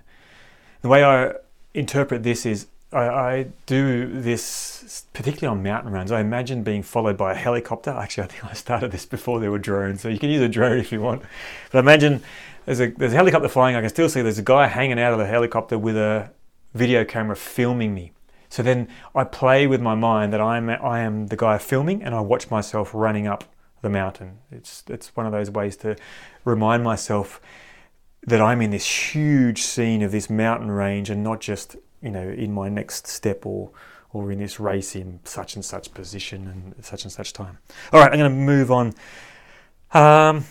The 0.82 0.90
way 0.90 1.02
I 1.06 1.32
interpret 1.74 2.24
this 2.24 2.46
is 2.46 2.68
I, 2.96 3.08
I, 3.08 3.48
do 3.66 4.08
this 4.22 5.06
particularly 5.14 5.52
on 5.52 5.62
mountain 5.62 5.92
runs. 5.92 6.12
I 6.12 6.22
imagine 6.22 6.64
being 6.64 6.82
followed 6.82 7.18
by 7.18 7.34
a 7.34 7.36
helicopter. 7.36 7.92
Actually, 7.92 8.24
I 8.24 8.28
think 8.28 8.46
I 8.46 8.54
started 8.54 8.92
this 8.92 9.06
before 9.06 9.40
there 9.40 9.52
were 9.52 9.60
drones, 9.60 10.02
so 10.02 10.08
you 10.08 10.18
can 10.18 10.30
use 10.30 10.42
a 10.42 10.48
drone 10.48 10.80
if 10.80 10.92
you 10.92 11.02
want. 11.02 11.24
But 11.72 11.80
imagine 11.80 12.24
there's 12.66 12.80
a 12.80 12.88
there's 12.88 13.12
a 13.12 13.16
helicopter 13.16 13.50
flying. 13.50 13.76
I 13.76 13.82
can 13.82 13.90
still 13.90 14.08
see 14.08 14.22
there's 14.22 14.40
a 14.40 14.44
guy 14.44 14.68
hanging 14.68 15.00
out 15.00 15.12
of 15.12 15.20
the 15.20 15.28
helicopter 15.28 15.78
with 15.78 15.98
a 15.98 16.32
video 16.74 17.04
camera 17.04 17.36
filming 17.36 17.94
me. 17.94 18.14
So 18.50 18.64
then 18.64 18.88
I 19.14 19.26
play 19.26 19.68
with 19.68 19.82
my 19.82 19.96
mind 19.96 20.32
that 20.32 20.42
I'm 20.42 20.70
I 20.70 21.02
am 21.02 21.28
the 21.28 21.38
guy 21.38 21.58
filming, 21.58 22.02
and 22.02 22.16
I 22.16 22.22
watch 22.22 22.50
myself 22.50 22.92
running 22.94 23.28
up 23.28 23.44
the 23.82 23.90
mountain. 23.90 24.40
It's 24.52 24.84
it's 24.88 25.14
one 25.16 25.26
of 25.26 25.34
those 25.34 25.52
ways 25.52 25.76
to 25.78 25.98
remind 26.46 26.84
myself 26.84 27.42
that 28.26 28.42
I'm 28.42 28.62
in 28.62 28.72
this 28.72 29.14
huge 29.14 29.62
scene 29.62 30.02
of 30.02 30.12
this 30.12 30.30
mountain 30.30 30.72
range 30.72 31.10
and 31.10 31.24
not 31.24 31.42
just 31.42 31.76
you 32.06 32.12
know, 32.12 32.30
in 32.30 32.54
my 32.54 32.70
next 32.70 33.08
step 33.08 33.46
or 33.46 33.72
or 34.14 34.32
in 34.32 34.40
this 34.40 34.62
race 34.62 34.96
in 34.96 35.20
such 35.26 35.56
and 35.56 35.66
such 35.66 35.94
position 35.94 36.48
and 36.48 36.86
such 36.86 37.04
and 37.04 37.12
such 37.12 37.34
time. 37.34 37.58
All 37.92 38.00
right, 38.00 38.10
I'm 38.10 38.18
going 38.18 38.32
to 38.32 38.38
move 38.38 38.72
on. 38.72 38.94
Um, 39.92 40.46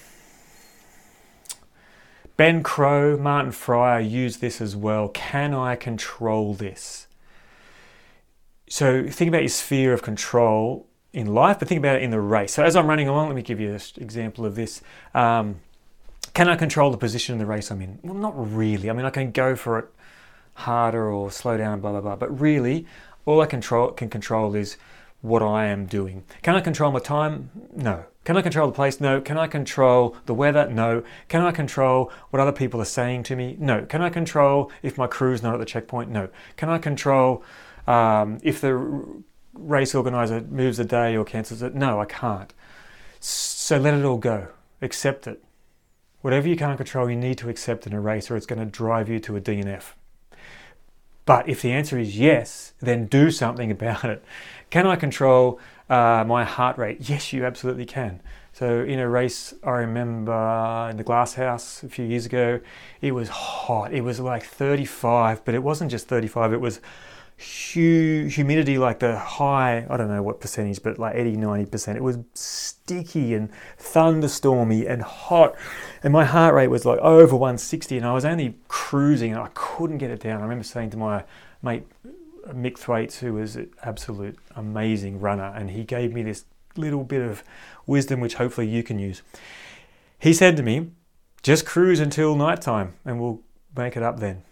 ben 2.37 2.63
Crowe, 2.63 3.17
Martin 3.17 3.53
Fryer 3.53 4.01
use 4.01 4.37
this 4.37 4.61
as 4.61 4.77
well. 4.77 5.09
Can 5.09 5.55
I 5.55 5.77
control 5.77 6.53
this? 6.53 7.07
So 8.69 9.09
think 9.09 9.29
about 9.29 9.41
your 9.41 9.49
sphere 9.49 9.95
of 9.95 10.03
control 10.03 10.87
in 11.15 11.33
life, 11.33 11.59
but 11.59 11.69
think 11.69 11.79
about 11.79 11.97
it 11.97 12.03
in 12.03 12.11
the 12.11 12.21
race. 12.21 12.53
So 12.53 12.65
as 12.65 12.77
I'm 12.77 12.87
running 12.87 13.09
along, 13.09 13.29
let 13.29 13.37
me 13.37 13.43
give 13.43 13.61
you 13.61 13.71
an 13.73 13.81
example 13.97 14.45
of 14.45 14.57
this. 14.57 14.83
Um, 15.15 15.61
can 16.35 16.49
I 16.49 16.57
control 16.57 16.91
the 16.91 16.99
position 16.99 17.33
in 17.33 17.39
the 17.39 17.47
race 17.47 17.71
I'm 17.71 17.81
in? 17.81 17.99
Well, 18.03 18.15
not 18.15 18.35
really. 18.37 18.91
I 18.91 18.93
mean, 18.93 19.07
I 19.07 19.11
can 19.11 19.31
go 19.31 19.57
for 19.57 19.79
it 19.79 19.87
harder 20.55 21.11
or 21.11 21.31
slow 21.31 21.57
down, 21.57 21.75
and 21.75 21.83
blah, 21.83 21.93
blah, 21.93 22.01
blah. 22.01 22.17
But 22.17 22.41
really, 22.41 22.87
all 23.25 23.41
I 23.41 23.47
control, 23.47 23.93
can 23.93 24.09
control 24.09 24.55
is 24.55 24.77
what 25.21 25.43
I 25.43 25.67
am 25.67 25.87
doing. 25.87 26.25
Can 26.43 26.55
I 26.55 26.61
control 26.61 26.93
my 26.93 26.99
time? 26.99 27.51
No. 27.75 28.05
Can 28.25 28.37
I 28.37 28.43
control 28.43 28.67
the 28.67 28.75
place? 28.75 29.01
No. 29.01 29.21
Can 29.21 29.39
I 29.39 29.47
control 29.47 30.17
the 30.27 30.35
weather? 30.35 30.69
No. 30.69 31.03
Can 31.29 31.43
I 31.43 31.51
control 31.51 32.13
what 32.31 32.41
other 32.41 32.53
people 32.53 32.81
are 32.81 32.87
saying 32.87 33.23
to 33.25 33.37
me? 33.37 33.57
No. 33.59 33.85
Can 33.87 34.03
I 34.03 34.11
control 34.11 34.71
if 34.83 34.99
my 34.99 35.07
crew's 35.07 35.43
not 35.43 35.55
at 35.55 35.61
the 35.61 35.67
checkpoint? 35.67 36.11
No. 36.11 36.29
Can 36.57 36.69
I 36.69 36.79
control 36.79 37.43
um, 37.87 38.39
if 38.43 38.61
the 38.61 38.75
race 39.55 39.95
organizer 39.95 40.43
moves 40.43 40.79
a 40.79 40.85
day 40.85 41.17
or 41.17 41.25
cancels 41.25 41.63
it? 41.63 41.75
No, 41.75 42.01
I 42.01 42.05
can't. 42.05 42.53
So 43.21 43.79
let 43.79 43.95
it 43.95 44.05
all 44.05 44.19
go. 44.19 44.49
Accept 44.83 45.27
it. 45.27 45.43
Whatever 46.21 46.49
you 46.49 46.57
can't 46.57 46.77
control, 46.77 47.09
you 47.09 47.17
need 47.17 47.39
to 47.39 47.49
accept 47.49 47.87
in 47.87 47.95
a 47.95 48.01
race 48.01 48.31
or 48.31 48.37
it's 48.37 48.47
going 48.47 48.59
to 48.59 48.67
drive 48.67 49.09
you 49.09 49.21
to 49.21 49.37
a 49.37 49.41
DNF. 49.41 49.93
But 51.27 51.49
if 51.49 51.63
the 51.63 51.73
answer 51.73 51.99
is 51.99 52.19
yes, 52.19 52.75
then 52.81 53.07
do 53.07 53.31
something 53.31 53.71
about 53.79 54.05
it. 54.05 54.25
Can 54.71 54.87
I 54.87 54.97
control 54.97 55.59
uh, 55.89 56.25
my 56.27 56.45
heart 56.45 56.79
rate? 56.79 57.09
Yes, 57.09 57.33
you 57.33 57.45
absolutely 57.45 57.87
can. 57.87 58.21
So 58.53 58.85
in 58.85 59.01
a 59.01 59.09
race, 59.09 59.53
I 59.65 59.71
remember 59.71 60.89
in 60.91 60.97
the 60.97 61.03
glass 61.03 61.35
house 61.35 61.83
a 61.83 61.89
few 61.89 62.05
years 62.05 62.25
ago, 62.25 62.61
it 63.01 63.13
was 63.13 63.29
hot. 63.29 63.93
It 63.93 64.03
was 64.03 64.21
like 64.21 64.45
35, 64.45 65.45
but 65.45 65.55
it 65.55 65.63
wasn't 65.63 65.91
just 65.91 66.07
35, 66.07 66.53
it 66.53 66.61
was 66.61 66.81
humidity 67.37 68.79
like 68.79 69.01
the 69.01 69.19
high, 69.19 69.87
I 69.91 69.97
don't 69.97 70.09
know 70.09 70.23
what 70.23 70.41
percentage, 70.41 70.83
but 70.83 70.99
like 70.99 71.15
80, 71.17 71.37
90%. 71.37 71.97
It 71.97 72.03
was 72.03 72.19
sticky 72.33 73.35
and 73.35 73.51
thunderstormy 73.79 74.89
and 74.89 75.03
hot. 75.03 75.57
And 76.03 76.13
my 76.13 76.25
heart 76.25 76.55
rate 76.55 76.69
was 76.69 76.85
like 76.85 76.99
over 77.01 77.35
160 77.35 77.97
and 77.97 78.07
I 78.07 78.13
was 78.13 78.25
only 78.25 78.57
cruising 78.69 79.33
and 79.33 79.41
I 79.41 79.49
couldn't 79.55 79.99
get 79.99 80.11
it 80.11 80.21
down. 80.21 80.41
I 80.41 80.43
remember 80.43 80.65
saying 80.65 80.91
to 80.91 80.97
my 80.97 81.25
mate 81.63 81.87
Mick 82.49 82.79
Thwaites, 82.79 83.19
who 83.19 83.35
was 83.35 83.57
an 83.57 83.71
absolute 83.83 84.39
amazing 84.55 85.21
runner, 85.21 85.53
and 85.57 85.71
he 85.71 85.85
gave 85.85 86.13
me 86.13 86.23
this 86.23 86.45
little 86.77 87.05
bit 87.05 87.23
of 87.23 87.43
wisdom, 87.87 88.21
which 88.21 88.35
hopefully 88.35 88.69
you 88.69 88.83
can 88.83 88.99
use. 88.99 89.23
He 90.19 90.33
said 90.33 90.57
to 90.57 90.63
me, 90.63 90.91
"Just 91.43 91.65
cruise 91.65 92.01
until 92.01 92.37
night 92.37 92.61
time, 92.61 92.95
and 93.05 93.21
we'll 93.21 93.41
make 93.77 93.97
it 93.97 94.03
up 94.03 94.21
then." 94.21 94.43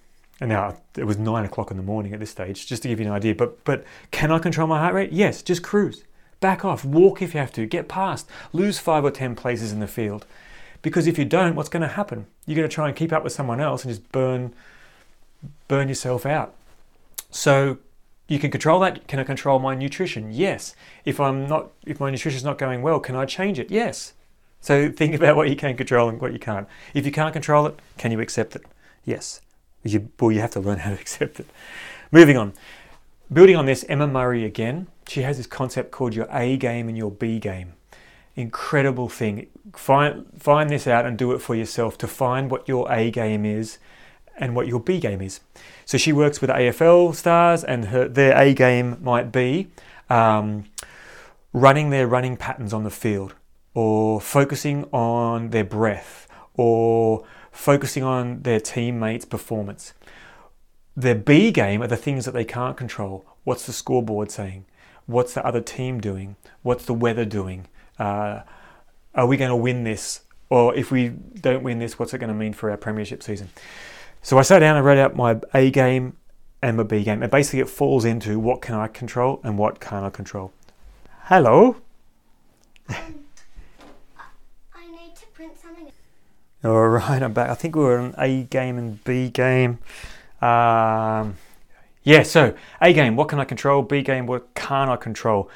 And 0.41 0.49
now 0.49 0.77
it 0.97 1.05
was 1.05 1.19
nine 1.19 1.45
o'clock 1.45 1.71
in 1.71 1.77
the 1.77 1.83
morning 1.83 2.13
at 2.13 2.21
this 2.21 2.31
stage, 2.31 2.67
just 2.67 2.83
to 2.83 2.89
give 2.89 2.99
you 2.99 3.07
an 3.07 3.13
idea. 3.13 3.35
But 3.35 3.65
but 3.65 3.85
can 4.11 4.33
I 4.33 4.39
control 4.39 4.67
my 4.67 4.79
heart 4.79 4.95
rate? 4.95 5.13
Yes, 5.13 5.43
just 5.43 5.63
cruise. 5.63 6.05
Back 6.41 6.65
off, 6.65 6.85
walk 6.85 7.23
if 7.23 7.35
you 7.35 7.41
have 7.41 7.53
to, 7.53 7.67
get 7.67 7.87
past, 7.87 8.29
lose 8.53 8.81
five 8.81 9.05
or 9.05 9.13
ten 9.13 9.37
places 9.37 9.71
in 9.71 9.79
the 9.79 9.87
field. 9.87 10.27
Because 10.83 11.07
if 11.07 11.17
you 11.17 11.25
don't, 11.25 11.55
what's 11.55 11.69
going 11.69 11.83
to 11.83 11.89
happen? 11.89 12.27
You're 12.45 12.57
going 12.57 12.69
to 12.69 12.75
try 12.75 12.89
and 12.89 12.97
keep 12.97 13.13
up 13.13 13.23
with 13.23 13.33
someone 13.33 13.61
else 13.61 13.85
and 13.85 13.93
just 13.93 14.11
burn 14.11 14.53
burn 15.69 15.89
yourself 15.89 16.27
out. 16.27 16.55
So 17.31 17.79
you 18.29 18.39
can 18.39 18.51
control 18.51 18.81
that. 18.81 19.07
Can 19.09 19.19
I 19.21 19.25
control 19.25 19.59
my 19.59 19.75
nutrition? 19.75 20.33
Yes. 20.33 20.75
If 21.05 21.21
I'm 21.21 21.47
not 21.47 21.71
if 21.87 22.01
my 22.01 22.11
nutrition's 22.11 22.45
not 22.45 22.59
going 22.59 22.83
well, 22.83 22.99
can 22.99 23.15
I 23.15 23.25
change 23.25 23.59
it? 23.59 23.71
Yes. 23.71 24.13
So 24.61 24.91
think 24.91 25.15
about 25.19 25.37
what 25.37 25.49
you 25.49 25.57
can 25.57 25.77
control 25.77 26.09
and 26.09 26.21
what 26.21 26.33
you 26.33 26.39
can't. 26.39 26.67
If 26.95 27.07
you 27.07 27.13
can't 27.13 27.33
control 27.33 27.67
it, 27.67 27.79
can 27.99 28.11
you 28.11 28.21
accept 28.21 28.57
it? 28.57 28.63
Yes. 29.05 29.41
You, 29.85 30.11
well, 30.21 30.33
you 30.33 30.41
have 30.41 30.53
to 30.53 30.61
learn 30.61 30.79
how 30.85 30.91
to 30.91 31.01
accept 31.01 31.41
it. 31.41 31.47
Moving 32.11 32.37
on. 32.37 32.53
Building 33.33 33.57
on 33.57 33.65
this, 33.65 33.85
Emma 33.89 34.07
Murray 34.07 34.45
again, 34.45 34.89
she 35.09 35.23
has 35.23 35.39
this 35.39 35.47
concept 35.47 35.91
called 35.91 36.15
your 36.15 36.29
A 36.31 36.57
game 36.57 36.89
and 36.89 36.99
your 36.99 37.11
B 37.11 37.39
game. 37.39 37.73
Incredible 38.37 39.09
thing. 39.09 39.47
Find, 39.75 40.27
find 40.39 40.69
this 40.69 40.87
out 40.87 41.07
and 41.07 41.17
do 41.17 41.33
it 41.33 41.39
for 41.39 41.55
yourself 41.55 41.97
to 41.99 42.07
find 42.07 42.51
what 42.51 42.69
your 42.69 42.91
A 42.93 43.11
game 43.11 43.47
is 43.47 43.79
and 44.37 44.55
what 44.55 44.67
your 44.67 44.81
B 44.81 45.01
game 45.01 45.21
is. 45.23 45.41
So 45.85 45.99
she 45.99 46.13
works 46.13 46.41
with 46.41 46.51
AFL 46.51 47.15
stars, 47.15 47.65
and 47.65 47.87
her, 47.87 48.09
their 48.09 48.37
A 48.37 48.55
game 48.55 48.99
might 49.03 49.33
be 49.33 49.69
um, 50.11 50.65
running 51.53 51.91
their 51.91 52.07
running 52.07 52.37
patterns 52.37 52.73
on 52.73 52.85
the 52.85 52.91
field, 52.91 53.35
or 53.75 54.21
focusing 54.21 54.85
on 54.93 55.51
their 55.51 55.65
breath, 55.65 56.29
or 56.55 57.25
focusing 57.53 58.03
on 58.03 58.43
their 58.43 58.59
teammates' 58.59 59.25
performance. 59.25 59.95
Their 60.97 61.15
B 61.15 61.53
game 61.53 61.83
are 61.83 61.87
the 61.87 61.97
things 61.97 62.25
that 62.25 62.33
they 62.33 62.45
can't 62.45 62.77
control. 62.77 63.25
What's 63.45 63.67
the 63.67 63.73
scoreboard 63.73 64.31
saying? 64.31 64.65
What's 65.07 65.35
the 65.35 65.45
other 65.47 65.61
team 65.61 66.01
doing? 66.01 66.37
What's 66.63 66.85
the 66.85 66.95
weather 66.95 67.25
doing? 67.25 67.67
Uh, 67.99 68.41
are 69.15 69.27
we 69.27 69.37
going 69.37 69.51
to 69.51 69.57
win 69.57 69.85
this? 69.85 70.23
Or 70.49 70.75
if 70.75 70.91
we 70.91 71.09
don't 71.09 71.63
win 71.63 71.79
this, 71.79 71.99
what's 71.99 72.13
it 72.13 72.19
going 72.19 72.29
to 72.29 72.35
mean 72.35 72.53
for 72.53 72.71
our 72.71 72.77
premiership 72.77 73.23
season? 73.23 73.51
So 74.23 74.39
I 74.39 74.43
sat 74.43 74.61
down 74.61 74.77
and 74.77 74.85
wrote 74.85 74.99
out 74.99 75.17
my 75.17 75.41
A 75.55 75.71
game 75.71 76.17
and 76.61 76.77
my 76.77 76.83
B 76.83 77.03
game. 77.03 77.23
And 77.23 77.31
basically, 77.31 77.61
it 77.61 77.69
falls 77.69 78.05
into 78.05 78.39
what 78.39 78.63
can 78.63 78.75
I 78.75 78.87
control 78.87 79.41
and 79.45 79.59
what 79.59 79.81
can't 79.81 80.05
I 80.05 80.11
control. 80.11 80.53
Hello. 81.25 81.77
Um, 82.89 83.25
I 84.75 84.91
need 84.91 85.17
to 85.17 85.27
print 85.33 85.59
something. 85.61 85.91
All 86.65 86.89
right, 86.89 87.21
I'm 87.21 87.33
back. 87.33 87.51
I 87.51 87.55
think 87.55 87.75
we 87.75 87.83
were 87.83 87.99
on 87.99 88.15
A 88.19 88.45
game 88.45 88.79
and 88.79 89.03
B 89.03 89.31
game. 89.31 89.79
Um, 90.41 91.37
yeah, 92.05 92.23
so 92.23 92.55
A 92.81 92.93
game, 92.93 93.17
what 93.17 93.29
can 93.29 93.41
I 93.41 93.45
control? 93.45 93.83
B 93.83 94.03
game, 94.03 94.27
what 94.27 94.55
can't 94.55 94.89
I 94.89 94.97
control? 94.97 95.51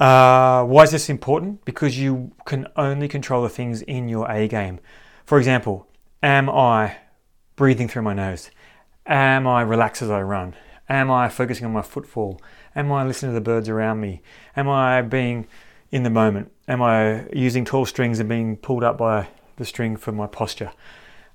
Uh, 0.00 0.64
why 0.64 0.82
is 0.82 0.90
this 0.90 1.08
important? 1.08 1.64
Because 1.64 2.00
you 2.00 2.32
can 2.46 2.66
only 2.76 3.06
control 3.06 3.44
the 3.44 3.48
things 3.48 3.82
in 3.82 4.08
your 4.08 4.28
A 4.28 4.48
game. 4.48 4.80
For 5.24 5.38
example, 5.38 5.86
am 6.20 6.50
I 6.50 6.96
breathing 7.54 7.86
through 7.86 8.02
my 8.02 8.14
nose? 8.14 8.50
Am 9.06 9.46
I 9.46 9.62
relaxed 9.62 10.02
as 10.02 10.10
I 10.10 10.22
run? 10.22 10.54
Am 10.88 11.12
I 11.12 11.28
focusing 11.28 11.64
on 11.64 11.72
my 11.72 11.82
footfall? 11.82 12.40
Am 12.74 12.90
I 12.90 13.04
listening 13.04 13.30
to 13.30 13.34
the 13.34 13.40
birds 13.40 13.68
around 13.68 14.00
me? 14.00 14.20
Am 14.56 14.68
I 14.68 15.02
being 15.02 15.46
in 15.92 16.02
the 16.02 16.10
moment? 16.10 16.50
Am 16.66 16.82
I 16.82 17.28
using 17.32 17.64
tall 17.64 17.86
strings 17.86 18.18
and 18.18 18.28
being 18.28 18.56
pulled 18.56 18.82
up 18.82 18.98
by 18.98 19.28
the 19.62 19.66
string 19.66 19.96
for 19.96 20.12
my 20.12 20.26
posture? 20.26 20.72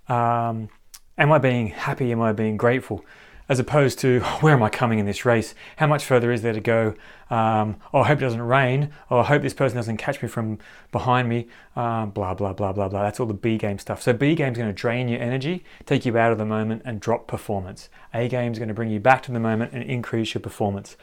Um, 0.10 0.70
am 1.18 1.32
I 1.32 1.38
being 1.38 1.68
happy? 1.68 2.12
Am 2.12 2.22
I 2.22 2.34
being 2.34 2.58
grateful? 2.58 3.06
As 3.50 3.60
opposed 3.60 4.00
to 4.00 4.20
where 4.42 4.54
am 4.54 4.62
I 4.62 4.70
coming 4.70 5.00
in 5.00 5.06
this 5.06 5.24
race? 5.24 5.56
How 5.78 5.88
much 5.88 6.04
further 6.04 6.32
is 6.32 6.42
there 6.42 6.52
to 6.52 6.60
go? 6.60 6.94
Um, 7.30 7.78
oh, 7.94 8.02
I 8.02 8.08
hope 8.08 8.18
it 8.18 8.22
doesn't 8.22 8.42
rain. 8.42 8.92
Oh, 9.10 9.20
I 9.20 9.24
hope 9.24 9.42
this 9.42 9.54
person 9.54 9.78
doesn't 9.78 9.98
catch 9.98 10.22
me 10.22 10.28
from 10.28 10.60
behind 10.92 11.30
me. 11.30 11.48
Uh, 11.76 12.06
blah 12.06 12.34
blah 12.34 12.52
blah 12.52 12.74
blah 12.74 12.90
blah. 12.90 13.04
That's 13.04 13.20
all 13.22 13.26
the 13.26 13.34
B 13.34 13.58
game 13.58 13.80
stuff. 13.80 14.02
So 14.02 14.12
B 14.12 14.36
game 14.36 14.52
is 14.52 14.58
going 14.58 14.70
to 14.70 14.74
drain 14.74 15.08
your 15.08 15.22
energy, 15.22 15.64
take 15.86 16.06
you 16.06 16.18
out 16.18 16.34
of 16.34 16.38
the 16.38 16.46
moment, 16.46 16.82
and 16.84 17.00
drop 17.00 17.28
performance. 17.28 17.90
A 18.14 18.28
game 18.28 18.52
is 18.52 18.60
going 18.60 18.68
to 18.68 18.74
bring 18.74 18.92
you 18.92 19.00
back 19.00 19.24
to 19.24 19.32
the 19.32 19.40
moment 19.40 19.72
and 19.72 19.84
increase 19.84 20.34
your 20.34 20.42
performance. 20.42 20.98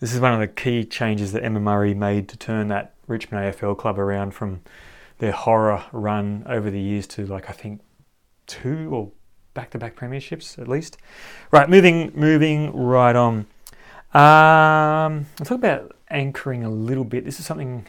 This 0.00 0.14
is 0.14 0.20
one 0.20 0.32
of 0.32 0.40
the 0.40 0.48
key 0.48 0.84
changes 0.84 1.32
that 1.32 1.44
Emma 1.44 1.60
Murray 1.60 1.94
made 1.94 2.28
to 2.28 2.36
turn 2.36 2.68
that 2.68 2.94
Richmond 3.06 3.54
AFL 3.54 3.76
club 3.76 3.98
around 3.98 4.32
from 4.32 4.60
their 5.20 5.32
horror 5.32 5.84
run 5.92 6.42
over 6.46 6.70
the 6.70 6.80
years 6.80 7.06
to 7.06 7.24
like 7.26 7.48
I 7.48 7.52
think 7.52 7.80
two 8.46 8.90
or 8.92 9.12
back-to-back 9.54 9.94
premierships 9.94 10.58
at 10.58 10.66
least. 10.66 10.96
Right, 11.50 11.68
moving 11.68 12.12
moving 12.14 12.74
right 12.74 13.14
on. 13.14 13.46
Um, 14.12 15.26
I'll 15.38 15.44
talk 15.44 15.58
about 15.58 15.96
anchoring 16.08 16.64
a 16.64 16.70
little 16.70 17.04
bit. 17.04 17.24
This 17.24 17.38
is 17.38 17.46
something 17.46 17.86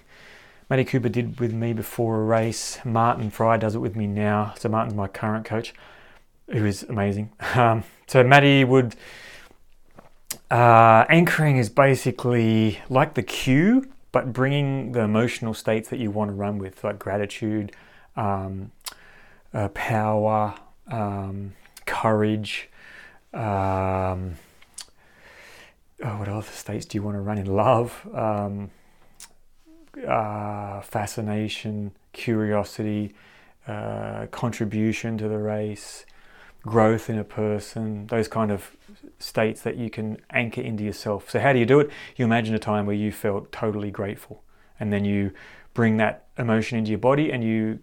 Matty 0.69 0.85
Cooper 0.85 1.09
did 1.09 1.39
with 1.39 1.53
me 1.53 1.73
before 1.73 2.21
a 2.21 2.23
race. 2.23 2.79
Martin 2.85 3.29
Fry 3.29 3.57
does 3.57 3.75
it 3.75 3.79
with 3.79 3.95
me 3.95 4.07
now. 4.07 4.53
So 4.59 4.69
Martin's 4.69 4.95
my 4.95 5.07
current 5.07 5.45
coach, 5.45 5.73
who 6.49 6.65
is 6.65 6.83
amazing. 6.83 7.31
Um, 7.55 7.83
so 8.07 8.23
Matty 8.23 8.63
would. 8.63 8.95
Uh, 10.49 11.05
anchoring 11.07 11.57
is 11.57 11.69
basically 11.69 12.79
like 12.89 13.13
the 13.13 13.23
cue, 13.23 13.89
but 14.11 14.33
bringing 14.33 14.91
the 14.91 15.01
emotional 15.01 15.53
states 15.53 15.89
that 15.89 15.99
you 15.99 16.11
want 16.11 16.29
to 16.29 16.35
run 16.35 16.57
with, 16.57 16.83
like 16.83 16.99
gratitude, 16.99 17.71
um, 18.15 18.71
uh, 19.53 19.69
power, 19.69 20.53
um, 20.87 21.53
courage. 21.85 22.69
Um, 23.33 24.35
oh, 26.03 26.17
what 26.17 26.27
other 26.27 26.41
states 26.41 26.85
do 26.85 26.97
you 26.97 27.03
want 27.03 27.15
to 27.15 27.21
run 27.21 27.37
in? 27.37 27.45
Love, 27.45 28.07
um, 28.13 28.71
uh, 30.07 30.81
fascination, 30.81 31.91
curiosity, 32.13 33.13
uh, 33.67 34.27
contribution 34.31 35.17
to 35.17 35.27
the 35.27 35.37
race, 35.37 36.05
growth 36.63 37.09
in 37.09 37.17
a 37.17 37.23
person, 37.23 38.07
those 38.07 38.27
kind 38.27 38.51
of 38.51 38.71
states 39.19 39.61
that 39.61 39.77
you 39.77 39.89
can 39.89 40.17
anchor 40.29 40.61
into 40.61 40.83
yourself. 40.83 41.29
So, 41.29 41.39
how 41.39 41.53
do 41.53 41.59
you 41.59 41.65
do 41.65 41.79
it? 41.79 41.89
You 42.15 42.25
imagine 42.25 42.53
a 42.55 42.59
time 42.59 42.85
where 42.85 42.95
you 42.95 43.11
felt 43.11 43.51
totally 43.51 43.91
grateful, 43.91 44.43
and 44.79 44.91
then 44.91 45.05
you 45.05 45.31
bring 45.73 45.97
that 45.97 46.27
emotion 46.37 46.77
into 46.77 46.89
your 46.89 46.99
body 46.99 47.31
and 47.31 47.43
you 47.43 47.79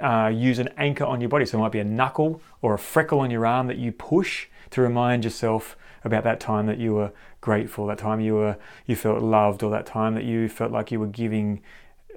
uh, 0.00 0.30
use 0.32 0.58
an 0.58 0.68
anchor 0.76 1.04
on 1.04 1.20
your 1.20 1.30
body. 1.30 1.46
So, 1.46 1.58
it 1.58 1.60
might 1.60 1.72
be 1.72 1.80
a 1.80 1.84
knuckle 1.84 2.40
or 2.62 2.74
a 2.74 2.78
freckle 2.78 3.20
on 3.20 3.30
your 3.30 3.46
arm 3.46 3.66
that 3.66 3.78
you 3.78 3.92
push 3.92 4.46
to 4.70 4.80
remind 4.80 5.24
yourself 5.24 5.76
about 6.04 6.24
that 6.24 6.38
time 6.38 6.66
that 6.66 6.78
you 6.78 6.94
were 6.94 7.12
grateful, 7.40 7.86
that 7.86 7.98
time 7.98 8.20
you 8.20 8.34
were 8.34 8.56
you 8.86 8.94
felt 8.94 9.22
loved, 9.22 9.62
or 9.62 9.70
that 9.70 9.86
time 9.86 10.14
that 10.14 10.24
you 10.24 10.48
felt 10.48 10.70
like 10.70 10.92
you 10.92 11.00
were 11.00 11.06
giving 11.06 11.62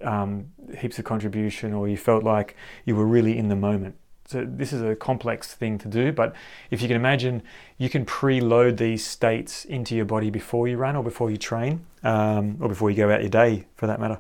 um, 0.04 0.52
heaps 0.78 1.00
of 1.00 1.06
contribution, 1.06 1.74
or 1.74 1.88
you 1.88 1.98
felt 1.98 2.24
like 2.24 2.56
you 2.86 2.96
were 2.96 3.06
really 3.06 3.38
in 3.38 3.50
the 3.50 3.56
moment. 3.56 3.96
So 4.30 4.46
this 4.48 4.72
is 4.74 4.84
a 4.84 4.96
complex 4.96 5.56
thing 5.56 5.80
to 5.80 5.88
do, 5.88 6.12
but 6.12 6.36
if 6.70 6.84
you 6.84 6.88
can 6.88 6.96
imagine, 6.96 7.42
you 7.80 7.89
can 7.89 8.06
preload 8.06 8.78
these 8.78 9.04
states 9.04 9.65
into 9.65 9.96
your 9.96 10.06
body 10.06 10.30
before 10.30 10.68
you 10.68 10.78
run 10.78 10.96
or 10.96 11.04
before 11.04 11.32
you 11.32 11.38
train, 11.38 11.84
um, 12.04 12.56
or 12.62 12.70
before 12.70 12.92
you 12.92 12.96
go 12.96 13.12
out 13.12 13.22
your 13.22 13.32
day, 13.32 13.65
for 13.76 13.88
that 13.88 14.00
matter. 14.00 14.20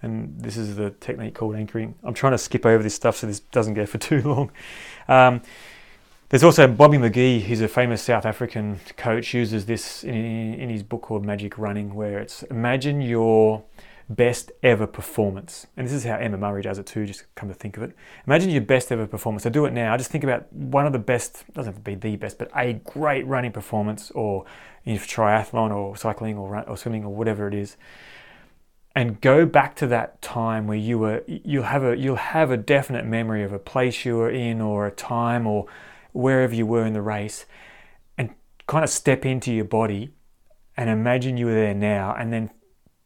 And 0.00 0.40
this 0.40 0.56
is 0.56 0.76
the 0.76 0.90
technique 1.00 1.34
called 1.34 1.56
anchoring. 1.56 1.96
I'm 2.04 2.14
trying 2.14 2.34
to 2.34 2.38
skip 2.38 2.64
over 2.64 2.84
this 2.84 2.94
stuff 2.94 3.16
so 3.16 3.26
this 3.26 3.40
doesn't 3.40 3.74
go 3.74 3.84
for 3.92 3.98
too 3.98 4.22
long. 4.22 4.52
Um, 5.08 5.42
there's 6.28 6.44
also 6.44 6.68
Bobby 6.68 6.98
McGee, 6.98 7.42
who's 7.42 7.60
a 7.60 7.66
famous 7.66 8.00
South 8.00 8.26
African 8.26 8.78
coach, 8.96 9.34
uses 9.34 9.66
this 9.66 10.04
in, 10.04 10.54
in 10.54 10.70
his 10.70 10.84
book 10.84 11.02
called 11.02 11.26
Magic 11.26 11.58
Running, 11.58 11.96
where 11.96 12.20
it's 12.20 12.44
imagine 12.44 13.02
your 13.02 13.64
best 14.08 14.52
ever 14.62 14.86
performance. 14.86 15.66
And 15.76 15.86
this 15.86 15.92
is 15.92 16.04
how 16.04 16.16
Emma 16.16 16.38
Murray 16.38 16.62
does 16.62 16.78
it 16.78 16.86
too, 16.86 17.04
just 17.04 17.24
come 17.34 17.48
to 17.48 17.54
think 17.54 17.76
of 17.76 17.82
it. 17.82 17.94
Imagine 18.26 18.50
your 18.50 18.62
best 18.62 18.90
ever 18.90 19.06
performance. 19.06 19.42
So 19.42 19.50
do 19.50 19.66
it 19.66 19.72
now. 19.72 19.96
Just 19.96 20.10
think 20.10 20.24
about 20.24 20.50
one 20.52 20.86
of 20.86 20.92
the 20.92 20.98
best, 20.98 21.44
doesn't 21.52 21.74
have 21.74 21.84
to 21.84 21.90
be 21.90 21.94
the 21.94 22.16
best, 22.16 22.38
but 22.38 22.50
a 22.56 22.74
great 22.74 23.26
running 23.26 23.52
performance 23.52 24.10
or 24.12 24.46
in 24.84 24.96
triathlon 24.96 25.74
or 25.74 25.96
cycling 25.96 26.38
or, 26.38 26.48
run, 26.48 26.64
or 26.64 26.76
swimming 26.76 27.04
or 27.04 27.14
whatever 27.14 27.48
it 27.48 27.54
is. 27.54 27.76
And 28.96 29.20
go 29.20 29.44
back 29.44 29.76
to 29.76 29.86
that 29.88 30.22
time 30.22 30.66
where 30.66 30.78
you 30.78 30.98
were, 30.98 31.22
you'll 31.26 31.64
have 31.64 31.84
a, 31.84 31.96
you'll 31.96 32.16
have 32.16 32.50
a 32.50 32.56
definite 32.56 33.04
memory 33.04 33.44
of 33.44 33.52
a 33.52 33.58
place 33.58 34.04
you 34.04 34.16
were 34.16 34.30
in 34.30 34.60
or 34.60 34.86
a 34.86 34.90
time 34.90 35.46
or 35.46 35.66
wherever 36.12 36.54
you 36.54 36.66
were 36.66 36.86
in 36.86 36.94
the 36.94 37.02
race 37.02 37.44
and 38.16 38.34
kind 38.66 38.82
of 38.82 38.90
step 38.90 39.26
into 39.26 39.52
your 39.52 39.66
body 39.66 40.10
and 40.76 40.88
imagine 40.88 41.36
you 41.36 41.46
were 41.46 41.54
there 41.54 41.74
now 41.74 42.14
and 42.18 42.32
then 42.32 42.50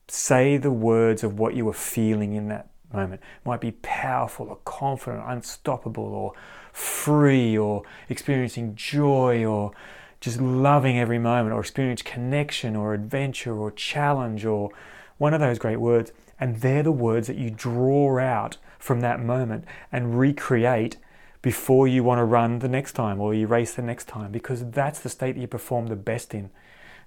say 0.09 0.57
the 0.57 0.71
words 0.71 1.23
of 1.23 1.39
what 1.39 1.55
you 1.55 1.65
were 1.65 1.73
feeling 1.73 2.33
in 2.35 2.49
that 2.49 2.69
moment. 2.93 3.21
It 3.23 3.47
might 3.47 3.61
be 3.61 3.73
powerful 3.73 4.49
or 4.49 4.57
confident, 4.65 5.25
unstoppable 5.27 6.05
or 6.05 6.33
free 6.73 7.57
or 7.57 7.83
experiencing 8.09 8.75
joy 8.75 9.45
or 9.45 9.73
just 10.21 10.41
loving 10.41 10.99
every 10.99 11.19
moment 11.19 11.55
or 11.55 11.61
experience 11.61 12.03
connection 12.03 12.77
or 12.77 12.95
adventure 12.95 13.57
or 13.57 13.71
challenge 13.71 14.45
or 14.45 14.71
one 15.19 15.35
of 15.35 15.41
those 15.41 15.59
great 15.59 15.79
words. 15.79 16.13
And 16.39 16.61
they're 16.61 16.83
the 16.83 16.93
words 16.93 17.27
that 17.27 17.37
you 17.37 17.51
draw 17.51 18.19
out 18.19 18.57
from 18.79 19.01
that 19.01 19.21
moment 19.21 19.65
and 19.91 20.19
recreate 20.19 20.97
before 21.41 21.89
you 21.89 22.05
want 22.05 22.19
to 22.19 22.25
run 22.25 22.61
the 22.61 22.69
next 22.69 22.93
time 22.93 23.21
or 23.21 23.35
you 23.35 23.47
race 23.47 23.75
the 23.75 23.83
next 23.83 24.07
time 24.07 24.31
because 24.31 24.71
that's 24.71 25.01
the 25.01 25.09
state 25.09 25.35
that 25.35 25.41
you 25.41 25.49
perform 25.49 25.89
the 25.89 25.97
best 25.97 26.35
in. 26.35 26.51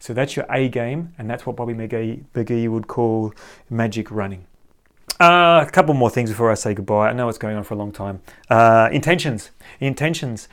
So 0.06 0.14
that's 0.14 0.36
your 0.36 0.46
A 0.52 0.70
game, 0.70 1.16
and 1.18 1.28
that's 1.28 1.48
what 1.48 1.56
Bobby 1.56 1.74
McGee, 1.74 2.26
McGee 2.36 2.70
would 2.70 2.86
call 2.86 3.34
magic 3.72 4.12
running. 4.12 4.46
Uh, 5.20 5.66
a 5.68 5.72
couple 5.72 5.96
more 5.96 6.12
things 6.12 6.30
before 6.30 6.52
I 6.52 6.54
say 6.54 6.76
goodbye. 6.76 7.10
I 7.10 7.14
know 7.14 7.28
it's 7.28 7.40
going 7.40 7.58
on 7.58 7.64
for 7.64 7.74
a 7.74 7.78
long 7.78 7.92
time. 7.92 8.22
Uh, 8.48 8.88
intentions. 8.92 9.50
Intentions. 9.80 10.48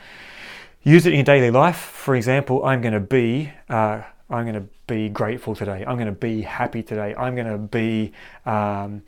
Use 0.85 1.05
it 1.05 1.11
in 1.11 1.17
your 1.17 1.25
daily 1.25 1.51
life. 1.51 1.77
For 1.77 2.17
example, 2.17 2.65
I'm 2.65 2.81
going 2.81 2.95
to 2.95 3.01
be. 3.01 3.53
Uh, 3.69 4.01
I'm 4.31 4.45
going 4.47 4.55
to 4.55 4.67
be 4.87 5.11
grateful 5.11 5.55
today. 5.55 5.85
I'm 5.87 5.97
going 5.97 6.07
to 6.07 6.13
be 6.13 6.41
happy 6.41 6.83
today. 6.83 7.15
I'm 7.15 7.35
going 7.35 7.47
to 7.47 7.59
be 7.59 8.13
um, 8.47 9.03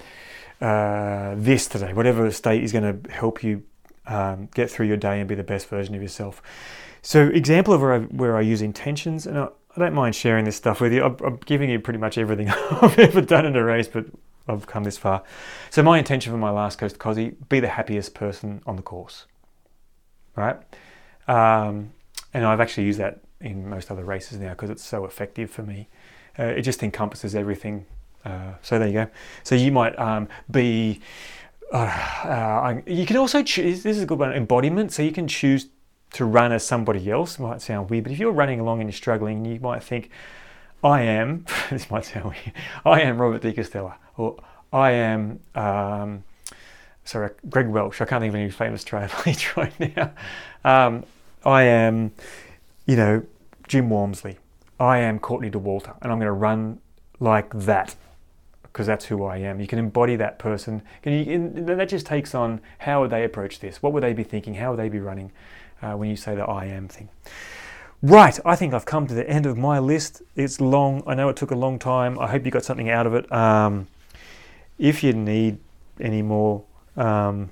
uh, 0.60 1.36
this 1.38 1.68
today. 1.68 1.94
Whatever 1.94 2.30
state 2.32 2.62
is 2.62 2.70
going 2.70 3.00
to 3.02 3.10
help 3.10 3.42
you 3.42 3.62
um, 4.06 4.50
get 4.54 4.70
through 4.70 4.88
your 4.88 4.98
day 4.98 5.20
and 5.20 5.26
be 5.26 5.36
the 5.36 5.42
best 5.42 5.68
version 5.68 5.94
of 5.94 6.02
yourself. 6.02 6.42
So, 7.00 7.28
example 7.28 7.72
of 7.72 7.80
where 7.80 7.94
I, 7.94 7.98
where 8.00 8.36
I 8.36 8.40
use 8.42 8.60
intentions, 8.60 9.26
and 9.26 9.48
I 9.76 9.80
don't 9.80 9.94
mind 9.94 10.14
sharing 10.14 10.44
this 10.44 10.56
stuff 10.56 10.80
with 10.80 10.92
you. 10.92 11.04
I'm, 11.04 11.36
giving 11.44 11.68
you 11.68 11.80
pretty 11.80 11.98
much 11.98 12.16
everything 12.16 12.48
I've 12.82 12.98
ever 12.98 13.20
done 13.20 13.44
in 13.44 13.56
a 13.56 13.64
race, 13.64 13.88
but 13.88 14.06
I've 14.46 14.66
come 14.66 14.84
this 14.84 14.96
far. 14.96 15.22
So, 15.70 15.82
my 15.82 15.98
intention 15.98 16.32
for 16.32 16.38
my 16.38 16.50
last 16.50 16.78
Coast 16.78 16.98
Kosci: 16.98 17.34
be 17.48 17.60
the 17.60 17.68
happiest 17.68 18.14
person 18.14 18.62
on 18.66 18.76
the 18.76 18.82
course. 18.82 19.26
Right, 20.36 20.56
um, 21.26 21.92
and 22.32 22.44
I've 22.44 22.60
actually 22.60 22.84
used 22.84 23.00
that 23.00 23.20
in 23.40 23.68
most 23.68 23.90
other 23.90 24.04
races 24.04 24.38
now 24.38 24.50
because 24.50 24.70
it's 24.70 24.84
so 24.84 25.04
effective 25.04 25.50
for 25.50 25.62
me. 25.62 25.88
Uh, 26.38 26.44
it 26.44 26.62
just 26.62 26.82
encompasses 26.82 27.34
everything. 27.34 27.86
Uh, 28.24 28.54
so 28.62 28.78
there 28.78 28.88
you 28.88 28.94
go. 28.94 29.06
So 29.42 29.54
you 29.54 29.72
might 29.72 29.98
um, 29.98 30.28
be. 30.50 31.00
Uh, 31.72 31.76
uh 31.76 32.80
you 32.86 33.06
can 33.06 33.16
also 33.16 33.42
choose. 33.42 33.82
This 33.82 33.96
is 33.96 34.02
a 34.02 34.06
good 34.06 34.18
one. 34.18 34.32
Embodiment. 34.32 34.92
So 34.92 35.02
you 35.02 35.12
can 35.12 35.26
choose 35.26 35.68
to 36.14 36.24
run 36.24 36.52
as 36.52 36.64
somebody 36.64 37.10
else. 37.10 37.38
Might 37.38 37.60
sound 37.60 37.90
weird, 37.90 38.04
but 38.04 38.12
if 38.12 38.18
you're 38.18 38.32
running 38.32 38.60
along 38.60 38.80
and 38.80 38.88
you're 38.88 38.96
struggling, 38.96 39.44
you 39.44 39.60
might 39.60 39.82
think, 39.82 40.10
"I 40.82 41.02
am." 41.02 41.44
this 41.70 41.90
might 41.90 42.04
sound 42.04 42.26
weird. 42.26 42.52
I 42.84 43.00
am 43.02 43.18
Robert 43.18 43.42
De 43.42 43.52
Castella, 43.52 43.94
or 44.16 44.36
I 44.72 44.92
am. 44.92 45.40
Um, 45.54 46.24
sorry, 47.04 47.30
Greg 47.48 47.68
Welch. 47.68 48.00
I 48.00 48.04
can't 48.04 48.20
think 48.20 48.30
of 48.30 48.36
any 48.36 48.50
famous 48.50 48.84
triathletes 48.84 49.56
right 49.80 49.96
now. 49.96 50.12
Um, 50.64 51.04
I 51.44 51.64
am, 51.64 52.12
you 52.86 52.96
know, 52.96 53.22
Jim 53.68 53.90
Walmsley. 53.90 54.38
I 54.80 54.98
am 54.98 55.18
Courtney 55.18 55.50
Dauwalter, 55.50 55.96
and 56.02 56.10
I'm 56.10 56.18
going 56.18 56.26
to 56.26 56.32
run 56.32 56.80
like 57.20 57.52
that 57.54 57.94
because 58.74 58.88
that's 58.88 59.04
who 59.04 59.22
I 59.22 59.36
am. 59.36 59.60
You 59.60 59.68
can 59.68 59.78
embody 59.78 60.16
that 60.16 60.40
person. 60.40 60.82
And, 61.04 61.14
you, 61.14 61.32
and 61.32 61.68
that 61.68 61.88
just 61.88 62.06
takes 62.06 62.34
on 62.34 62.60
how 62.78 63.02
would 63.02 63.10
they 63.10 63.22
approach 63.22 63.60
this? 63.60 63.80
What 63.80 63.92
would 63.92 64.02
they 64.02 64.12
be 64.12 64.24
thinking? 64.24 64.54
How 64.54 64.70
would 64.70 64.80
they 64.80 64.88
be 64.88 64.98
running 64.98 65.30
uh, 65.80 65.92
when 65.92 66.10
you 66.10 66.16
say 66.16 66.34
the 66.34 66.42
I 66.42 66.64
am 66.64 66.88
thing? 66.88 67.08
Right, 68.02 68.36
I 68.44 68.56
think 68.56 68.74
I've 68.74 68.84
come 68.84 69.06
to 69.06 69.14
the 69.14 69.30
end 69.30 69.46
of 69.46 69.56
my 69.56 69.78
list. 69.78 70.22
It's 70.34 70.60
long. 70.60 71.04
I 71.06 71.14
know 71.14 71.28
it 71.28 71.36
took 71.36 71.52
a 71.52 71.54
long 71.54 71.78
time. 71.78 72.18
I 72.18 72.26
hope 72.26 72.44
you 72.44 72.50
got 72.50 72.64
something 72.64 72.90
out 72.90 73.06
of 73.06 73.14
it. 73.14 73.30
Um, 73.30 73.86
if 74.76 75.04
you 75.04 75.12
need 75.12 75.58
any 76.00 76.22
more, 76.22 76.64
um, 76.96 77.50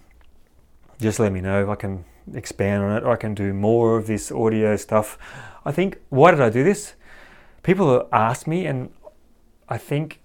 just 1.00 1.20
let 1.20 1.30
me 1.30 1.40
know. 1.40 1.70
I 1.70 1.76
can 1.76 2.04
expand 2.34 2.82
on 2.82 2.96
it. 2.96 3.04
I 3.04 3.14
can 3.14 3.32
do 3.32 3.54
more 3.54 3.96
of 3.96 4.08
this 4.08 4.32
audio 4.32 4.74
stuff. 4.74 5.18
I 5.64 5.70
think, 5.70 5.98
why 6.08 6.32
did 6.32 6.40
I 6.40 6.50
do 6.50 6.64
this? 6.64 6.94
People 7.62 8.08
ask 8.12 8.48
me, 8.48 8.66
and 8.66 8.90
I 9.68 9.78
think 9.78 10.18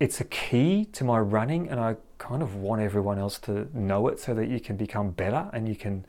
it's 0.00 0.20
a 0.20 0.24
key 0.24 0.86
to 0.86 1.04
my 1.04 1.20
running, 1.20 1.68
and 1.68 1.78
I 1.78 1.96
kind 2.18 2.42
of 2.42 2.56
want 2.56 2.80
everyone 2.80 3.18
else 3.18 3.38
to 3.40 3.68
know 3.78 4.08
it 4.08 4.18
so 4.18 4.34
that 4.34 4.48
you 4.48 4.58
can 4.58 4.76
become 4.76 5.10
better 5.10 5.48
and 5.52 5.68
you 5.68 5.76
can 5.76 6.04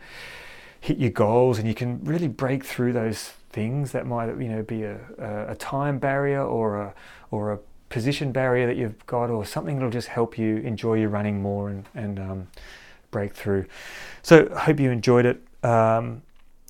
hit 0.80 0.98
your 0.98 1.10
goals 1.10 1.60
and 1.60 1.68
you 1.68 1.76
can 1.76 2.04
really 2.04 2.28
break 2.28 2.66
through 2.66 2.92
those 2.92 3.34
things 3.50 3.92
that 3.92 4.08
might 4.08 4.28
you 4.40 4.50
know 4.50 4.64
be 4.64 4.84
a, 4.84 4.98
a 5.48 5.56
time 5.56 6.00
barrier 6.00 6.42
or 6.42 6.78
a 6.78 6.94
or 7.30 7.52
a 7.52 7.60
position 7.90 8.32
barrier 8.32 8.66
that 8.66 8.78
you've 8.78 9.06
got 9.06 9.30
or 9.30 9.46
something 9.46 9.76
that'll 9.76 9.92
just 9.92 10.08
help 10.08 10.38
you 10.38 10.58
enjoy 10.58 10.96
your 10.96 11.10
running 11.10 11.42
more 11.42 11.70
and, 11.70 11.86
and 11.94 12.20
um, 12.20 12.48
break 13.12 13.34
through. 13.34 13.66
So 14.24 14.50
I 14.56 14.60
hope 14.60 14.80
you 14.80 14.90
enjoyed 14.92 15.26
it. 15.26 15.42
Um, 15.64 16.24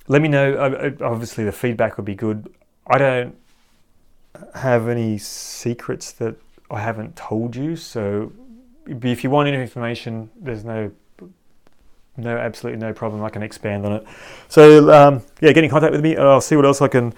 let 0.07 0.21
me 0.21 0.27
know. 0.27 0.95
Obviously, 1.01 1.43
the 1.45 1.51
feedback 1.51 1.97
would 1.97 2.05
be 2.05 2.15
good. 2.15 2.51
I 2.87 2.97
don't 2.97 3.35
have 4.55 4.87
any 4.87 5.17
secrets 5.19 6.11
that 6.13 6.35
I 6.71 6.79
haven't 6.79 7.15
told 7.15 7.55
you. 7.55 7.75
So, 7.75 8.31
if 8.87 9.23
you 9.23 9.29
want 9.29 9.47
any 9.47 9.61
information, 9.61 10.29
there's 10.39 10.63
no, 10.63 10.91
no, 12.17 12.37
absolutely 12.37 12.79
no 12.79 12.93
problem. 12.93 13.23
I 13.23 13.29
can 13.29 13.43
expand 13.43 13.85
on 13.85 13.93
it. 13.93 14.05
So, 14.47 14.91
um, 14.91 15.21
yeah, 15.41 15.51
get 15.51 15.63
in 15.63 15.69
contact 15.69 15.91
with 15.91 16.01
me. 16.01 16.17
I'll 16.17 16.41
see 16.41 16.55
what 16.55 16.65
else 16.65 16.81
I 16.81 16.87
can 16.87 17.13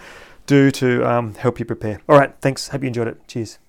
do 0.46 0.72
to 0.72 1.10
um, 1.10 1.36
help 1.36 1.60
you 1.60 1.66
prepare. 1.66 2.02
All 2.10 2.18
right. 2.18 2.34
Thanks. 2.42 2.68
Hope 2.68 2.82
you 2.82 2.88
enjoyed 2.88 3.08
it. 3.08 3.28
Cheers. 3.28 3.60